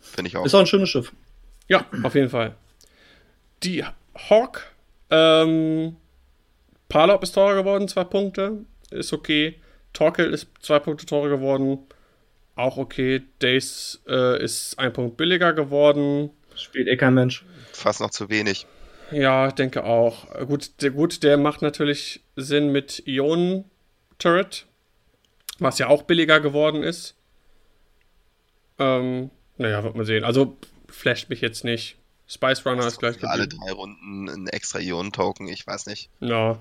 [0.00, 0.44] Finde ich auch.
[0.44, 1.12] Ist auch ein schönes Schiff.
[1.68, 2.54] Ja, auf jeden Fall.
[3.62, 3.84] Die
[4.28, 4.62] Hawk.
[5.10, 5.96] Ähm,
[6.88, 8.64] Palop ist teurer geworden, zwei Punkte.
[8.90, 9.56] Ist okay.
[9.92, 11.78] Torkel ist zwei Punkte teurer geworden.
[12.54, 13.22] Auch okay.
[13.40, 16.30] Days äh, ist ein Punkt billiger geworden.
[16.56, 17.44] Spielt eh kein Mensch.
[17.72, 18.66] Fast noch zu wenig.
[19.10, 20.26] Ja, ich denke auch.
[20.46, 24.66] Gut, der, gut, der macht natürlich Sinn mit Ionen-Turret,
[25.58, 27.14] was ja auch billiger geworden ist.
[28.78, 30.24] Ähm, naja, wird man sehen.
[30.24, 30.56] Also,
[30.88, 31.96] flasht mich jetzt nicht.
[32.28, 33.64] Spice Runner ist gleich Für alle geblieben.
[33.66, 36.10] drei Runden ein extra Ionen-Token, ich weiß nicht.
[36.20, 36.58] Ja,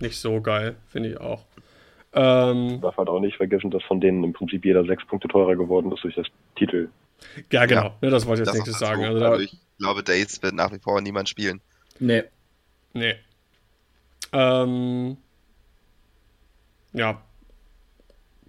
[0.00, 1.44] nicht so geil, finde ich auch.
[2.12, 5.54] Ähm, darf halt auch nicht vergessen, dass von denen im Prinzip jeder sechs Punkte teurer
[5.54, 6.26] geworden ist durch das
[6.56, 6.88] Titel.
[7.52, 7.84] ja, genau.
[7.84, 7.94] Ja.
[8.00, 9.04] Ne, das wollte ich jetzt nächstes sagen.
[9.04, 11.60] Also, Also ich glaube, Dates wird nach wie vor niemand spielen.
[12.00, 12.24] Nee.
[12.94, 13.14] Nee.
[14.32, 15.16] Ähm,
[16.92, 17.22] ja.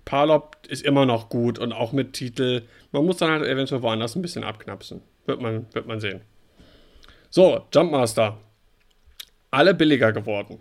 [0.05, 2.63] Palop ist immer noch gut und auch mit Titel.
[2.91, 5.01] Man muss dann halt eventuell woanders ein bisschen abknapsen.
[5.27, 6.21] Wird man, wird man sehen.
[7.33, 8.37] So, Jumpmaster.
[9.51, 10.59] Alle billiger geworden.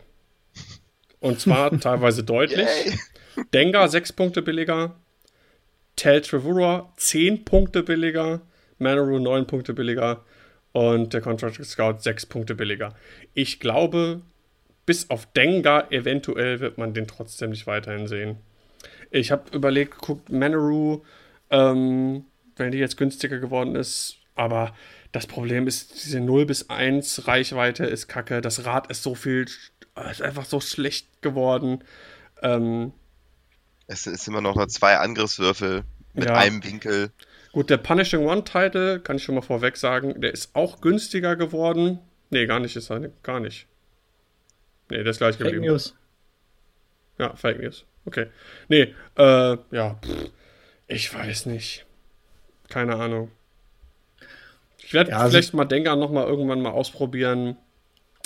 [1.19, 2.69] Und zwar teilweise deutlich.
[2.87, 3.45] Yay.
[3.53, 4.95] Dengar 6 Punkte billiger.
[5.97, 8.43] Tel Trevura 10 Punkte billiger.
[8.79, 10.25] Manaru 9 Punkte billiger.
[10.71, 12.95] Und der Contract Scout 6 Punkte billiger.
[13.35, 14.21] Ich glaube,
[14.87, 18.37] bis auf Dengar eventuell wird man den trotzdem nicht weiterhin sehen.
[19.11, 21.03] Ich habe überlegt, guckt Manaru,
[21.51, 24.73] ähm, wenn die jetzt günstiger geworden ist, aber
[25.12, 28.41] das Problem ist, diese 0 bis 1 Reichweite ist kacke.
[28.41, 29.47] Das Rad ist so viel,
[30.11, 31.82] ist einfach so schlecht geworden.
[32.43, 32.93] Ähm,
[33.87, 35.82] Es ist immer noch nur zwei Angriffswürfel
[36.15, 36.37] mit Ja.
[36.37, 37.11] einem Winkel.
[37.53, 41.99] gut, der Punishing One-Title, kann ich schon mal vorweg sagen, der ist auch günstiger geworden.
[42.31, 43.66] Nee, gar nicht, ist er nicht- gar nicht.
[44.89, 45.66] Nee, der ist gleich Fake geblieben.
[45.66, 45.97] News.
[47.19, 47.85] Ja, Fake News.
[48.07, 48.27] Okay.
[48.69, 50.31] Nee, äh, ja, pff,
[50.87, 51.85] ich weiß nicht.
[52.69, 53.32] Keine Ahnung.
[54.91, 57.57] Ich werde Ja, vielleicht mal Denker noch mal irgendwann mal ausprobieren.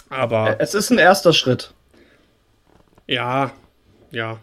[0.08, 1.74] Aber Es ist ein erster Schritt.
[3.06, 3.52] ja,
[4.10, 4.38] ja,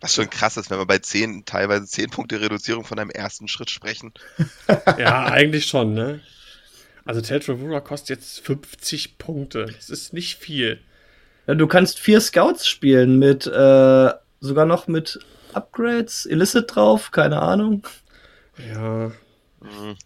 [0.00, 3.48] Was schon krass ist, wenn wir bei 10, teilweise 10 Punkte Reduzierung von einem ersten
[3.48, 4.14] Schritt sprechen.
[4.98, 6.20] ja, eigentlich schon, ne?
[7.04, 9.66] Also Teltravura kostet jetzt 50 Punkte.
[9.66, 10.80] Das ist nicht viel.
[11.46, 14.10] Ja, du kannst vier Scouts spielen mit äh,
[14.40, 15.18] sogar noch mit
[15.52, 17.86] Upgrades, Illicit drauf, keine Ahnung.
[18.56, 19.12] Ja,
[19.60, 19.96] Hm.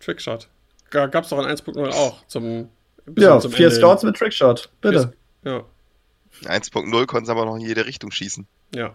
[0.00, 0.48] Trickshot.
[0.90, 2.68] Gab es doch in 1.0 auch zum
[3.16, 3.76] Ja, zum vier Ende.
[3.78, 5.12] Scouts mit Trickshot, bitte.
[5.44, 5.64] Ja.
[6.44, 8.46] 1.0 konnten sie aber noch in jede Richtung schießen.
[8.74, 8.94] Ja.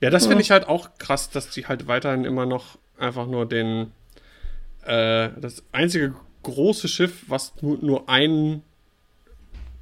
[0.00, 0.28] Ja, das Ja.
[0.30, 3.92] finde ich halt auch krass, dass die halt weiterhin immer noch einfach nur den.
[4.84, 8.62] Äh, das einzige große Schiff, was nur, nur einen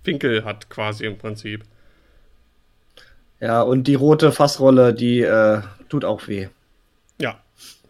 [0.04, 1.62] Winkel hat, quasi im Prinzip.
[3.40, 6.48] Ja, und die rote Fassrolle, die äh, tut auch weh.
[7.20, 7.38] Ja.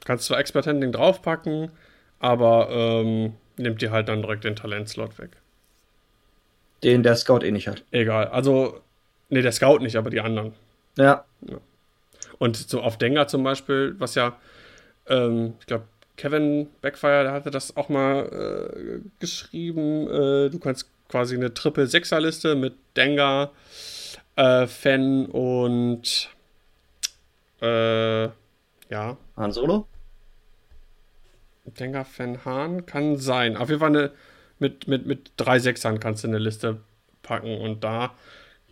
[0.04, 1.70] Kannst zwar Expert Handling draufpacken,
[2.18, 5.30] aber ähm, nimmt dir halt dann direkt den Talentslot weg.
[6.82, 7.84] Den der Scout eh nicht hat.
[7.90, 8.28] Egal.
[8.28, 8.80] Also,
[9.28, 10.54] nee, der Scout nicht, aber die anderen.
[10.98, 11.24] Ja,
[12.38, 14.38] Und so auf Dengar zum Beispiel, was ja,
[15.08, 15.84] ähm, ich glaube,
[16.16, 18.24] Kevin Backfire, der hatte das auch mal
[18.74, 20.08] äh, geschrieben.
[20.08, 23.52] Äh, du kannst quasi eine Triple Sechser Liste mit Dengar,
[24.36, 26.30] äh, Fan und
[27.60, 29.86] äh, ja, Han Solo.
[31.78, 33.56] Dengar, Fan, Hahn kann sein.
[33.56, 34.12] Auf jeden Fall eine,
[34.58, 36.80] mit, mit, mit drei Sechsern kannst du eine Liste
[37.22, 38.14] packen und da,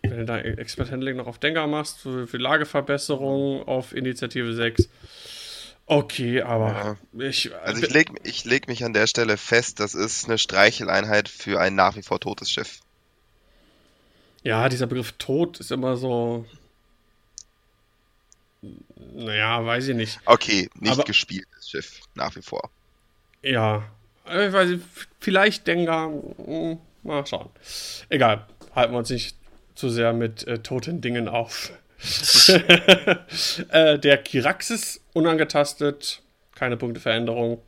[0.01, 4.87] wenn du da Expert Handling noch auf Dengar machst, für, für Lageverbesserung auf Initiative 6.
[5.87, 10.25] Okay, aber ich, Also ich leg, ich leg mich an der Stelle fest, das ist
[10.25, 12.79] eine Streicheleinheit für ein nach wie vor totes Schiff.
[14.43, 16.45] ja, dieser Begriff Tod ist immer so.
[19.13, 20.19] Naja, weiß ich nicht.
[20.25, 22.71] Okay, nicht Aber- gespieltes Schiff, nach wie vor.
[23.45, 23.83] Ja,
[24.25, 24.83] ich weiß nicht,
[25.19, 26.09] vielleicht Dengar.
[26.09, 27.49] hm, Mal schauen.
[28.09, 29.37] Egal, halten wir uns nicht
[29.75, 31.71] zu sehr mit äh, toten Dingen auf.
[33.69, 36.23] äh, der Kiraxis unangetastet,
[36.55, 37.61] keine Punkteveränderung.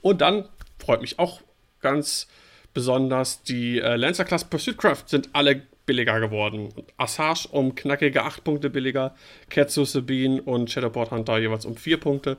[0.00, 0.48] Und dann
[0.78, 1.40] freut mich auch
[1.80, 2.28] ganz
[2.72, 6.68] besonders, die äh, Lancer Class Pursuit Craft sind alle billiger geworden.
[6.96, 9.16] Assage um knackige 8 Punkte billiger,
[9.50, 12.36] Ketsu Sabine und Shadowboard Hunter jeweils um 4 Punkte.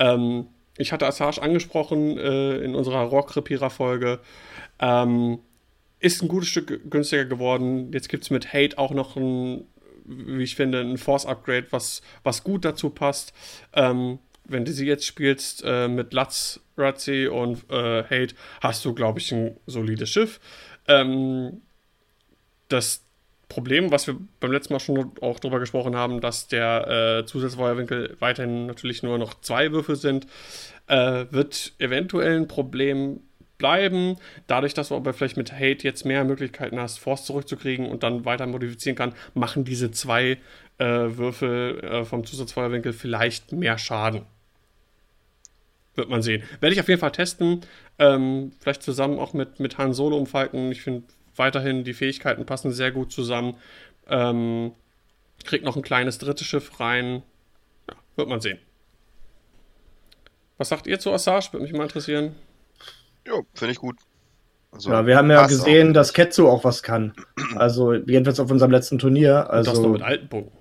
[0.00, 0.48] Ähm,
[0.78, 4.20] ich hatte Assage angesprochen äh, in unserer Rock-Repeater-Folge.
[4.80, 5.38] Ähm,
[6.00, 7.92] ist ein gutes Stück günstiger geworden.
[7.92, 9.64] Jetzt gibt es mit Hate auch noch ein,
[10.04, 13.32] wie ich finde, ein Force-Upgrade, was, was gut dazu passt.
[13.72, 18.94] Ähm, wenn du sie jetzt spielst äh, mit Latz, Razzi und äh, Hate, hast du,
[18.94, 20.40] glaube ich, ein solides Schiff.
[20.88, 21.62] Ähm,
[22.68, 23.04] das
[23.52, 28.16] Problem, was wir beim letzten Mal schon auch drüber gesprochen haben, dass der äh, Zusatzfeuerwinkel
[28.18, 30.26] weiterhin natürlich nur noch zwei Würfel sind,
[30.86, 33.20] äh, wird eventuell ein Problem
[33.58, 34.16] bleiben.
[34.46, 38.24] Dadurch, dass du aber vielleicht mit Hate jetzt mehr Möglichkeiten hast, Force zurückzukriegen und dann
[38.24, 40.38] weiter modifizieren kann, machen diese zwei
[40.78, 44.22] äh, Würfel äh, vom Zusatzfeuerwinkel vielleicht mehr Schaden.
[45.94, 46.42] Wird man sehen.
[46.60, 47.60] Werde ich auf jeden Fall testen.
[47.98, 50.72] Ähm, vielleicht zusammen auch mit, mit Han Solo und Falken.
[50.72, 51.04] Ich finde
[51.36, 53.56] weiterhin, die Fähigkeiten passen sehr gut zusammen.
[54.08, 54.72] Ähm,
[55.44, 57.22] kriegt noch ein kleines drittes Schiff rein.
[57.88, 58.58] Ja, wird man sehen.
[60.58, 61.48] Was sagt ihr zu Assage?
[61.52, 62.34] Würde mich mal interessieren.
[63.26, 63.96] Jo, finde ich gut.
[64.70, 67.12] Also, Ja, wir haben ja gesehen, dass Ketsu auch was kann.
[67.56, 69.48] Also, jedenfalls auf unserem letzten Turnier.
[69.50, 70.56] Und das nur Also, mit alten Punkten.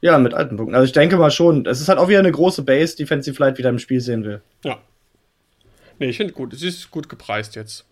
[0.00, 0.74] ja, mit alten Punkten.
[0.74, 1.66] Also, ich denke mal schon.
[1.66, 4.24] Es ist halt auch wieder eine große Base, die Fancy Flight wieder im Spiel sehen
[4.24, 4.42] will.
[4.64, 4.78] Ja.
[5.98, 6.54] Nee, ich finde gut.
[6.56, 7.84] Sie ist gut gepreist jetzt.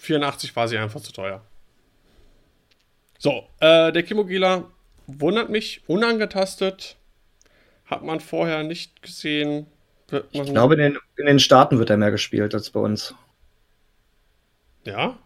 [0.00, 1.42] 84 war sie einfach zu teuer.
[3.24, 4.64] So, äh, der Kimogila
[5.06, 6.96] wundert mich, unangetastet.
[7.86, 9.64] hat man vorher nicht gesehen.
[10.30, 13.14] ich glaube, in den, in den Staaten wird er mehr gespielt als bei uns.
[14.84, 15.16] Ja?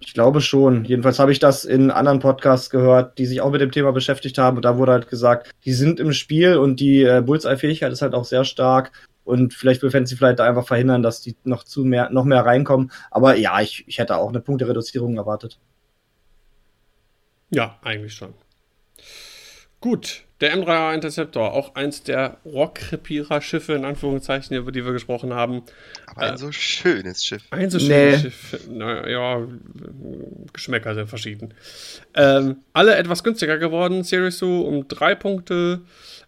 [0.00, 0.84] Ich glaube schon.
[0.84, 4.36] Jedenfalls habe ich das in anderen Podcasts gehört, die sich auch mit dem Thema beschäftigt
[4.36, 4.56] haben.
[4.56, 8.14] Und da wurde halt gesagt, die sind im Spiel und die äh, Bullseye-Fähigkeit ist halt
[8.14, 8.90] auch sehr stark.
[9.22, 12.44] Und vielleicht will Fantasy vielleicht da einfach verhindern, dass die noch zu mehr, noch mehr
[12.44, 12.90] reinkommen.
[13.12, 15.60] Aber ja, ich, ich hätte auch eine Punktereduzierung erwartet.
[17.50, 18.34] Ja, eigentlich schon.
[19.80, 25.62] Gut, der M3A Interceptor, auch eins der Rohrkrepierer-Schiffe, in Anführungszeichen, über die wir gesprochen haben.
[26.06, 27.44] Aber ein äh, so schönes Schiff.
[27.50, 28.30] Ein so schönes nee.
[28.30, 28.68] Schiff.
[28.68, 29.46] Naja,
[30.52, 31.54] Geschmäcker sind verschieden.
[32.14, 34.04] Ähm, alle etwas günstiger geworden.
[34.04, 35.82] Sirisu um drei Punkte,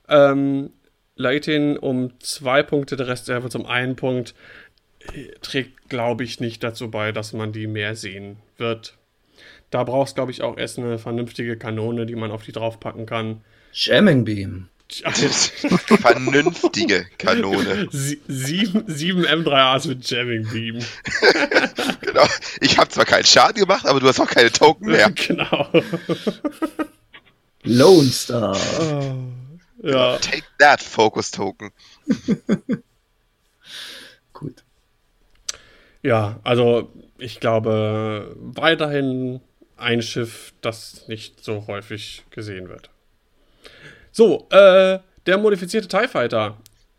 [0.09, 0.70] ähm,
[1.16, 4.34] Leitin um zwei Punkte, der Rest der wird um einen Punkt.
[5.40, 8.97] Trägt, glaube ich, nicht dazu bei, dass man die mehr sehen wird.
[9.70, 13.42] Da brauchst, glaube ich, auch erst eine vernünftige Kanone, die man auf die draufpacken kann.
[13.72, 14.68] Jamming Beam.
[16.01, 17.88] Vernünftige Kanone.
[17.92, 20.78] Sie, sieben, sieben M3As mit Jamming Beam.
[22.01, 22.26] genau.
[22.60, 25.10] Ich habe zwar keinen Schaden gemacht, aber du hast auch keine Token mehr.
[25.14, 25.68] genau.
[27.62, 28.56] Lone Star.
[28.80, 30.18] Oh, ja.
[30.18, 31.70] Take that, Focus Token.
[34.32, 34.64] Gut.
[36.02, 39.40] Ja, also ich glaube weiterhin
[39.81, 42.90] ein Schiff, das nicht so häufig gesehen wird.
[44.12, 46.57] So, äh, der modifizierte TIE Fighter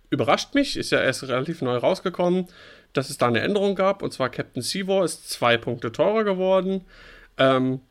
[0.10, 2.48] überrascht mich, ist ja erst relativ neu rausgekommen,
[2.94, 4.03] dass es da eine Änderung gab.
[4.03, 6.86] Und zwar Captain Seawar ist zwei Punkte teurer geworden.
[7.38, 7.82] Ähm,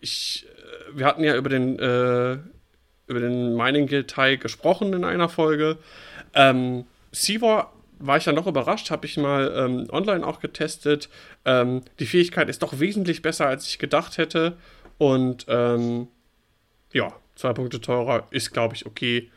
[0.00, 2.38] ich, äh, wir hatten ja über den, äh,
[3.06, 5.78] über den Mining Guild TIE gesprochen in einer Folge.
[6.34, 7.73] Ähm, Seawar
[8.06, 11.08] war ich ja noch überrascht, habe ich mal ähm, online auch getestet.
[11.44, 14.56] Ähm, die Fähigkeit ist doch wesentlich besser, als ich gedacht hätte.
[14.98, 16.08] Und ähm,
[16.92, 19.30] ja, zwei Punkte teurer ist, glaube ich, okay.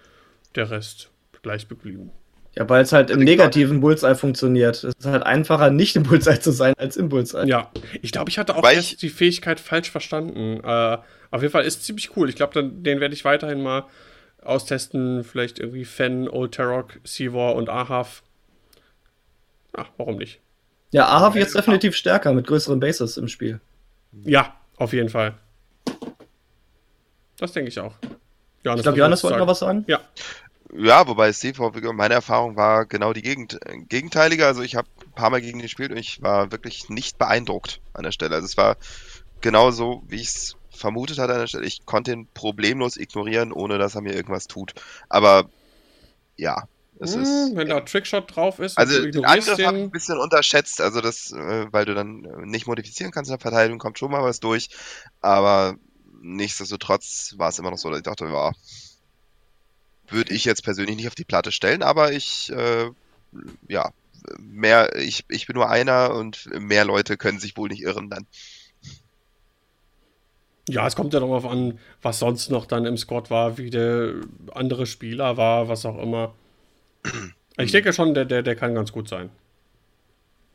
[0.55, 1.11] Der Rest
[1.43, 2.11] gleich geblieben.
[2.55, 4.83] Ja, weil es halt im negativen Bullseye funktioniert.
[4.83, 7.45] Es ist halt einfacher, nicht im Bullseye zu sein, als im Bullseye.
[7.45, 7.69] Ja,
[8.01, 10.59] ich glaube, ich hatte auch erst die Fähigkeit falsch verstanden.
[10.63, 10.97] Äh,
[11.29, 12.29] auf jeden Fall ist es ziemlich cool.
[12.29, 13.85] Ich glaube, den werde ich weiterhin mal
[14.41, 15.23] austesten.
[15.23, 18.23] Vielleicht irgendwie Fen, Old Tarok, Seawar und Ahav.
[19.77, 20.41] Ach, warum nicht?
[20.91, 23.61] Ja, Ahav jetzt definitiv stärker mit größeren Bases im Spiel.
[24.23, 25.35] Ja, auf jeden Fall.
[27.37, 27.93] Das denke ich auch.
[28.63, 29.85] Johannes, ich glaube, Johannes wollte noch was sagen.
[29.87, 30.01] Ja.
[30.75, 34.45] Ja, wobei Steve, meine Erfahrung war genau die Gegend, gegenteilige.
[34.45, 37.79] Also ich habe ein paar Mal gegen ihn gespielt und ich war wirklich nicht beeindruckt
[37.93, 38.35] an der Stelle.
[38.35, 38.75] Also es war
[39.39, 41.65] genau so, wie ich es vermutet hatte an der Stelle.
[41.65, 44.73] Ich konnte ihn problemlos ignorieren, ohne dass er mir irgendwas tut.
[45.07, 45.49] Aber
[46.35, 46.67] ja,
[46.99, 48.77] es hm, ist, wenn da Trickshot drauf ist.
[48.77, 52.67] Also den Angriff habe ich ein bisschen unterschätzt, also das, äh, weil du dann nicht
[52.67, 54.69] modifizieren kannst in der Verteidigung, kommt schon mal was durch.
[55.21, 55.75] Aber
[56.21, 58.51] nichtsdestotrotz war es immer noch so, dass ich dachte, ja,
[60.09, 62.89] würde ich jetzt persönlich nicht auf die Platte stellen, aber ich, äh,
[63.67, 63.91] ja,
[64.39, 68.25] mehr, ich, ich bin nur einer und mehr Leute können sich wohl nicht irren dann.
[70.69, 74.15] Ja, es kommt ja darauf an, was sonst noch dann im Squad war, wie der
[74.53, 76.33] andere Spieler war, was auch immer.
[77.57, 79.29] Ich denke schon, der, der, der kann ganz gut sein.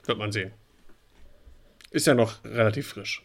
[0.04, 0.52] Wird man sehen.
[1.90, 3.22] Ist ja noch relativ frisch.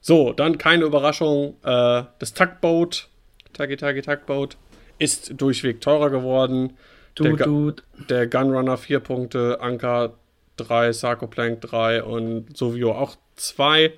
[0.00, 1.56] So, dann keine Überraschung.
[1.62, 3.08] Äh, das Tugboat,
[3.52, 4.56] Tuggy Tuggy Tugboat,
[4.98, 6.76] ist durchweg teurer geworden.
[7.14, 7.82] Dude, der, dude.
[8.08, 10.14] der Gunrunner 4 Punkte, Anker
[10.58, 13.92] 3, Sarkoplank 3 und Sovio auch 2.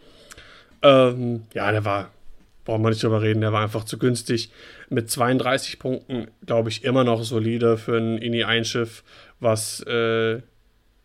[0.83, 2.11] Ähm, ja, der war,
[2.69, 4.53] brauchen wir nicht drüber reden, der war einfach zu günstig.
[4.91, 9.03] Mit 32 Punkten, glaube ich, immer noch solide für ein INI-Einschiff,
[9.41, 10.43] was äh,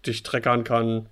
[0.06, 1.08] dich treckern kann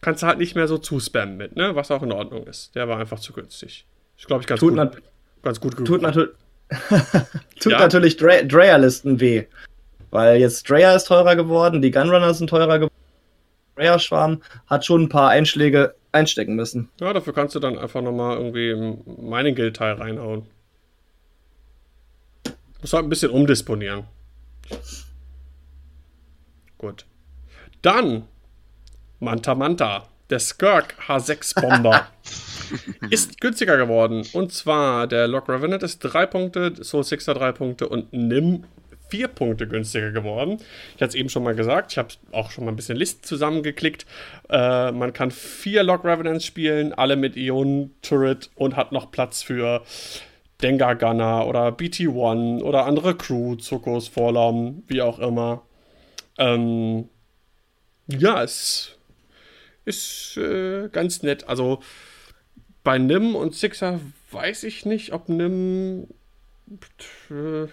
[0.00, 1.74] kannst du halt nicht mehr so zuspammen mit, ne?
[1.74, 2.74] Was auch in Ordnung ist.
[2.74, 3.86] Der war einfach zu günstig.
[4.16, 5.02] Ich glaube, ich ganz tut gut,
[5.42, 6.34] ganz gut Tut, natür
[7.60, 7.78] tut ja.
[7.78, 9.44] natürlich Dre Dreyer-Listen weh.
[10.10, 12.94] Weil jetzt Dreyer ist teurer geworden, die Gunrunner sind teurer geworden.
[13.76, 16.88] Dreyer-Schwarm hat schon ein paar Einschläge einstecken müssen.
[17.00, 20.46] Ja, dafür kannst du dann einfach nochmal irgendwie im Mining Guild-Teil reinhauen.
[22.80, 24.04] Muss halt ein bisschen umdisponieren.
[26.78, 27.04] Gut.
[27.82, 28.24] Dann
[29.20, 32.06] Manta Manta, der Skirk H6 Bomber,
[33.10, 34.24] ist günstiger geworden.
[34.32, 38.64] Und zwar der Lock Revenant ist 3 Punkte, Soul Sixer 3 Punkte und Nim
[39.08, 40.58] 4 Punkte günstiger geworden.
[40.96, 43.22] Ich hatte es eben schon mal gesagt, ich habe auch schon mal ein bisschen Listen
[43.22, 44.06] zusammengeklickt.
[44.48, 49.82] Äh, man kann vier Lock Revenants spielen, alle mit Ionen-Turret und hat noch Platz für
[50.62, 55.62] Dengar Gunner oder BT-1 oder andere Crew, Zuckos, Vorlaum, wie auch immer.
[56.36, 57.08] Ähm,
[58.08, 58.96] ja, es
[59.84, 61.48] ist äh, ganz nett.
[61.48, 61.80] Also
[62.82, 66.08] bei Nim und Sixer weiß ich nicht, ob Nim.
[67.30, 67.66] Äh,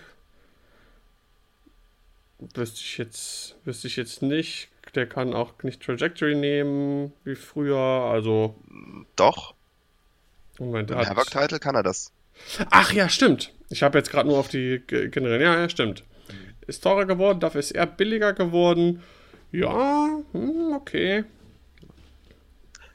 [2.53, 4.69] wüsste ich jetzt, wüsste ich jetzt nicht.
[4.93, 7.77] Der kann auch nicht Trajectory nehmen wie früher.
[7.77, 8.55] Also.
[9.15, 9.55] Doch.
[10.59, 12.11] Moment, Im Havoc Title kann er das.
[12.69, 13.51] Ach ja, stimmt.
[13.69, 15.41] Ich habe jetzt gerade nur auf die generell.
[15.41, 16.03] Ja, ja, stimmt.
[16.67, 19.01] Ist teurer geworden, dafür ist er billiger geworden.
[19.51, 21.26] Ja, hm, okay.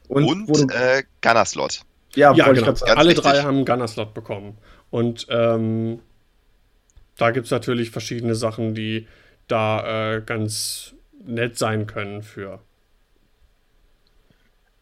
[0.07, 1.81] Und, Und äh, Gunner-Slot.
[2.15, 2.73] Ja, ja genau.
[2.81, 3.23] Alle richtig.
[3.23, 4.57] drei haben einen Gunner-Slot bekommen.
[4.89, 5.99] Und ähm,
[7.17, 9.07] da gibt es natürlich verschiedene Sachen, die
[9.51, 12.61] da äh, ganz nett sein können für.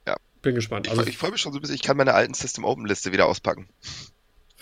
[0.07, 0.15] Ja.
[0.41, 0.89] Bin gespannt.
[0.89, 2.85] Also, ich, ich freue mich schon so ein bisschen, ich kann meine alten System Open
[2.85, 3.67] Liste wieder auspacken.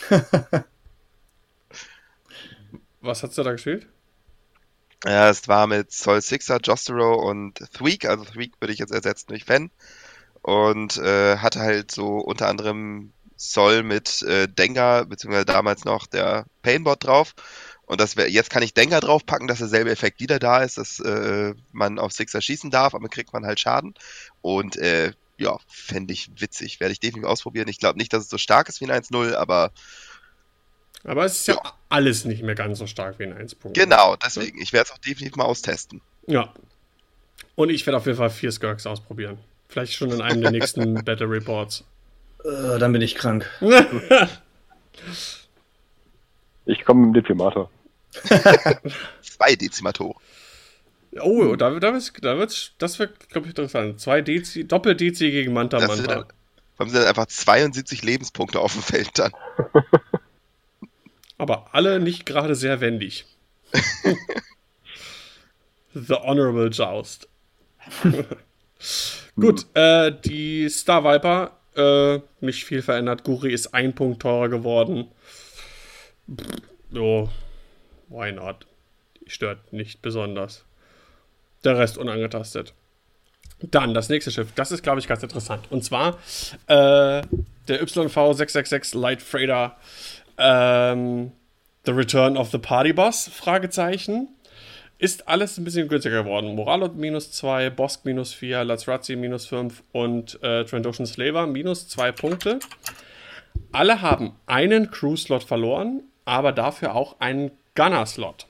[3.02, 3.88] Was hast du da gespielt?
[5.06, 8.06] Ja, es war mit Sol Sixer, Jostero und Thweek.
[8.06, 9.70] Also Thweek würde ich jetzt ersetzen durch Fan.
[10.42, 16.46] Und äh, hatte halt so unter anderem Sol mit äh, Dengar, beziehungsweise damals noch der
[16.64, 17.36] Painbot drauf.
[17.88, 21.00] Und das wär, jetzt kann ich Dengar draufpacken, dass derselbe Effekt wieder da ist, dass
[21.00, 23.96] äh, man auf Sixer schießen darf, aber kriegt man halt Schaden.
[24.42, 26.80] Und äh, ja, fände ich witzig.
[26.80, 27.70] Werde ich definitiv ausprobieren.
[27.70, 29.72] Ich glaube nicht, dass es so stark ist wie ein 1-0, aber
[31.04, 33.78] aber es ist ja, ja, alles nicht mehr ganz so stark wie ein 1 Punkt.
[33.78, 34.62] Genau, deswegen.
[34.62, 36.02] Ich werde es auch definitiv mal austesten.
[36.26, 36.52] Ja.
[37.56, 39.38] Und ich werde auf jeden Fall vier Skirks ausprobieren.
[39.70, 41.86] Vielleicht schon in einem der nächsten Battle Reports.
[42.44, 43.50] Äh, dann bin ich krank.
[46.66, 47.70] ich komme mit dem Dezimator.
[49.22, 50.16] Zwei Dezimatoren.
[51.22, 54.00] Oh, da, da, da wird's, das wird, glaube ich, interessant.
[54.00, 56.16] Zwei Dezi, Doppel-Dezi gegen Manta das Manta.
[56.16, 56.26] Dann,
[56.78, 59.32] haben sie dann einfach 72 Lebenspunkte auf dem Feld dann.
[61.38, 63.26] aber alle nicht gerade sehr wendig.
[65.94, 67.28] The Honorable Joust.
[69.36, 73.24] Gut, äh, die Star Viper, äh, nicht viel verändert.
[73.24, 75.08] Guri ist ein Punkt teurer geworden.
[76.92, 77.30] Jo,
[78.10, 78.66] why not?
[79.26, 80.66] Stört nicht besonders.
[81.64, 82.74] Der Rest unangetastet.
[83.60, 84.52] Dann das nächste Schiff.
[84.56, 85.66] Das ist, glaube ich, ganz interessant.
[85.72, 86.18] Und zwar
[86.68, 87.22] äh,
[87.68, 89.76] der YV666 Light Freighter
[90.38, 91.32] ähm,
[91.86, 93.30] The Return of the Party Boss?
[93.34, 94.30] Fragezeichen.
[95.00, 96.56] Ist alles ein bisschen günstiger geworden.
[96.56, 102.12] Moralot minus 2, Bosk minus 4, Lazrazzi minus 5 und äh, Trandoshan Slaver minus 2
[102.12, 102.60] Punkte.
[103.72, 108.48] Alle haben einen Crew-Slot verloren, aber dafür auch einen Gunner-Slot.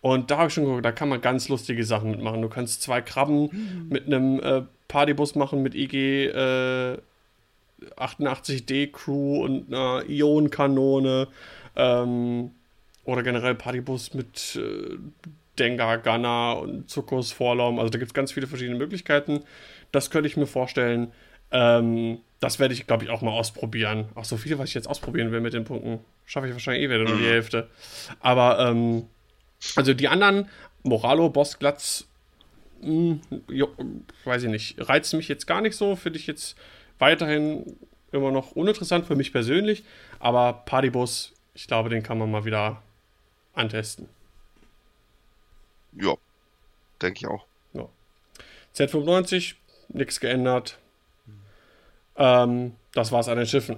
[0.00, 2.42] Und da habe ich schon geguckt, da kann man ganz lustige Sachen mitmachen.
[2.42, 3.86] Du kannst zwei Krabben mhm.
[3.88, 6.98] mit einem äh, Partybus machen mit IG äh,
[7.96, 11.28] 88D Crew und einer Ionenkanone.
[11.76, 12.50] Ähm,
[13.04, 14.96] oder generell Partybus mit äh,
[15.58, 17.78] Dengar, Gunner und Zuckos, Vorlaum.
[17.78, 19.42] Also da gibt es ganz viele verschiedene Möglichkeiten.
[19.92, 21.12] Das könnte ich mir vorstellen.
[21.50, 24.08] Ähm, das werde ich, glaube ich, auch mal ausprobieren.
[24.14, 26.00] Auch so viele, was ich jetzt ausprobieren will mit den Punkten.
[26.26, 27.68] Schaffe ich wahrscheinlich eh wieder nur die Hälfte.
[28.20, 29.06] Aber, ähm,
[29.76, 30.48] also die anderen,
[30.82, 32.06] Moralo, Boss, Glatz,
[32.82, 33.68] mh, hm, jo,
[34.24, 35.96] weiß ich nicht, reizt mich jetzt gar nicht so.
[35.96, 36.56] Finde ich jetzt
[36.98, 37.76] weiterhin
[38.12, 39.84] immer noch uninteressant für mich persönlich.
[40.18, 42.82] Aber Partybus, ich glaube, den kann man mal wieder
[43.54, 44.08] antesten.
[45.92, 46.14] Ja,
[47.00, 47.46] denke ich auch.
[47.72, 47.88] Ja.
[48.74, 49.54] Z95,
[49.88, 50.78] nichts geändert.
[52.16, 53.76] Ähm, das war's an den Schiffen.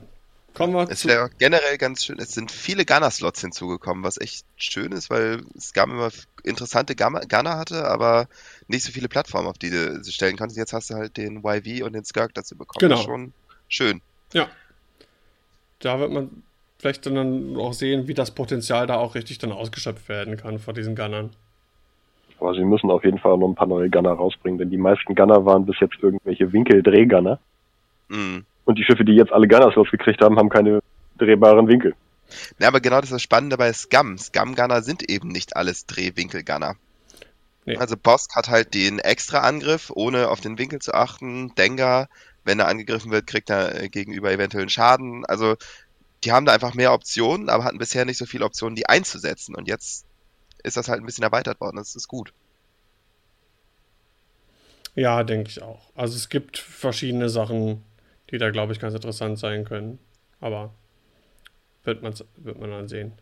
[0.56, 4.92] Kommen wir es wäre generell ganz schön, es sind viele Gunner-Slots hinzugekommen, was echt schön
[4.92, 6.08] ist, weil es gab immer
[6.44, 8.26] interessante Gunner hatte, aber
[8.66, 10.56] nicht so viele Plattformen, auf die du sie stellen kannst.
[10.56, 12.80] Jetzt hast du halt den YV und den Skirk dazu bekommen.
[12.80, 12.94] Genau.
[12.94, 13.32] Das ist schon
[13.68, 14.00] schön.
[14.32, 14.48] Ja.
[15.80, 16.42] Da wird man
[16.78, 20.72] vielleicht dann auch sehen, wie das Potenzial da auch richtig dann ausgeschöpft werden kann vor
[20.72, 21.30] diesen Gunnern.
[22.38, 25.14] Aber sie müssen auf jeden Fall noch ein paar neue Gunner rausbringen, denn die meisten
[25.14, 27.38] Gunner waren bis jetzt irgendwelche Winkeldrehgunner.
[28.09, 28.45] Mhm.
[28.65, 30.81] Und die Schiffe, die jetzt alle Gunners losgekriegt haben, haben keine
[31.19, 31.95] drehbaren Winkel.
[32.59, 34.19] Ja, aber genau das ist das Spannende bei Scum.
[34.19, 36.74] Scum-Gunner sind eben nicht alles Drehwinkel-Gunner.
[37.65, 37.77] Nee.
[37.77, 41.55] Also Bosk hat halt den extra Angriff, ohne auf den Winkel zu achten.
[41.57, 42.09] Dengar,
[42.45, 45.24] wenn er angegriffen wird, kriegt er äh, gegenüber eventuellen Schaden.
[45.27, 45.57] Also
[46.24, 49.55] die haben da einfach mehr Optionen, aber hatten bisher nicht so viele Optionen, die einzusetzen.
[49.55, 50.07] Und jetzt
[50.62, 51.77] ist das halt ein bisschen erweitert worden.
[51.77, 52.33] Das ist gut.
[54.95, 55.91] Ja, denke ich auch.
[55.95, 57.83] Also es gibt verschiedene Sachen,
[58.31, 59.98] die da, glaube ich, ganz interessant sein können.
[60.40, 60.73] Aber
[61.85, 63.12] wird, wird man dann sehen.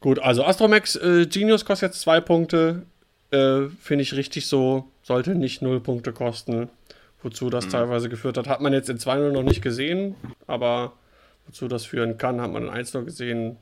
[0.00, 2.82] Gut, also Astromex äh, Genius kostet jetzt zwei Punkte.
[3.30, 4.88] Äh, Finde ich richtig so.
[5.02, 6.68] Sollte nicht null Punkte kosten.
[7.22, 7.70] Wozu das mhm.
[7.70, 10.14] teilweise geführt hat, hat man jetzt in 2.0 noch nicht gesehen.
[10.46, 10.92] Aber
[11.46, 13.56] wozu das führen kann, hat man in 1 noch gesehen.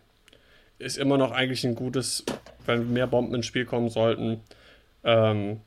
[0.78, 2.24] Ist immer noch eigentlich ein gutes,
[2.66, 4.40] wenn mehr Bomben ins Spiel kommen sollten.
[5.04, 5.60] Ähm,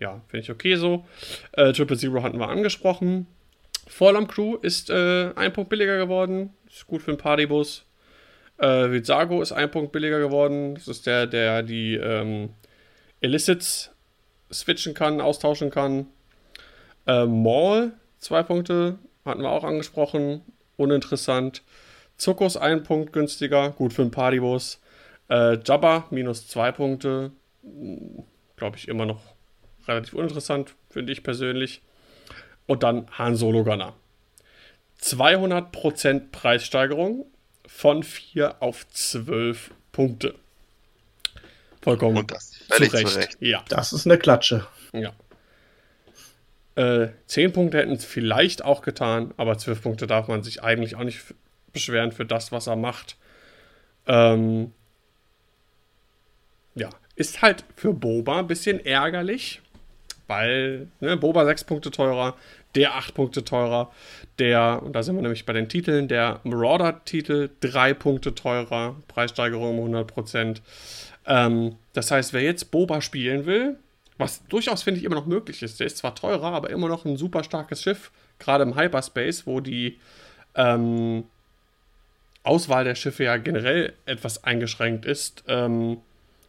[0.00, 1.04] ja, finde ich okay so.
[1.52, 3.28] Äh, Triple Zero hatten wir angesprochen.
[3.90, 6.54] Fallam Crew ist äh, ein Punkt billiger geworden.
[6.68, 7.84] Ist gut für einen Partybus.
[8.56, 10.76] Äh, Vizago ist ein Punkt billiger geworden.
[10.76, 12.50] Das ist der, der die ähm,
[13.20, 13.90] Illicits
[14.52, 16.06] switchen kann, austauschen kann.
[17.06, 20.42] Äh, Maul, zwei Punkte, hatten wir auch angesprochen.
[20.76, 21.62] Uninteressant.
[22.16, 24.80] Zuckus, ein Punkt günstiger, gut für einen Partybus.
[25.28, 27.32] Äh, Jabba, minus zwei Punkte.
[28.56, 29.20] Glaube ich immer noch
[29.88, 31.82] relativ uninteressant, finde ich persönlich.
[32.70, 33.96] Und dann Han Solo Gunner.
[35.02, 37.26] 200% Preissteigerung
[37.66, 40.36] von 4 auf 12 Punkte.
[41.82, 43.38] Vollkommen Und das zu Recht.
[43.40, 43.64] Ja.
[43.68, 44.68] Das ist eine Klatsche.
[44.92, 45.12] ja.
[46.76, 50.94] Äh, 10 Punkte hätten es vielleicht auch getan, aber 12 Punkte darf man sich eigentlich
[50.94, 51.34] auch nicht
[51.72, 53.16] beschweren für das, was er macht.
[54.06, 54.72] Ähm,
[56.76, 59.60] ja, ist halt für Boba ein bisschen ärgerlich,
[60.28, 62.36] weil ne, Boba 6 Punkte teurer,
[62.74, 63.90] der 8 Punkte teurer,
[64.38, 69.78] der, und da sind wir nämlich bei den Titeln, der Marauder-Titel 3 Punkte teurer, Preissteigerung
[69.78, 70.60] um 100%.
[71.26, 73.76] Ähm, das heißt, wer jetzt Boba spielen will,
[74.18, 77.04] was durchaus finde ich immer noch möglich ist, der ist zwar teurer, aber immer noch
[77.04, 79.98] ein super starkes Schiff, gerade im Hyperspace, wo die
[80.54, 81.24] ähm,
[82.42, 85.44] Auswahl der Schiffe ja generell etwas eingeschränkt ist.
[85.48, 85.98] Ähm,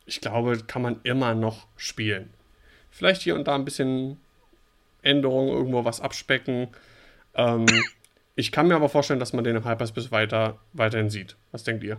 [0.06, 2.30] ich glaube, kann man immer noch spielen.
[2.90, 4.18] Vielleicht hier und da ein bisschen
[5.02, 6.70] Änderungen, irgendwo was abspecken.
[7.34, 7.66] Ähm,
[8.36, 11.36] ich kann mir aber vorstellen, dass man den im Hyperspace weiter, weiterhin sieht.
[11.52, 11.98] Was denkt ihr?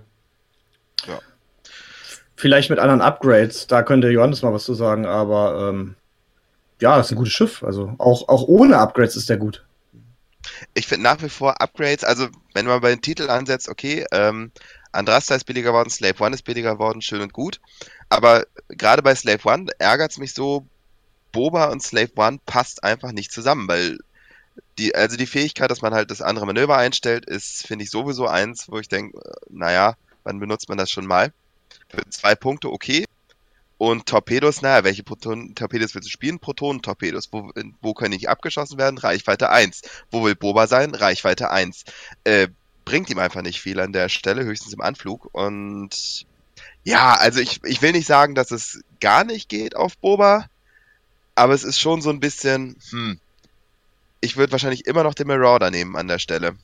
[2.37, 5.95] Vielleicht mit anderen Upgrades, da könnte Johannes mal was zu sagen, aber ähm,
[6.81, 7.63] ja, das ist ein gutes Schiff.
[7.63, 9.65] Also auch, auch ohne Upgrades ist der gut.
[10.75, 14.51] Ich finde nach wie vor Upgrades, also wenn man bei den Titel ansetzt, okay, ähm,
[14.91, 17.61] Andrasta ist billiger geworden, Slave One ist billiger geworden, schön und gut.
[18.09, 20.67] Aber gerade bei Slave One ärgert es mich so,
[21.33, 23.99] Boba und Slave One passt einfach nicht zusammen, weil
[24.79, 28.27] die, also die Fähigkeit, dass man halt das andere Manöver einstellt, ist, finde ich, sowieso
[28.27, 29.19] eins, wo ich denke,
[29.51, 31.33] naja, wann benutzt man das schon mal?
[31.89, 33.05] Für zwei Punkte, okay.
[33.79, 36.39] Und Torpedos, naja, welche Proton Torpedos willst du spielen?
[36.39, 37.31] Protonen-Torpedos.
[37.33, 37.51] Wo,
[37.81, 38.97] wo können die abgeschossen werden?
[38.97, 39.83] Reichweite 1.
[40.11, 40.95] Wo will Boba sein?
[40.95, 41.85] Reichweite 1.
[42.23, 42.49] Äh,
[42.85, 45.29] bringt ihm einfach nicht viel an der Stelle, höchstens im Anflug.
[45.33, 46.27] Und
[46.85, 50.47] ja, also ich, ich will nicht sagen, dass es gar nicht geht auf Boba,
[51.35, 53.19] aber es ist schon so ein bisschen, hm,
[54.21, 56.57] ich würde wahrscheinlich immer noch den Marauder nehmen an der Stelle.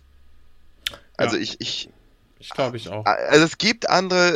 [1.16, 1.42] Also Ja.
[1.42, 1.90] ich, ich,
[2.38, 3.04] Ich glaube ich auch.
[3.04, 4.28] also es gibt andere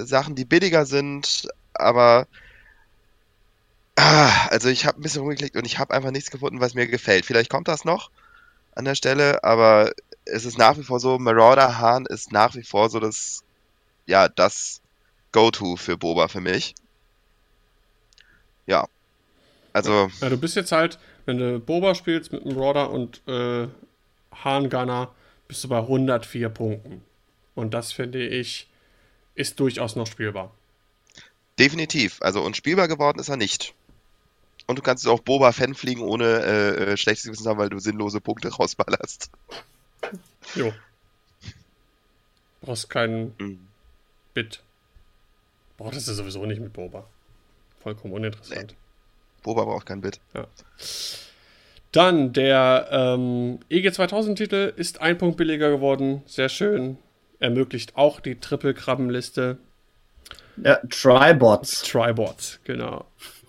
[0.00, 2.26] äh, Sachen, die billiger sind, aber
[3.96, 6.86] ah, also ich habe ein bisschen rumgeklickt und ich habe einfach nichts gefunden, was mir
[6.86, 7.26] gefällt.
[7.26, 8.10] Vielleicht kommt das noch
[8.72, 9.92] an der Stelle, aber
[10.24, 13.40] es ist nach wie vor so, Marauder Hahn ist nach wie vor so das,
[14.06, 14.80] ja, das
[15.32, 16.74] Go-To für Boba für mich.
[18.66, 18.86] Ja.
[19.76, 23.68] Also, Ja, du bist jetzt halt, wenn du Boba spielst mit einem Rodder und äh,
[24.32, 25.14] Hahn Gunner,
[25.48, 27.02] bist du bei 104 Punkten.
[27.54, 28.68] Und das finde ich,
[29.34, 30.52] ist durchaus noch spielbar.
[31.58, 32.18] definitiv.
[32.20, 33.74] Also, und spielbar geworden ist er nicht.
[34.66, 37.68] Und du kannst auch Boba Fan fliegen, ohne äh, äh, schlechtes Gewissen zu haben, weil
[37.68, 39.30] du sinnlose Punkte rausballerst.
[40.54, 40.72] Jo.
[42.62, 43.60] Brauchst keinen Mhm.
[44.34, 44.60] Bit.
[45.78, 47.06] Brauchst du sowieso nicht mit Boba.
[47.82, 48.74] Vollkommen uninteressant.
[49.46, 50.20] Boba braucht kein Bit.
[51.92, 56.22] Dann der ähm, EG2000-Titel ist ein Punkt billiger geworden.
[56.26, 56.98] Sehr schön.
[57.38, 59.58] Ermöglicht auch die Triple-Krabbenliste.
[60.62, 61.82] Ja, Tribots.
[61.82, 63.06] Tribots, genau.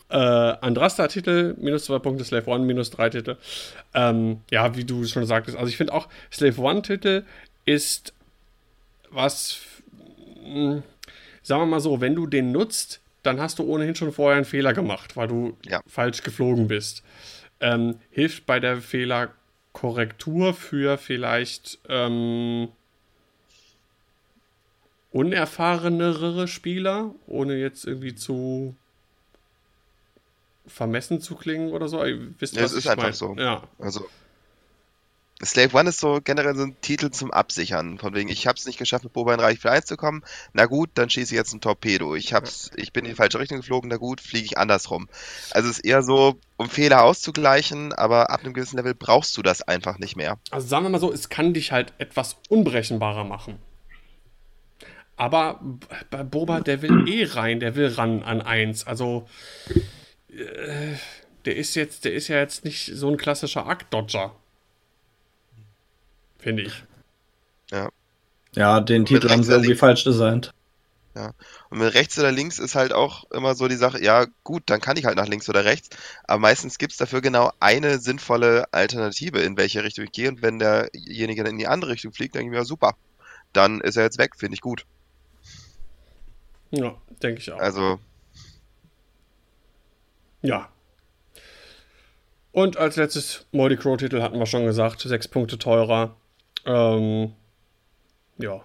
[0.10, 3.38] Äh, Andrasta-Titel, minus zwei Punkte, Slave One, minus drei Titel.
[3.96, 7.24] Ähm, ja, wie du schon sagtest, also ich finde auch, Slave One-Titel
[7.66, 8.14] ist
[9.10, 9.60] was,
[10.46, 10.84] mh,
[11.42, 14.46] sagen wir mal so, wenn du den nutzt, dann hast du ohnehin schon vorher einen
[14.46, 15.82] Fehler gemacht, weil du Ja.
[15.86, 17.04] falsch geflogen bist.
[17.60, 22.70] Ähm, hilft bei der Fehlerkorrektur für vielleicht ähm,
[25.12, 28.76] unerfahrenere Spieler, ohne jetzt irgendwie zu
[30.66, 32.00] vermessen zu klingen oder so.
[32.40, 33.14] Wisst, Ja, was es ist einfach mein.
[33.14, 33.36] so.
[33.38, 34.06] Ja, Also,
[35.44, 38.00] Slave One ist so generell so ein Titel zum Absichern.
[38.00, 40.24] Von wegen, ich habe es nicht geschafft, mit Boba in Reichweite 1 zu kommen.
[40.54, 42.16] Na gut, dann schieße ich jetzt ein Torpedo.
[42.16, 43.90] Ich hab's, ich bin in die falsche Richtung geflogen.
[43.90, 45.08] Na gut, fliege ich andersrum.
[45.52, 49.44] Also es ist eher so, um Fehler auszugleichen, aber ab einem gewissen Level brauchst du
[49.44, 50.40] das einfach nicht mehr.
[50.50, 53.60] also sagen wir mal so, es kann dich halt etwas unberechenbarer machen.
[55.18, 55.60] Aber
[56.10, 58.88] bei Boba, der will eh rein, der will ran an 1.
[58.88, 59.28] Also
[60.30, 60.96] äh,
[61.46, 64.36] der ist jetzt, der ist ja jetzt nicht so ein klassischer Akt-Dodger.
[66.48, 66.82] Finde ich.
[68.56, 70.54] Ja, den Titel haben sie irgendwie rechts falsch designt.
[71.70, 74.80] Und mit rechts oder links ist halt auch immer so die Sache, ja gut, dann
[74.80, 75.90] kann ich halt nach links oder rechts,
[76.24, 80.30] aber meistens gibt's dafür genau eine sinnvolle Alternative, in welche Richtung ich gehe.
[80.30, 82.96] Und wenn derjenige dann in die andere Richtung fliegt, dann denke ich mir, ja, super,
[83.52, 84.86] dann ist er jetzt weg, finde ich gut.
[86.72, 87.60] Ja, denke ich auch.
[87.60, 88.00] Also,
[90.42, 90.70] Ja.
[92.54, 96.16] Und als letztes Moldy Crow-Titel hatten wir schon gesagt, sechs Punkte teurer.
[96.68, 97.34] Ähm,
[98.38, 98.62] ja.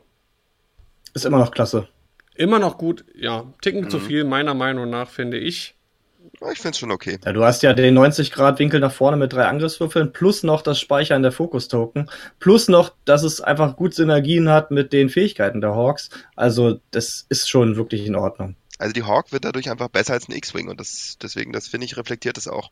[1.15, 1.89] Ist immer noch klasse.
[2.35, 3.45] Immer noch gut, ja.
[3.62, 4.03] Ticken zu Mhm.
[4.03, 5.74] viel, meiner Meinung nach, finde ich.
[6.51, 7.19] ich finde es schon okay.
[7.24, 11.23] Ja, du hast ja den 90-Grad-Winkel nach vorne mit drei Angriffswürfeln, plus noch das Speichern
[11.23, 12.11] der Fokus-Token,
[12.41, 16.11] plus noch, dass es einfach gut Synergien hat mit den Fähigkeiten der Hawks.
[16.35, 18.57] Also, das ist schon wirklich in Ordnung.
[18.79, 21.85] Also die Hawk wird dadurch einfach besser als ein X-Wing und das, deswegen, das finde
[21.85, 22.70] ich, reflektiert es auch.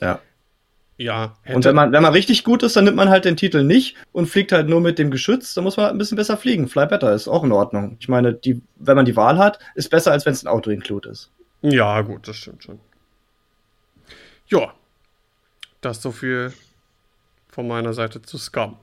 [0.00, 0.20] Ja.
[1.00, 3.62] Ja, Und wenn man, wenn man richtig gut ist, dann nimmt man halt den Titel
[3.62, 5.54] nicht und fliegt halt nur mit dem Geschütz.
[5.54, 6.66] Dann muss man halt ein bisschen besser fliegen.
[6.66, 7.96] Fly better ist auch in Ordnung.
[8.00, 11.08] Ich meine, die, wenn man die Wahl hat, ist besser, als wenn es ein Auto-Include
[11.10, 11.30] ist.
[11.62, 12.80] Ja, gut, das stimmt schon.
[14.48, 14.74] Ja,
[15.80, 16.52] das so viel
[17.48, 18.76] von meiner Seite zu Scum.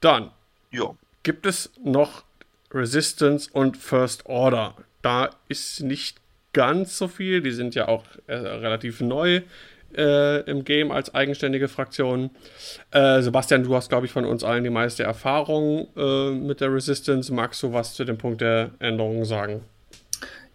[0.00, 0.30] Dann
[0.70, 0.94] Ja.
[1.24, 2.24] gibt es noch
[2.72, 4.74] Resistance und First Order.
[5.02, 6.18] Da ist nicht
[6.52, 7.42] ganz so viel.
[7.42, 9.42] Die sind ja auch äh, relativ neu
[9.96, 12.30] äh, im Game als eigenständige Fraktion.
[12.90, 16.72] Äh, Sebastian, du hast, glaube ich, von uns allen die meiste Erfahrung äh, mit der
[16.72, 17.32] Resistance.
[17.32, 19.62] Magst du was zu dem Punkt der Änderungen sagen?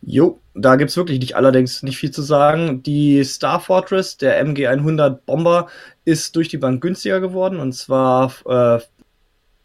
[0.01, 2.83] Jo, da gibt es wirklich nicht allerdings nicht viel zu sagen.
[2.83, 5.67] Die Star Fortress, der MG100 Bomber,
[6.05, 8.79] ist durch die Bank günstiger geworden und zwar äh,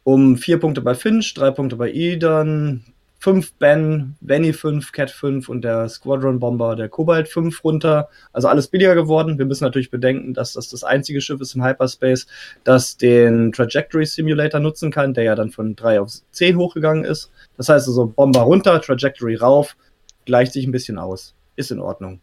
[0.04, 2.82] um vier Punkte bei Finch, drei Punkte bei Idan,
[3.22, 8.08] 5 Ben, Venny 5, Cat 5 und der Squadron Bomber, der Cobalt 5 runter.
[8.32, 9.38] Also alles billiger geworden.
[9.38, 12.26] Wir müssen natürlich bedenken, dass das das einzige Schiff ist im Hyperspace,
[12.64, 17.30] das den Trajectory Simulator nutzen kann, der ja dann von 3 auf 10 hochgegangen ist.
[17.56, 19.76] Das heißt also Bomber runter, Trajectory rauf,
[20.24, 21.36] gleicht sich ein bisschen aus.
[21.54, 22.18] Ist in Ordnung.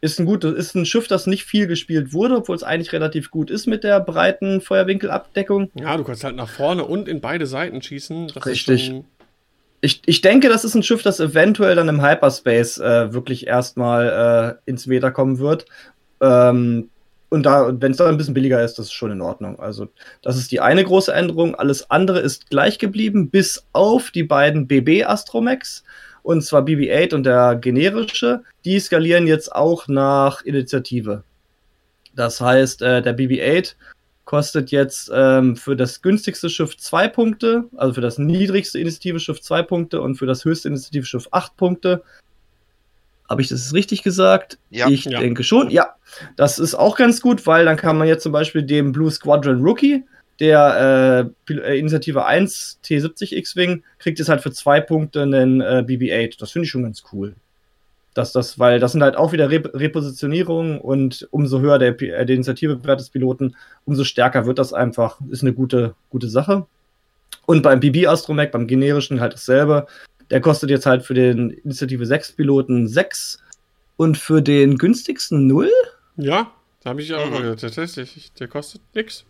[0.00, 3.30] Ist ein gutes, ist ein Schiff, das nicht viel gespielt wurde, obwohl es eigentlich relativ
[3.30, 5.70] gut ist mit der breiten Feuerwinkelabdeckung.
[5.74, 8.28] Ja, du kannst halt nach vorne und in beide Seiten schießen.
[8.28, 8.94] Das Richtig
[9.86, 14.58] ich, ich denke, das ist ein Schiff, das eventuell dann im Hyperspace äh, wirklich erstmal
[14.66, 15.64] äh, ins Meter kommen wird.
[16.20, 16.90] Ähm,
[17.28, 19.60] und da, wenn es dann ein bisschen billiger ist, das ist schon in Ordnung.
[19.60, 19.86] Also,
[20.22, 21.54] das ist die eine große Änderung.
[21.54, 25.84] Alles andere ist gleich geblieben, bis auf die beiden BB Astromex.
[26.24, 28.42] Und zwar BB-8 und der generische.
[28.64, 31.22] Die skalieren jetzt auch nach Initiative.
[32.16, 33.76] Das heißt, äh, der BB-8
[34.26, 39.62] kostet jetzt ähm, für das günstigste Schiff zwei Punkte, also für das niedrigste Initiative-Schiff zwei
[39.62, 42.02] Punkte und für das höchste Initiative-Schiff acht Punkte.
[43.28, 44.58] Habe ich das richtig gesagt?
[44.70, 44.88] Ja.
[44.88, 45.20] Ich Ja.
[45.20, 45.70] denke schon.
[45.70, 45.94] Ja,
[46.36, 49.62] das ist auch ganz gut, weil dann kann man jetzt zum Beispiel dem Blue Squadron
[49.62, 50.04] Rookie,
[50.40, 55.84] der äh, äh, Initiative 1 T70 X-Wing, kriegt jetzt halt für zwei Punkte einen äh,
[55.86, 56.38] BB-8.
[56.38, 57.34] Das finde ich schon ganz cool.
[58.16, 62.24] Dass das, weil das sind halt auch wieder Rep Repositionierungen und umso höher der, äh,
[62.24, 65.20] der Initiativewert des Piloten, umso stärker wird das einfach.
[65.30, 66.66] Ist eine gute, gute Sache.
[67.44, 69.86] Und beim BB Astromech, beim generischen halt dasselbe.
[70.30, 73.42] Der kostet jetzt halt für den Initiative 6 Piloten 6
[73.98, 75.70] und für den günstigsten 0?
[76.16, 76.50] ja,
[76.82, 77.32] da habe ich auch Mhm.
[77.32, 79.24] mal tatsächlich, der kostet nix.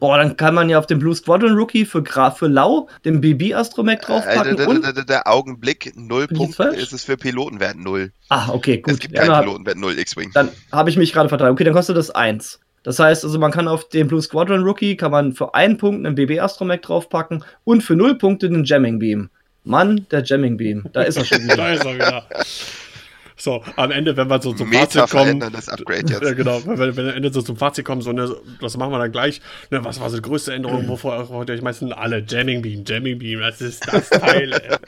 [0.00, 3.20] Boah, dann kann man ja auf den Blue Squadron Rookie für, Gra für Lau den
[3.20, 4.84] BB Astromech Äh, draufpacken der, und.
[4.84, 8.12] der, der, der Augenblick, null Punkte ist es für Pilotenwert null.
[8.28, 8.94] Ah, okay, gut.
[8.94, 10.30] Es gibt Ja, keinen dann- Pilotenwert null X-Wing.
[10.34, 11.50] Dann habe ich mich gerade verteilt.
[11.52, 12.60] Okay, dann kostet das 1.
[12.84, 16.06] Das heißt also, man kann auf den Blue Squadron Rookie kann man für einen Punkt
[16.06, 19.30] einen BB Astromech draufpacken und für 0 Punkte den Jamming Beam.
[19.64, 20.86] Mann, der Jamming Beam.
[20.92, 21.72] Da ist er schon Da wieder.
[21.74, 22.24] ist er wieder.
[23.40, 25.24] So, am Ende, wenn wir so zum Meta Fazit kommen.
[25.24, 26.22] veränderndes Upgrade jetzt.
[26.22, 28.76] Ja, genau, wenn wir, wenn wir am Ende so zum Fazit kommen, so, ne, das
[28.76, 29.40] machen wir dann gleich.
[29.70, 30.88] Ne, was war so die größte Änderung?
[30.88, 32.24] Wovor wollt ihr euch meistens alle?
[32.26, 34.52] Jamming Beam, Jamming Beam, das ist das Teil.
[34.52, 34.76] ey.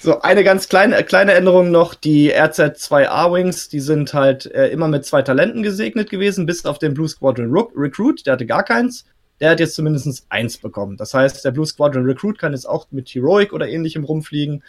[0.00, 1.94] So, eine ganz kleine, äh, kleine Änderung noch.
[1.94, 6.94] Die RZ2A-Wings, die sind halt äh, immer mit zwei Talenten gesegnet gewesen, bis auf den
[6.94, 8.24] Blue Squadron Rook Recruit.
[8.24, 9.04] Der hatte gar keins.
[9.40, 10.96] Der hat jetzt zumindest eins bekommen.
[10.96, 14.62] Das heißt, der Blue Squadron Recruit kann jetzt auch mit Heroic oder ähnlichem rumfliegen.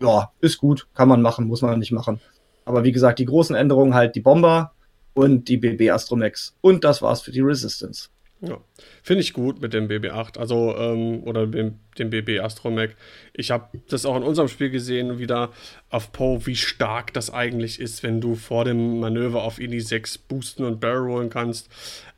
[0.00, 0.86] Ja, ist gut.
[0.94, 2.20] Kann man machen, muss man nicht machen.
[2.66, 4.72] Aber wie gesagt, die großen Änderungen halt die Bomber
[5.14, 6.54] und die BB Astromex.
[6.60, 8.10] Und das war's für die Resistance.
[8.42, 8.58] Ja.
[9.02, 12.90] Finde ich gut mit dem BB8, also ähm, oder dem, dem BB Astromech.
[13.32, 15.52] Ich habe das auch in unserem Spiel gesehen, wieder
[15.88, 20.18] auf Poe, wie stark das eigentlich ist, wenn du vor dem Manöver auf Ini 6
[20.18, 21.70] boosten und Barrel rollen kannst.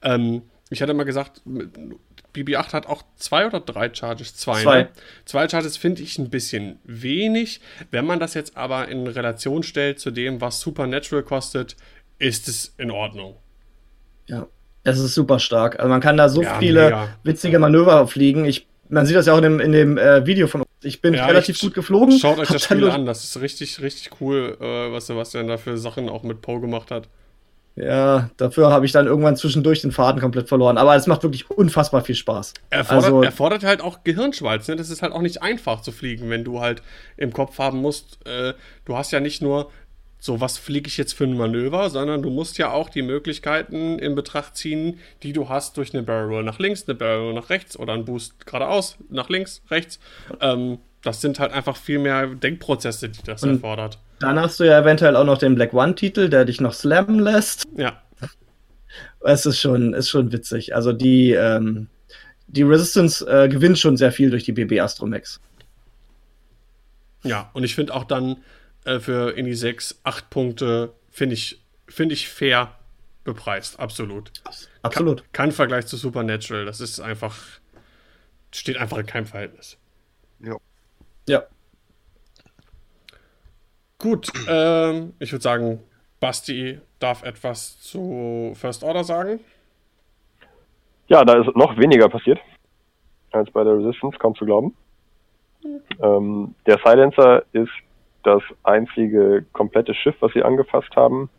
[0.02, 1.42] Ähm, ich hatte mal gesagt,
[2.34, 4.36] BB8 hat auch zwei oder drei Charges?
[4.36, 4.62] Zwei.
[4.62, 4.82] Zwei.
[4.82, 4.88] Ne?
[5.24, 7.60] Zwei Charges finde ich ein bisschen wenig.
[7.90, 11.76] Wenn man das jetzt aber in Relation stellt zu dem, was Supernatural kostet,
[12.18, 13.36] ist es in Ordnung.
[14.26, 14.46] Ja,
[14.84, 15.78] das ist super stark.
[15.78, 17.08] Also man kann da so Ja, viele mega.
[17.24, 18.44] witzige Manöver fliegen.
[18.44, 20.68] Ich, man sieht das ja auch in dem, in dem äh, Video von uns.
[20.82, 22.18] Ich bin Ja, relativ ich- gut geflogen.
[22.18, 25.76] Schaut euch das Spiel an, das ist richtig, richtig cool, äh, was Sebastian da für
[25.78, 27.08] Sachen auch mit Poe gemacht hat.
[27.80, 30.78] Ja, dafür habe ich dann irgendwann zwischendurch den Faden komplett verloren.
[30.78, 32.54] Aber es macht wirklich unfassbar viel Spaß.
[32.70, 34.66] Erfordert, also, erfordert halt auch Gehirnschweiß.
[34.68, 34.76] Ne?
[34.76, 36.82] Das ist halt auch nicht einfach zu fliegen, wenn du halt
[37.16, 39.70] im Kopf haben musst, äh, du hast ja nicht nur
[40.18, 44.00] so, was fliege ich jetzt für ein Manöver, sondern du musst ja auch die Möglichkeiten
[44.00, 47.34] in Betracht ziehen, die du hast durch eine Barrel Roll nach links, eine Barrel Roll
[47.34, 50.00] nach rechts oder einen Boost geradeaus, nach links, rechts.
[50.40, 53.98] Ähm, das sind halt einfach viel mehr Denkprozesse, die das erfordert.
[54.20, 57.66] Dann hast du ja eventuell auch noch den Black One-Titel, der dich noch slammen lässt.
[57.76, 58.02] Ja.
[59.20, 60.74] Es ist schon, ist schon witzig.
[60.74, 61.88] Also die, ähm,
[62.46, 65.40] die Resistance äh, gewinnt schon sehr viel durch die BB Astromex.
[67.22, 68.36] Ja, und ich finde auch dann
[68.84, 72.74] äh, für Indie 6 8 Punkte, finde ich, find ich fair
[73.24, 73.78] bepreist.
[73.78, 74.32] Absolut.
[74.82, 75.18] Absolut.
[75.32, 76.64] Kein, kein Vergleich zu Supernatural.
[76.64, 77.36] Das ist einfach,
[78.52, 79.76] steht einfach in keinem Verhältnis.
[80.40, 80.56] Ja.
[81.28, 81.44] Ja.
[84.00, 85.80] Gut, ähm, ich würde sagen,
[86.20, 89.40] Basti darf etwas zu First Order sagen.
[91.08, 92.38] Ja, da ist noch weniger passiert
[93.32, 94.74] als bei der Resistance, kaum zu glauben.
[96.00, 97.72] Ähm, der Silencer ist
[98.22, 101.30] das einzige komplette Schiff, was sie angefasst haben.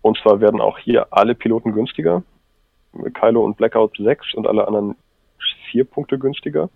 [0.00, 2.22] Und zwar werden auch hier alle Piloten günstiger.
[3.14, 4.96] Kylo und Blackout 6 und alle anderen
[5.70, 6.68] 4 Punkte günstiger.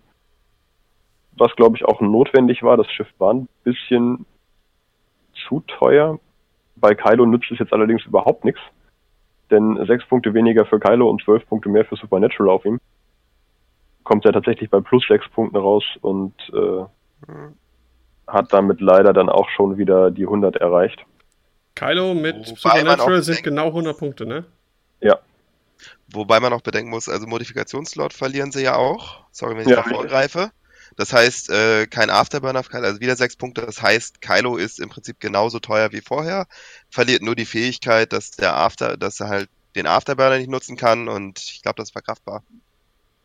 [1.32, 2.76] Was, glaube ich, auch notwendig war.
[2.76, 4.24] Das Schiff war ein bisschen
[5.48, 6.18] zu teuer.
[6.76, 8.60] Bei Kylo nützt es jetzt allerdings überhaupt nichts.
[9.50, 12.80] Denn 6 Punkte weniger für Kylo und 12 Punkte mehr für Supernatural auf ihm.
[14.02, 16.84] Kommt er tatsächlich bei plus 6 Punkten raus und äh,
[18.26, 21.04] hat damit leider dann auch schon wieder die 100 erreicht.
[21.74, 24.44] Kylo mit Wobei Supernatural sind genau 100 Punkte, ne?
[25.00, 25.18] Ja.
[26.08, 29.24] Wobei man auch bedenken muss, also Modifikationslot verlieren sie ja auch.
[29.30, 29.76] Sorry, wenn ich ja.
[29.76, 30.50] da vorgreife.
[30.96, 33.62] Das heißt, äh, kein Afterburner auf Kylo, also wieder sechs Punkte.
[33.62, 36.46] Das heißt, Kylo ist im Prinzip genauso teuer wie vorher,
[36.90, 41.08] verliert nur die Fähigkeit, dass der After, dass er halt den Afterburner nicht nutzen kann
[41.08, 42.42] und ich glaube, das ist verkraftbar.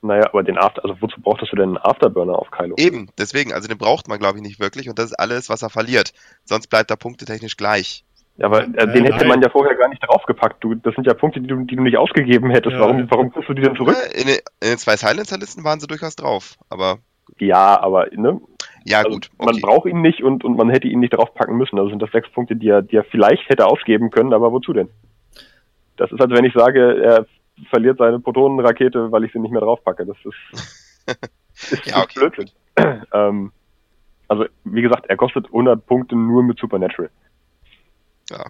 [0.04, 2.76] Naja, aber den After, also wozu brauchtest du denn einen Afterburner auf Kylo?
[2.78, 5.62] Eben, deswegen, also den braucht man, glaube ich, nicht wirklich und das ist alles, was
[5.62, 6.12] er verliert.
[6.44, 8.04] Sonst bleibt er punktetechnisch gleich.
[8.38, 10.64] Ja, aber äh, den hätte man ja vorher gar nicht draufgepackt.
[10.64, 12.74] Du, das sind ja Punkte, die du, die du nicht ausgegeben hättest.
[12.74, 12.82] Ja.
[12.82, 13.96] Warum, warum kriegst du die denn zurück?
[14.16, 16.98] In den, in den zwei Silencer-Listen waren sie durchaus drauf, aber.
[17.40, 18.40] Ja, aber, ne?
[18.86, 19.30] Ja, also, gut.
[19.38, 19.52] Okay.
[19.52, 21.78] Man braucht ihn nicht und, und man hätte ihn nicht draufpacken müssen.
[21.78, 24.74] Also sind das sechs Punkte, die er, die er vielleicht hätte ausgeben können, aber wozu
[24.74, 24.90] denn?
[25.98, 27.26] Das ist, als wenn ich sage, er
[27.70, 30.06] verliert seine Protonenrakete, weil ich sie nicht mehr draufpacke.
[30.06, 31.08] Das ist,
[31.72, 32.20] ist ja, okay.
[32.20, 32.49] Blödsinn.
[33.14, 33.52] ähm,
[34.28, 37.10] also, wie gesagt, er kostet 100 Punkte nur mit Supernatural.
[38.30, 38.45] Ja.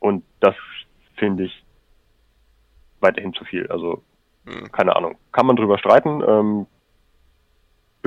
[0.00, 0.54] Und das
[1.16, 1.64] finde ich
[3.00, 3.66] weiterhin zu viel.
[3.68, 4.02] Also,
[4.46, 4.70] hm.
[4.72, 5.16] keine Ahnung.
[5.32, 6.22] Kann man drüber streiten.
[6.26, 6.66] Ähm,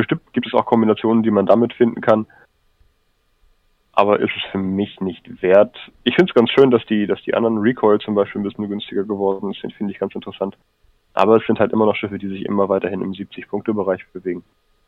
[0.02, 2.26] bestimmt gibt es auch Kombinationen, die man damit finden kann
[3.94, 5.76] aber ist es für mich nicht wert.
[6.04, 8.70] Ich finde es ganz schön, dass die, dass die anderen Recoil zum Beispiel ein bisschen
[8.70, 10.56] günstiger geworden sind, finde ich ganz interessant.
[11.14, 14.44] Aber es sind halt immer noch Schiffe, die sich immer weiterhin im 70-Punkte-Bereich bewegen.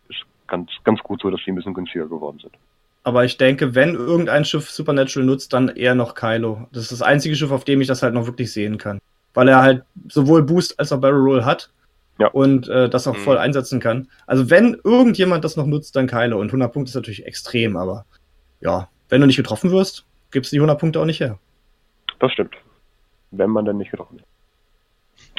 [0.08, 2.54] Ist ganz, ganz gut so, dass die ein bisschen günstiger geworden sind.
[3.04, 6.68] Aber ich denke, wenn irgendein Schiff Supernatural nutzt, dann eher noch Kylo.
[6.72, 9.00] Das ist das einzige Schiff, auf dem ich das halt noch wirklich sehen kann.
[9.34, 11.70] Weil er halt sowohl Boost als auch Barrel Roll hat.
[12.20, 12.28] Ja.
[12.28, 13.22] Und äh, das auch mhm.
[13.22, 14.08] voll einsetzen kann.
[14.28, 16.40] Also wenn irgendjemand das noch nutzt, dann Kylo.
[16.40, 18.06] Und 100 Punkte ist natürlich extrem, aber
[18.62, 21.40] ja, wenn du nicht getroffen wirst, gibst du die 100 Punkte auch nicht her.
[22.20, 22.56] Das stimmt.
[23.32, 24.28] Wenn man dann nicht getroffen wird.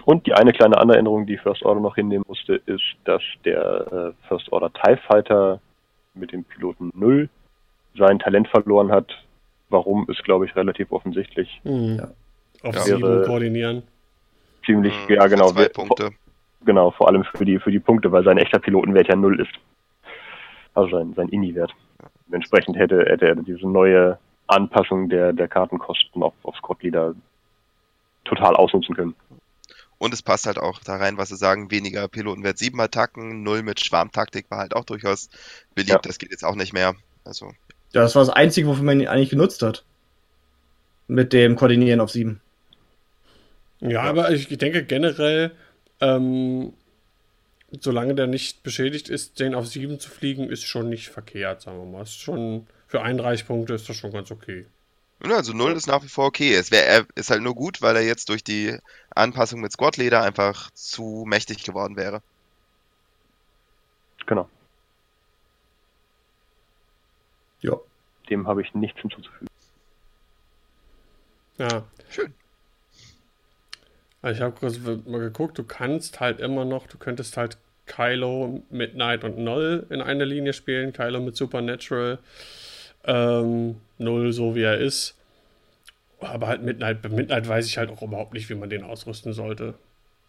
[0.05, 4.15] Und die eine kleine andere Änderung, die First Order noch hinnehmen musste, ist, dass der
[4.23, 5.61] äh, First Order TIE Fighter
[6.15, 7.29] mit dem Piloten 0
[7.97, 9.11] sein Talent verloren hat.
[9.71, 11.61] Warum ist, glaube ich, relativ offensichtlich.
[11.65, 11.97] Mhm.
[11.99, 12.09] Ja.
[12.69, 12.81] Auf ja.
[12.83, 13.83] sieben koordinieren.
[14.67, 15.51] Ziemlich, mhm, ja genau.
[15.51, 16.11] Zwei Punkte.
[16.65, 19.53] Genau, vor allem für die, für die Punkte, weil sein echter Pilotenwert ja 0 ist.
[20.75, 21.73] Also sein, sein INI-Wert.
[22.33, 27.15] Entsprechend hätte, hätte er diese neue Anpassung der, der Kartenkosten auf, auf Squad Leader
[28.25, 29.15] total ausnutzen können.
[29.99, 33.63] Und es passt halt auch da rein, was sie sagen, weniger Pilotenwert 7 Attacken, 0
[33.63, 35.31] mit Schwarmtaktik war halt auch durchaus
[35.75, 35.99] beliebt, ja.
[35.99, 36.95] das geht jetzt auch nicht mehr.
[37.25, 37.47] Also.
[37.93, 39.85] Ja, das war das Einzige, wofür man ihn eigentlich genutzt hat.
[41.07, 42.41] Mit dem Koordinieren auf 7.
[43.81, 44.03] Ja, ja.
[44.03, 45.53] aber ich denke generell,
[46.05, 46.73] ähm,
[47.81, 51.79] solange der nicht beschädigt ist, den auf 7 zu fliegen, ist schon nicht verkehrt, sagen
[51.79, 52.03] wir mal.
[52.03, 54.67] Ist schon, für 31 Punkte ist das schon ganz okay.
[55.21, 56.55] Also 0 ist nach wie vor okay.
[56.55, 58.77] Es wär, er ist halt nur gut, weil er jetzt durch die
[59.15, 62.23] Anpassung mit Squad-Leder einfach zu mächtig geworden wäre.
[64.27, 64.49] Genau.
[67.61, 67.79] Ja.
[68.29, 69.49] Dem habe ich nichts hinzuzufügen.
[71.59, 71.85] Ja.
[72.11, 72.35] Schön.
[74.31, 78.95] Ich habe kurz mal geguckt, du kannst halt immer noch, du könntest halt Kylo mit
[78.95, 82.19] Knight und Null in einer Linie spielen, Kylo mit Supernatural,
[83.05, 85.15] ähm, Null so wie er ist.
[86.21, 89.35] Aber halt Midnight, bei Midnight weiß ich halt auch überhaupt nicht, wie man den ausrüsten
[89.35, 89.75] sollte.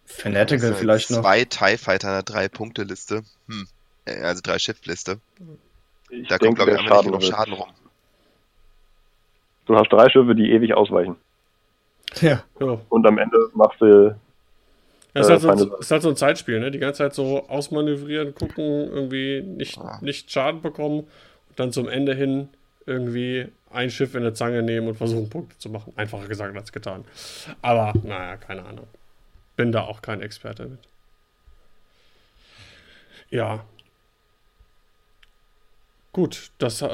[0.05, 1.21] Fanatical Also vielleicht noch.
[1.21, 3.23] Zwei TIE Fighter in einer Drei-Punkte-Liste.
[3.47, 3.67] Hm.
[4.05, 5.19] Äh, Also Drei-Shift-Liste.
[6.29, 7.23] Da kommt, glaube ich, der einfach nicht genug.
[7.23, 7.69] Schaden rum.
[9.65, 11.15] Du hast drei Schiffe, die ewig ausweichen.
[12.21, 12.43] Ja.
[12.59, 12.81] Ja.
[12.89, 14.15] Und am Ende machst du
[15.13, 16.71] Ja, ist, Äh, halt so, Feinde- ist halt so ein Zeitspiel, ne?
[16.71, 19.97] Die ganze Zeit so ausmanövrieren, gucken, irgendwie nicht, Ah.
[20.01, 20.99] nicht Schaden bekommen
[21.49, 22.49] und dann zum Ende hin
[22.85, 25.93] irgendwie ein Schiff in der Zange nehmen und versuchen, Punkte zu machen.
[25.95, 27.05] Einfacher gesagt als getan.
[27.61, 28.87] Aber, naja, keine Ahnung.
[29.55, 30.79] Bin da auch kein Experte mit.
[33.29, 33.63] Ja.
[36.13, 36.87] Gut, das, äh,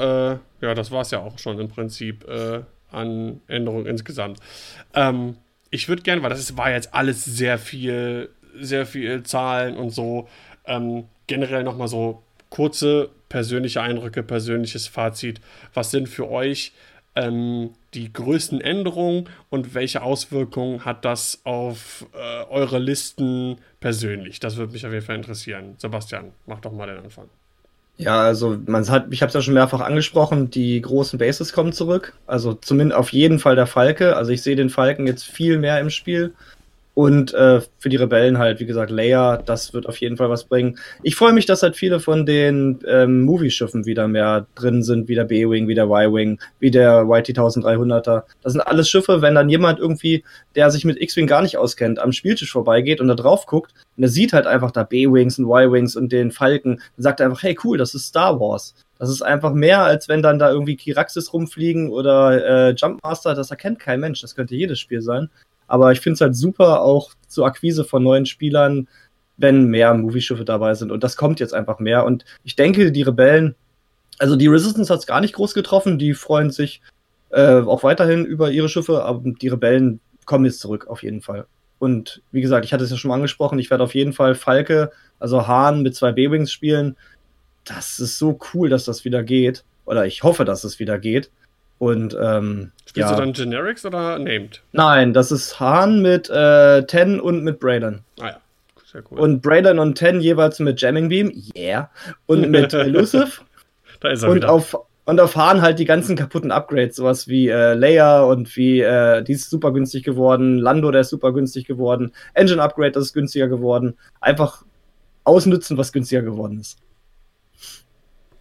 [0.60, 4.38] ja, das war es ja auch schon im Prinzip äh, an Änderungen insgesamt.
[4.94, 5.36] Ähm,
[5.70, 8.28] ich würde gerne, weil das war jetzt alles sehr viel,
[8.60, 10.28] sehr viel Zahlen und so,
[10.66, 15.40] ähm, generell nochmal so kurze persönliche Eindrücke, persönliches Fazit.
[15.72, 16.72] Was sind für euch
[17.16, 24.40] ähm, die größten Änderungen und welche Auswirkungen hat das auf äh, eure Listen persönlich?
[24.40, 25.74] Das würde mich auf jeden Fall interessieren.
[25.78, 27.30] Sebastian, mach doch mal den Anfang.
[27.98, 31.72] Ja, also man hat, ich habe es ja schon mehrfach angesprochen, die großen Bases kommen
[31.72, 32.14] zurück.
[32.26, 34.16] Also zumindest auf jeden Fall der Falke.
[34.16, 36.34] Also ich sehe den Falken jetzt viel mehr im Spiel.
[36.94, 40.44] Und äh, für die Rebellen halt, wie gesagt, Leia, das wird auf jeden Fall was
[40.44, 40.78] bringen.
[41.02, 45.14] Ich freue mich, dass halt viele von den ähm, Movie-Schiffen wieder mehr drin sind, wie
[45.14, 48.24] der B-Wing, wie der Y-Wing, wie der YT-1300er.
[48.42, 50.22] Das sind alles Schiffe, wenn dann jemand irgendwie,
[50.54, 54.02] der sich mit X-Wing gar nicht auskennt, am Spieltisch vorbeigeht und da drauf guckt und
[54.02, 57.42] er sieht halt einfach da B-Wings und Y-Wings und den Falken, dann sagt er einfach,
[57.42, 58.74] hey cool, das ist Star Wars.
[58.98, 63.50] Das ist einfach mehr, als wenn dann da irgendwie Kiraxis rumfliegen oder äh, Jumpmaster, das
[63.50, 64.20] erkennt kein Mensch.
[64.20, 65.28] Das könnte jedes Spiel sein.
[65.66, 68.88] Aber ich finde es halt super, auch zur Akquise von neuen Spielern,
[69.36, 70.92] wenn mehr Movieschiffe dabei sind.
[70.92, 72.04] Und das kommt jetzt einfach mehr.
[72.04, 73.54] Und ich denke, die Rebellen,
[74.18, 76.82] also die Resistance hat es gar nicht groß getroffen, die freuen sich
[77.30, 81.46] äh, auch weiterhin über ihre Schiffe, aber die Rebellen kommen jetzt zurück, auf jeden Fall.
[81.78, 84.34] Und wie gesagt, ich hatte es ja schon mal angesprochen, ich werde auf jeden Fall
[84.34, 86.96] Falke, also Hahn mit zwei B-Wings spielen.
[87.64, 89.64] Das ist so cool, dass das wieder geht.
[89.84, 91.30] Oder ich hoffe, dass es wieder geht.
[91.82, 93.16] Und ähm, Spielst ja.
[93.16, 94.62] du dann Generics oder Named?
[94.70, 98.02] Nein, das ist Hahn mit äh, Ten und mit Braylon.
[98.20, 98.36] Ah ja,
[98.84, 99.18] sehr cool.
[99.18, 101.90] Und Braylon und Ten jeweils mit Jamming Beam, yeah.
[102.26, 103.40] Und mit Elusive.
[103.98, 104.52] da ist er und wieder.
[104.52, 104.76] auf
[105.06, 109.24] und auf Hahn halt die ganzen kaputten Upgrades, sowas wie äh, Leia und wie äh,
[109.24, 113.12] die ist super günstig geworden, Lando, der ist super günstig geworden, Engine Upgrade, das ist
[113.12, 113.98] günstiger geworden.
[114.20, 114.62] Einfach
[115.24, 116.78] ausnutzen, was günstiger geworden ist.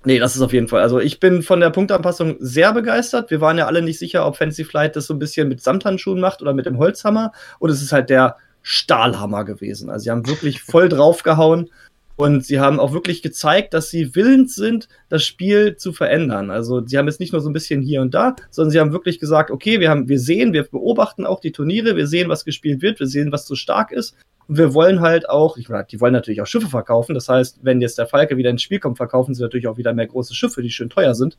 [0.03, 0.81] Nee, das ist auf jeden Fall.
[0.81, 3.29] Also ich bin von der Punktanpassung sehr begeistert.
[3.29, 6.19] Wir waren ja alle nicht sicher, ob Fancy Flight das so ein bisschen mit Samthandschuhen
[6.19, 7.31] macht oder mit dem Holzhammer.
[7.59, 9.89] Und es ist halt der Stahlhammer gewesen.
[9.89, 11.69] Also sie haben wirklich voll draufgehauen
[12.15, 16.51] und sie haben auch wirklich gezeigt, dass sie willens sind, das Spiel zu verändern.
[16.51, 18.93] Also sie haben jetzt nicht nur so ein bisschen hier und da, sondern sie haben
[18.93, 22.45] wirklich gesagt, okay, wir haben, wir sehen, wir beobachten auch die Turniere, wir sehen, was
[22.45, 24.15] gespielt wird, wir sehen, was so stark ist.
[24.51, 27.13] Und wir wollen halt auch, ich meine, die wollen natürlich auch Schiffe verkaufen.
[27.13, 29.93] Das heißt, wenn jetzt der Falke wieder ins Spiel kommt, verkaufen sie natürlich auch wieder
[29.93, 31.37] mehr große Schiffe, die schön teuer sind.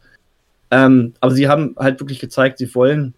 [0.71, 3.13] Ähm, aber sie haben halt wirklich gezeigt, sie wollen,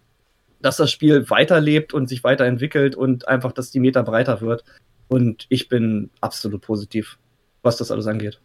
[0.61, 4.65] dass das Spiel weiterlebt und sich weiterentwickelt und einfach, dass die Meter breiter wird.
[5.07, 7.17] Und ich bin absolut positiv,
[7.61, 8.41] was das alles angeht.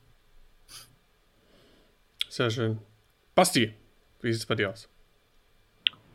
[2.29, 2.79] Sehr schön.
[3.35, 3.75] Basti,
[4.21, 4.89] wie sieht es bei dir aus?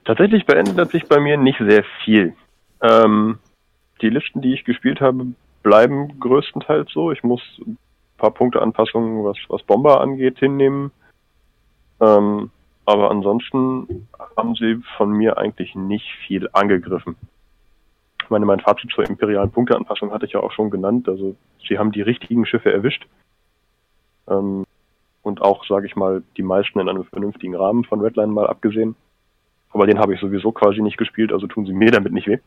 [0.06, 2.34] Tatsächlich verändert sich bei mir nicht sehr viel.
[2.82, 3.38] Ähm,
[4.02, 5.28] die Listen, die ich gespielt habe,
[5.64, 7.12] bleiben größtenteils so.
[7.12, 7.78] Ich muss ein
[8.18, 10.92] paar Punkteanpassungen, was, was Bomber angeht, hinnehmen.
[12.00, 12.52] Ähm,
[12.86, 14.08] aber ansonsten
[14.38, 17.16] haben sie von mir eigentlich nicht viel angegriffen.
[18.22, 21.08] Ich meine, mein Fazit zur imperialen Punkteanpassung hatte ich ja auch schon genannt.
[21.08, 21.36] Also
[21.68, 23.08] sie haben die richtigen Schiffe erwischt.
[24.28, 24.66] Ähm,
[25.24, 28.96] und auch, sage ich mal, die meisten in einem vernünftigen Rahmen von Redline mal abgesehen.
[29.72, 32.38] Aber den habe ich sowieso quasi nicht gespielt, also tun sie mir damit nicht weh.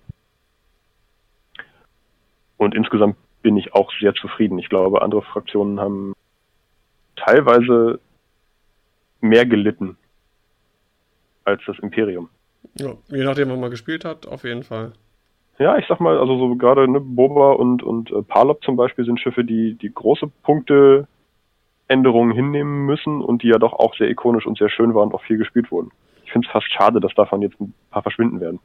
[2.59, 4.59] Und insgesamt bin ich auch sehr zufrieden.
[4.59, 6.13] Ich glaube, andere Fraktionen haben
[7.17, 8.01] teilweise
[9.21, 9.97] mehr gelitten
[11.45, 12.29] als das Imperium.
[12.75, 14.93] Ja, je nachdem, was man gespielt hat, auf jeden Fall.
[15.59, 19.05] Ja, ich sag mal, also so gerade ne, Boba und, und äh, Palop zum Beispiel
[19.05, 24.47] sind Schiffe, die, die große Punkteänderungen hinnehmen müssen und die ja doch auch sehr ikonisch
[24.47, 25.91] und sehr schön waren und auch viel gespielt wurden.
[26.25, 28.61] Ich finde es fast schade, dass davon jetzt ein paar verschwinden werden.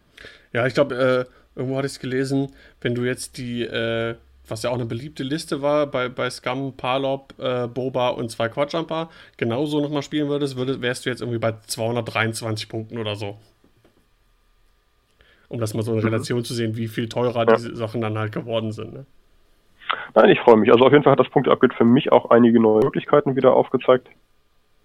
[0.51, 2.49] Ja, ich glaube, äh, irgendwo hatte ich es gelesen,
[2.81, 4.15] wenn du jetzt die, äh,
[4.47, 8.49] was ja auch eine beliebte Liste war, bei, bei Scum, Palop, äh, Boba und zwei
[8.49, 13.37] Quadjumper, genauso nochmal spielen würdest, würdest, wärst du jetzt irgendwie bei 223 Punkten oder so.
[15.49, 17.55] Um das mal so in Relation zu sehen, wie viel teurer Ja.
[17.55, 18.93] diese Sachen dann halt geworden sind.
[18.93, 19.05] Ne?
[20.15, 20.71] Nein, ich freue mich.
[20.71, 24.07] Also auf jeden Fall hat das Punkte-Upgrade für mich auch einige neue Möglichkeiten wieder aufgezeigt.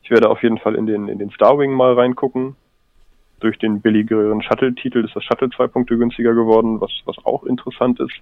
[0.03, 2.57] Ich werde auf jeden Fall in den, in den Starwing mal reingucken.
[3.41, 8.01] Durch den billigeren Shuttle-Titel ist das Shuttle zwei Punkte günstiger geworden, was, was auch interessant
[8.01, 8.15] ist.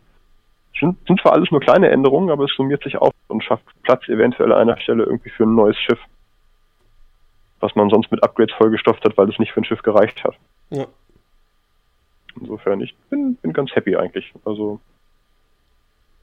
[0.79, 4.07] Sind, sind zwar alles nur kleine Änderungen, aber es summiert sich auf und schafft Platz
[4.09, 5.99] eventuell an einer Stelle irgendwie für ein neues Schiff.
[7.61, 10.37] Was man sonst mit Upgrades vollgestopft hat, weil es nicht für ein Schiff gereicht hat.
[10.69, 10.87] Ja.
[12.39, 14.31] Insofern, ich bin, bin ganz happy eigentlich.
[14.45, 14.81] Also.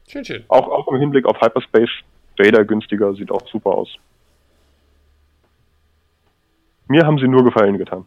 [0.07, 0.43] Schön, schön.
[0.49, 1.89] Auch, auch im Hinblick auf Hyperspace,
[2.37, 3.97] Vader günstiger, sieht auch super aus.
[6.87, 8.05] Mir haben sie nur Gefallen getan.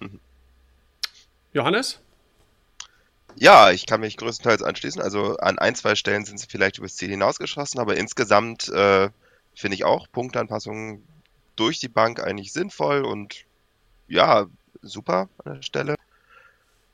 [1.52, 2.00] Johannes?
[3.36, 5.02] Ja, ich kann mich größtenteils anschließen.
[5.02, 9.10] Also an ein, zwei Stellen sind sie vielleicht übers Ziel hinausgeschossen, aber insgesamt äh,
[9.54, 11.06] finde ich auch Punktanpassungen
[11.56, 13.44] durch die Bank eigentlich sinnvoll und
[14.08, 14.46] ja,
[14.82, 15.96] super an der Stelle.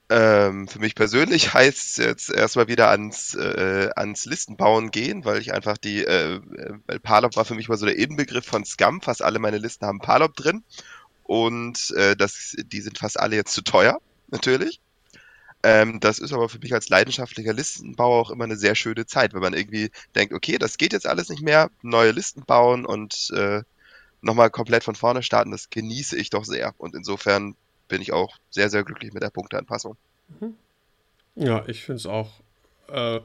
[0.09, 5.41] Ähm, für mich persönlich heißt es jetzt erstmal wieder ans, äh, ans Listenbauen gehen, weil
[5.41, 6.41] ich einfach die, äh,
[6.87, 9.01] weil Palop war für mich mal so der Inbegriff von Scum.
[9.01, 10.65] Fast alle meine Listen haben Palop drin.
[11.31, 14.01] Und äh, das, die sind fast alle jetzt zu teuer,
[14.33, 14.81] natürlich.
[15.63, 19.33] Ähm, das ist aber für mich als leidenschaftlicher Listenbauer auch immer eine sehr schöne Zeit,
[19.33, 23.31] wenn man irgendwie denkt, okay, das geht jetzt alles nicht mehr, neue Listen bauen und
[23.33, 23.63] äh,
[24.23, 26.75] nochmal komplett von vorne starten, das genieße ich doch sehr.
[26.79, 27.55] Und insofern
[27.87, 29.97] bin ich auch sehr, sehr glücklich mit der Punkteanpassung.
[30.41, 30.57] Mhm.
[31.37, 32.41] Ja, ich finde es auch.
[32.89, 33.21] Äh,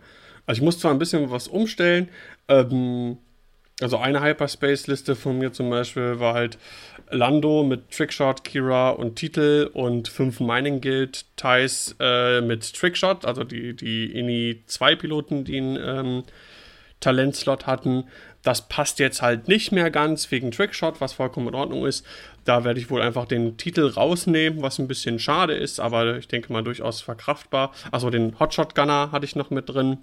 [0.46, 2.10] also ich muss zwar ein bisschen was umstellen.
[2.50, 3.18] Ähm,
[3.82, 6.58] also eine Hyperspace-Liste von mir zum Beispiel war halt
[7.10, 13.44] Lando mit Trickshot, Kira und Titel und fünf Mining Guild Ties äh, mit Trickshot, also
[13.44, 16.24] die, die INI 2 Piloten, die einen ähm,
[17.02, 18.06] Talentslot hatten.
[18.42, 22.06] Das passt jetzt halt nicht mehr ganz wegen Trickshot, was vollkommen in Ordnung ist.
[22.46, 26.28] Da werde ich wohl einfach den Titel rausnehmen, was ein bisschen schade ist, aber ich
[26.28, 27.74] denke mal durchaus verkraftbar.
[27.92, 29.98] Also den Hotshot Gunner hatte ich noch mit drin.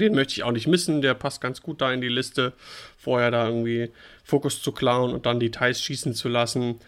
[0.00, 2.52] Den möchte ich auch nicht missen, der passt ganz gut da in die Liste.
[2.98, 3.90] Vorher da irgendwie
[4.24, 6.80] Fokus zu klauen und dann Details schießen zu lassen.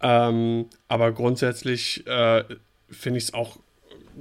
[0.00, 2.44] Ähm, aber grundsätzlich äh,
[2.90, 3.58] finde ich es auch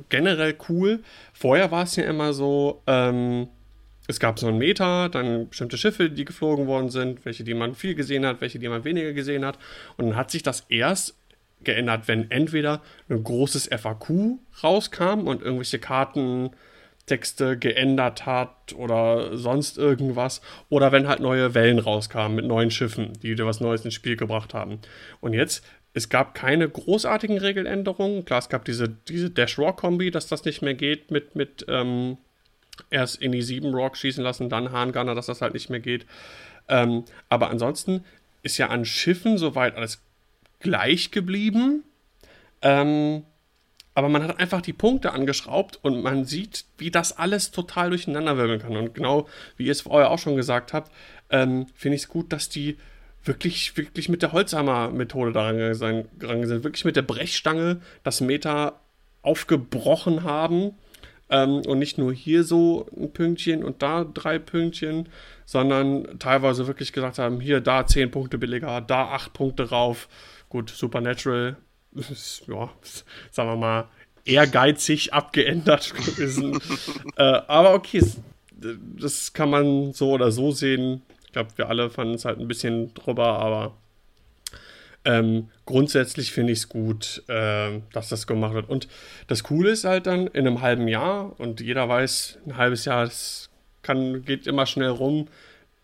[0.09, 0.99] generell cool.
[1.33, 3.47] Vorher war es ja immer so, ähm,
[4.07, 7.75] es gab so ein Meta, dann bestimmte Schiffe, die geflogen worden sind, welche, die man
[7.75, 9.57] viel gesehen hat, welche, die man weniger gesehen hat.
[9.97, 11.15] Und dann hat sich das erst
[11.63, 15.79] geändert, wenn entweder ein großes FAQ rauskam und irgendwelche
[17.01, 20.41] Kartentexte geändert hat oder sonst irgendwas.
[20.69, 24.15] Oder wenn halt neue Wellen rauskamen mit neuen Schiffen, die wieder was Neues ins Spiel
[24.15, 24.79] gebracht haben.
[25.19, 28.25] Und jetzt, es gab keine großartigen Regeländerungen.
[28.25, 32.17] Klar, es gab diese, diese Dash-Rock-Kombi, dass das nicht mehr geht mit, mit ähm,
[32.89, 36.05] erst in die 7 Rock schießen lassen, dann Hahngunner, dass das halt nicht mehr geht.
[36.69, 38.05] Ähm, aber ansonsten
[38.43, 40.01] ist ja an Schiffen soweit alles
[40.59, 41.83] gleich geblieben.
[42.61, 43.23] Ähm,
[44.01, 48.35] aber man hat einfach die Punkte angeschraubt und man sieht, wie das alles total durcheinander
[48.35, 48.75] wirbeln kann.
[48.75, 50.91] Und genau wie ihr es vorher auch schon gesagt habt,
[51.29, 52.77] ähm, finde ich es gut, dass die
[53.23, 56.07] wirklich, wirklich mit der Holzhammer-Methode daran sind,
[56.63, 58.79] wirklich mit der Brechstange das Meter
[59.21, 60.71] aufgebrochen haben
[61.29, 65.09] ähm, und nicht nur hier so ein Pünktchen und da drei Pünktchen,
[65.45, 70.09] sondern teilweise wirklich gesagt haben, hier, da zehn Punkte billiger, da acht Punkte rauf.
[70.49, 71.57] Gut, Supernatural,
[72.47, 72.69] ja,
[73.31, 73.87] sagen wir mal,
[74.25, 76.59] ehrgeizig abgeändert gewesen.
[77.17, 78.03] äh, aber okay,
[78.97, 81.01] das kann man so oder so sehen.
[81.25, 83.75] Ich glaube, wir alle fanden es halt ein bisschen drüber, aber
[85.03, 88.69] ähm, grundsätzlich finde ich es gut, äh, dass das gemacht wird.
[88.69, 88.87] Und
[89.27, 93.05] das Coole ist halt dann in einem halben Jahr, und jeder weiß, ein halbes Jahr,
[93.05, 93.49] das
[93.81, 95.27] kann, geht immer schnell rum,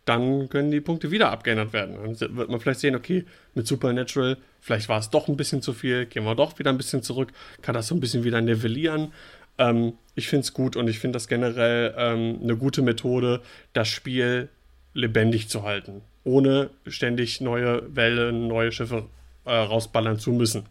[0.06, 1.96] dann können die Punkte wieder abgeändert werden.
[1.96, 3.26] Dann wird man vielleicht sehen, okay,
[3.58, 6.78] mit Supernatural, vielleicht war es doch ein bisschen zu viel, gehen wir doch wieder ein
[6.78, 9.12] bisschen zurück, kann das so ein bisschen wieder nivellieren.
[9.58, 13.42] Ähm, ich finde es gut und ich finde das generell ähm, eine gute Methode,
[13.74, 14.48] das Spiel
[14.94, 19.06] lebendig zu halten ohne ständig neue Wellen, neue Schiffe
[19.46, 20.66] äh, rausballern zu müssen.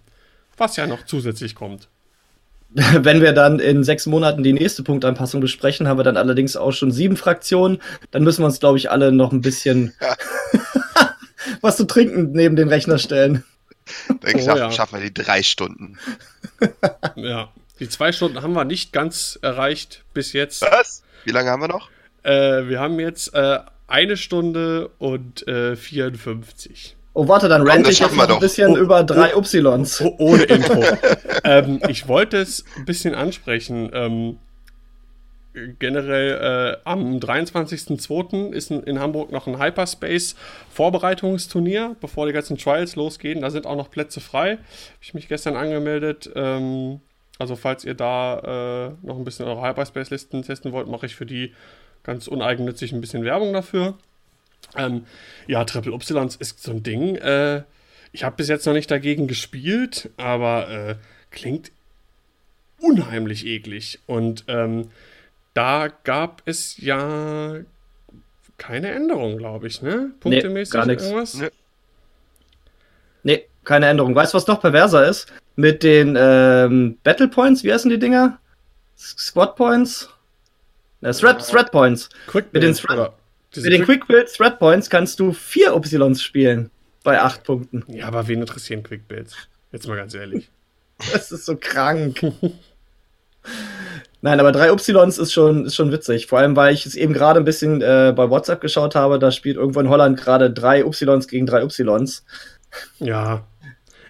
[0.57, 1.89] Was ja noch zusätzlich kommt.
[2.71, 6.73] Wenn wir dann in sechs Monaten die nächste Punktanpassung besprechen, haben wir dann allerdings auch
[6.73, 7.79] schon sieben Fraktionen.
[8.11, 9.95] Dann müssen wir uns, glaube ich, alle noch ein bisschen
[11.61, 13.45] was zu trinken neben den Rechner stellen.
[14.09, 14.71] Dann oh, schaffen, ja.
[14.73, 15.99] schaffen wir die drei Stunden.
[17.17, 17.49] ja,
[17.79, 20.63] die zwei Stunden haben wir nicht ganz erreicht bis jetzt.
[20.63, 21.03] Was?
[21.25, 21.91] Wie lange haben wir noch?
[22.23, 26.97] Äh, wir haben jetzt äh, eine Stunde und äh, 54.
[27.15, 30.01] Oh, warte, dann rente ich jetzt noch ein bisschen oh, über drei oh, Ys.
[30.03, 30.85] Oh, ohne Intro.
[31.45, 33.89] ähm, ich wollte es ein bisschen ansprechen.
[33.93, 34.39] Ähm,
[35.79, 38.53] generell äh, am 23.02.
[38.53, 43.41] ist in, Hamburg noch ein Hyperspace-Vorbereitungsturnier, bevor die ganzen Trials losgehen.
[43.41, 44.53] Da sind auch noch Plätze frei.
[44.53, 44.63] Habe
[45.01, 46.31] ich mich gestern angemeldet.
[46.35, 47.01] Ähm,
[47.39, 51.27] also falls ihr da äh, noch ein bisschen eure Hyperspace-Listen testen wollt, mache ich für
[51.27, 51.55] die
[52.03, 53.97] ganz uneigennützig ein bisschen Werbung dafür.
[54.75, 55.07] Ähm,
[55.47, 57.17] ja, Triple Y ist so ein Ding.
[57.17, 57.63] Äh,
[58.13, 60.97] ich habe bis jetzt noch nicht dagegen gespielt, aber äh,
[61.31, 61.73] klingt
[62.81, 64.01] unheimlich eklig.
[64.07, 64.91] Und ähm,
[65.57, 67.57] da gab es ja
[68.59, 70.13] keine Änderung, glaube ich, ne?
[70.21, 71.05] Punktemäßig nee, gar nichts.
[71.05, 71.35] irgendwas?
[71.35, 71.51] Nee.
[73.23, 74.15] nee, keine Änderung.
[74.15, 75.33] Weißt du, was noch perverser ist?
[75.57, 78.39] Mit den ähm, Battle Points, wie heißen die Dinger?
[78.99, 80.11] Squad Points?
[81.01, 82.11] Äh, Thread, Thread Points.
[82.27, 83.13] Quick mit den, Thread,
[83.55, 86.71] mit den Quick Build Thread Points kannst du vier Ys spielen.
[87.03, 87.85] Bei acht Punkten.
[87.89, 89.35] Ja, aber wen interessieren Quick Builds?
[89.73, 90.51] Jetzt mal ganz ehrlich.
[91.13, 92.21] Das ist so krank.
[94.27, 94.89] Nein, aber drei Ys
[95.19, 96.27] ist schon, ist schon witzig.
[96.27, 99.21] Vor allem, weil ich es eben gerade ein bisschen äh, bei WhatsApp geschaut habe.
[99.21, 102.25] Da spielt irgendwo in Holland gerade drei Ys gegen drei Ys.
[102.99, 103.47] Ja.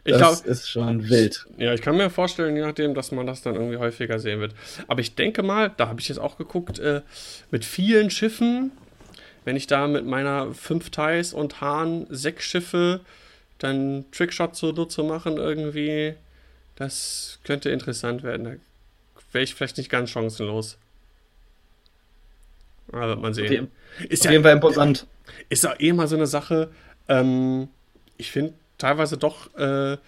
[0.05, 1.45] Ich das glaub, ist schon wild.
[1.59, 4.55] Ja, ich kann mir vorstellen, je nachdem, dass man das dann irgendwie häufiger sehen wird.
[4.89, 7.03] Aber ich denke mal, da habe ich jetzt auch geguckt, äh,
[7.51, 8.73] mit vielen Schiffen,
[9.45, 13.01] wenn ich da mit meiner fünf Thais und Hahn sechs Schiffe
[13.59, 16.15] dann Trickshot so zu machen irgendwie,
[16.77, 18.63] das könnte interessant werden.
[19.37, 20.79] Wäre ich vielleicht nicht ganz chancenlos.
[22.91, 23.71] Aber wird man sehen.
[24.09, 25.07] Ist ja, jeden Fall imposant.
[25.51, 26.71] Ist ja eh mal so eine Sache.
[27.07, 27.69] Ähm,
[28.17, 29.99] ich finde teilweise doch, äh,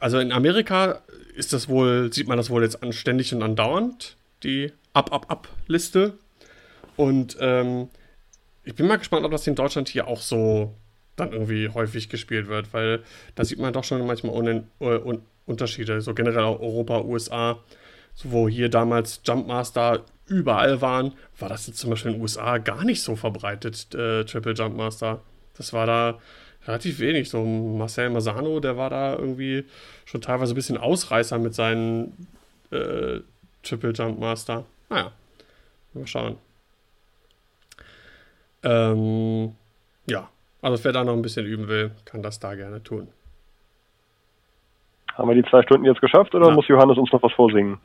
[0.00, 1.02] also in Amerika
[1.36, 6.14] ist das wohl, sieht man das wohl jetzt anständig und andauernd, die Up-Up-Up-Liste.
[6.96, 7.88] Und ähm,
[8.64, 10.74] ich bin mal gespannt, ob das in Deutschland hier auch so
[11.14, 13.04] dann irgendwie häufig gespielt wird, weil
[13.36, 17.60] da sieht man doch schon manchmal Un Un Unterschiede, so generell auch Europa, USA,
[18.16, 22.58] so wo hier damals Jumpmaster überall waren, war das jetzt zum Beispiel in den USA
[22.58, 25.20] gar nicht so verbreitet, äh, Triple Jumpmaster.
[25.56, 26.18] Das war da
[26.66, 27.30] relativ wenig.
[27.30, 29.64] So Marcel Masano, der war da irgendwie
[30.04, 32.26] schon teilweise ein bisschen Ausreißer mit seinen
[32.70, 33.20] äh,
[33.62, 34.64] Triple Jumpmaster.
[34.88, 35.12] Naja,
[35.94, 36.38] mal schauen.
[38.62, 39.54] Ähm,
[40.06, 40.28] ja,
[40.62, 43.08] also wer da noch ein bisschen üben will, kann das da gerne tun.
[45.14, 46.54] Haben wir die zwei Stunden jetzt geschafft oder ja.
[46.54, 47.78] muss Johannes uns noch was vorsingen?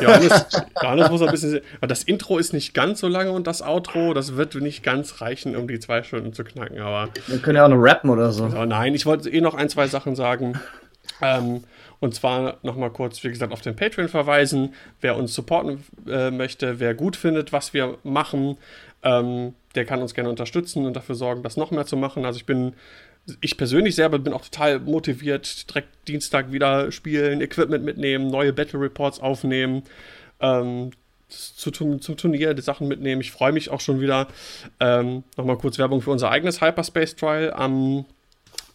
[0.00, 0.46] Johannes,
[0.82, 1.60] Johannes muss ein bisschen.
[1.80, 5.56] Das Intro ist nicht ganz so lange und das Outro, das wird nicht ganz reichen,
[5.56, 6.80] um die zwei Stunden zu knacken.
[6.80, 8.44] Aber wir können ja auch noch rappen oder so.
[8.44, 10.60] Also, nein, ich wollte eh noch ein, zwei Sachen sagen.
[11.20, 11.64] Ähm,
[12.00, 14.74] und zwar nochmal kurz, wie gesagt, auf den Patreon verweisen.
[15.00, 18.58] Wer uns supporten äh, möchte, wer gut findet, was wir machen,
[19.02, 22.24] ähm, der kann uns gerne unterstützen und dafür sorgen, das noch mehr zu machen.
[22.24, 22.74] Also ich bin
[23.40, 28.80] ich persönlich selber bin auch total motiviert, direkt Dienstag wieder spielen, Equipment mitnehmen, neue Battle
[28.80, 29.82] Reports aufnehmen,
[30.40, 30.90] ähm,
[31.28, 33.20] zu, zum Turnier die Sachen mitnehmen.
[33.20, 34.28] Ich freue mich auch schon wieder.
[34.78, 38.04] Ähm, Nochmal kurz Werbung für unser eigenes Hyperspace Trial am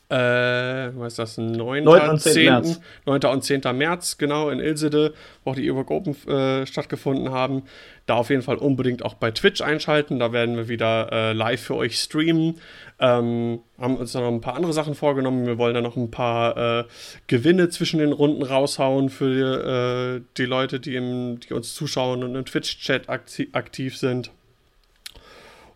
[0.09, 1.83] äh, was ist das, 9.
[1.83, 2.09] 9.
[2.09, 2.45] und 10.
[2.45, 2.81] März.
[3.05, 3.23] 9.
[3.25, 3.61] und 10.
[3.73, 5.13] März, genau, in Ilsede,
[5.43, 7.63] wo auch die Evoque Open äh, stattgefunden haben.
[8.07, 10.17] Da auf jeden Fall unbedingt auch bei Twitch einschalten.
[10.17, 12.55] Da werden wir wieder äh, live für euch streamen.
[12.99, 15.45] Ähm, haben uns noch ein paar andere Sachen vorgenommen.
[15.45, 16.83] Wir wollen da noch ein paar äh,
[17.27, 22.33] Gewinne zwischen den Runden raushauen für äh, die Leute, die, im, die, uns zuschauen und
[22.33, 24.31] im Twitch-Chat aktiv sind.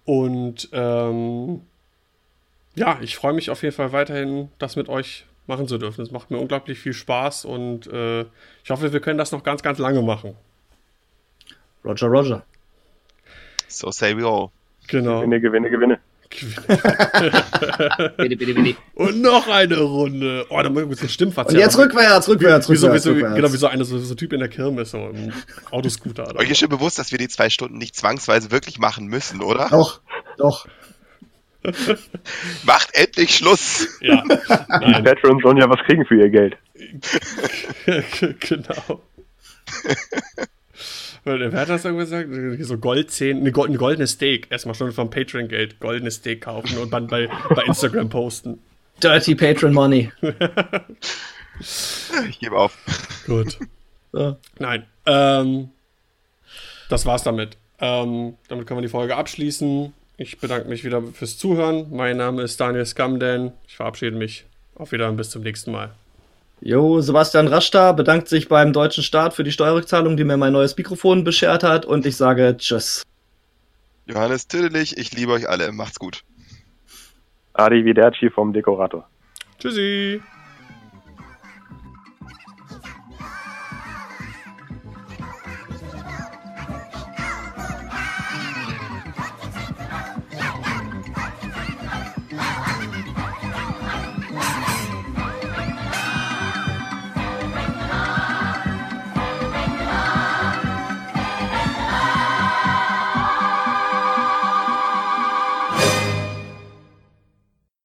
[0.05, 1.61] Und ähm,
[2.75, 6.01] ja, ich freue mich auf jeden Fall weiterhin, das mit euch machen zu dürfen.
[6.01, 8.21] Es macht mir unglaublich viel Spaß und äh,
[8.63, 10.35] ich hoffe, wir können das noch ganz, ganz lange machen.
[11.83, 12.43] Roger, Roger.
[13.67, 14.49] So say we all.
[14.87, 15.19] Genau.
[15.19, 15.99] Gewinne, gewinne, gewinne.
[18.17, 18.79] bitte, bitte, bitte.
[18.95, 20.47] Und noch eine Runde.
[20.49, 21.55] Oh, da muss ich ein Stimmverzerrer.
[21.55, 22.95] Und jetzt rückwärts, rückwärts, wie, rückwärts.
[22.95, 23.35] Wie so, rückwärts.
[23.35, 25.31] Genau, wie so, eine, so, so Typ in der Kirmes, so im
[25.69, 26.35] Autoscooter.
[26.35, 29.67] Euch ist schon bewusst, dass wir die zwei Stunden nicht zwangsweise wirklich machen müssen, oder?
[29.69, 30.01] Doch,
[30.37, 30.65] doch.
[32.63, 33.87] Macht endlich Schluss.
[34.01, 34.23] Ja.
[34.23, 36.57] Die Patrons sollen ja was kriegen für ihr Geld.
[38.39, 39.01] genau.
[41.25, 42.29] Wer hat das irgendwas gesagt?
[42.65, 44.47] So Goldzähne, eine goldene Steak.
[44.49, 48.59] Erstmal schon vom Patreon-Geld goldenes Steak kaufen und dann bei, bei Instagram posten.
[49.01, 50.11] Dirty Patron Money.
[52.29, 52.77] ich gebe auf.
[53.25, 53.57] Gut.
[54.11, 54.37] So.
[54.59, 54.85] Nein.
[55.05, 55.69] Ähm,
[56.89, 57.57] das war's damit.
[57.79, 59.93] Ähm, damit können wir die Folge abschließen.
[60.17, 61.87] Ich bedanke mich wieder fürs Zuhören.
[61.91, 63.51] Mein Name ist Daniel Scamden.
[63.67, 64.45] Ich verabschiede mich.
[64.75, 65.91] Auf Wiedersehen, bis zum nächsten Mal.
[66.61, 70.77] Jo, Sebastian Raschta bedankt sich beim deutschen Staat für die Steuerrückzahlung, die mir mein neues
[70.77, 71.85] Mikrofon beschert hat.
[71.85, 73.03] Und ich sage Tschüss.
[74.05, 75.71] Johannes Tüdelich, ich liebe euch alle.
[75.71, 76.23] Macht's gut.
[77.53, 79.07] Arrivederci vom Dekorator.
[79.59, 80.21] Tschüssi.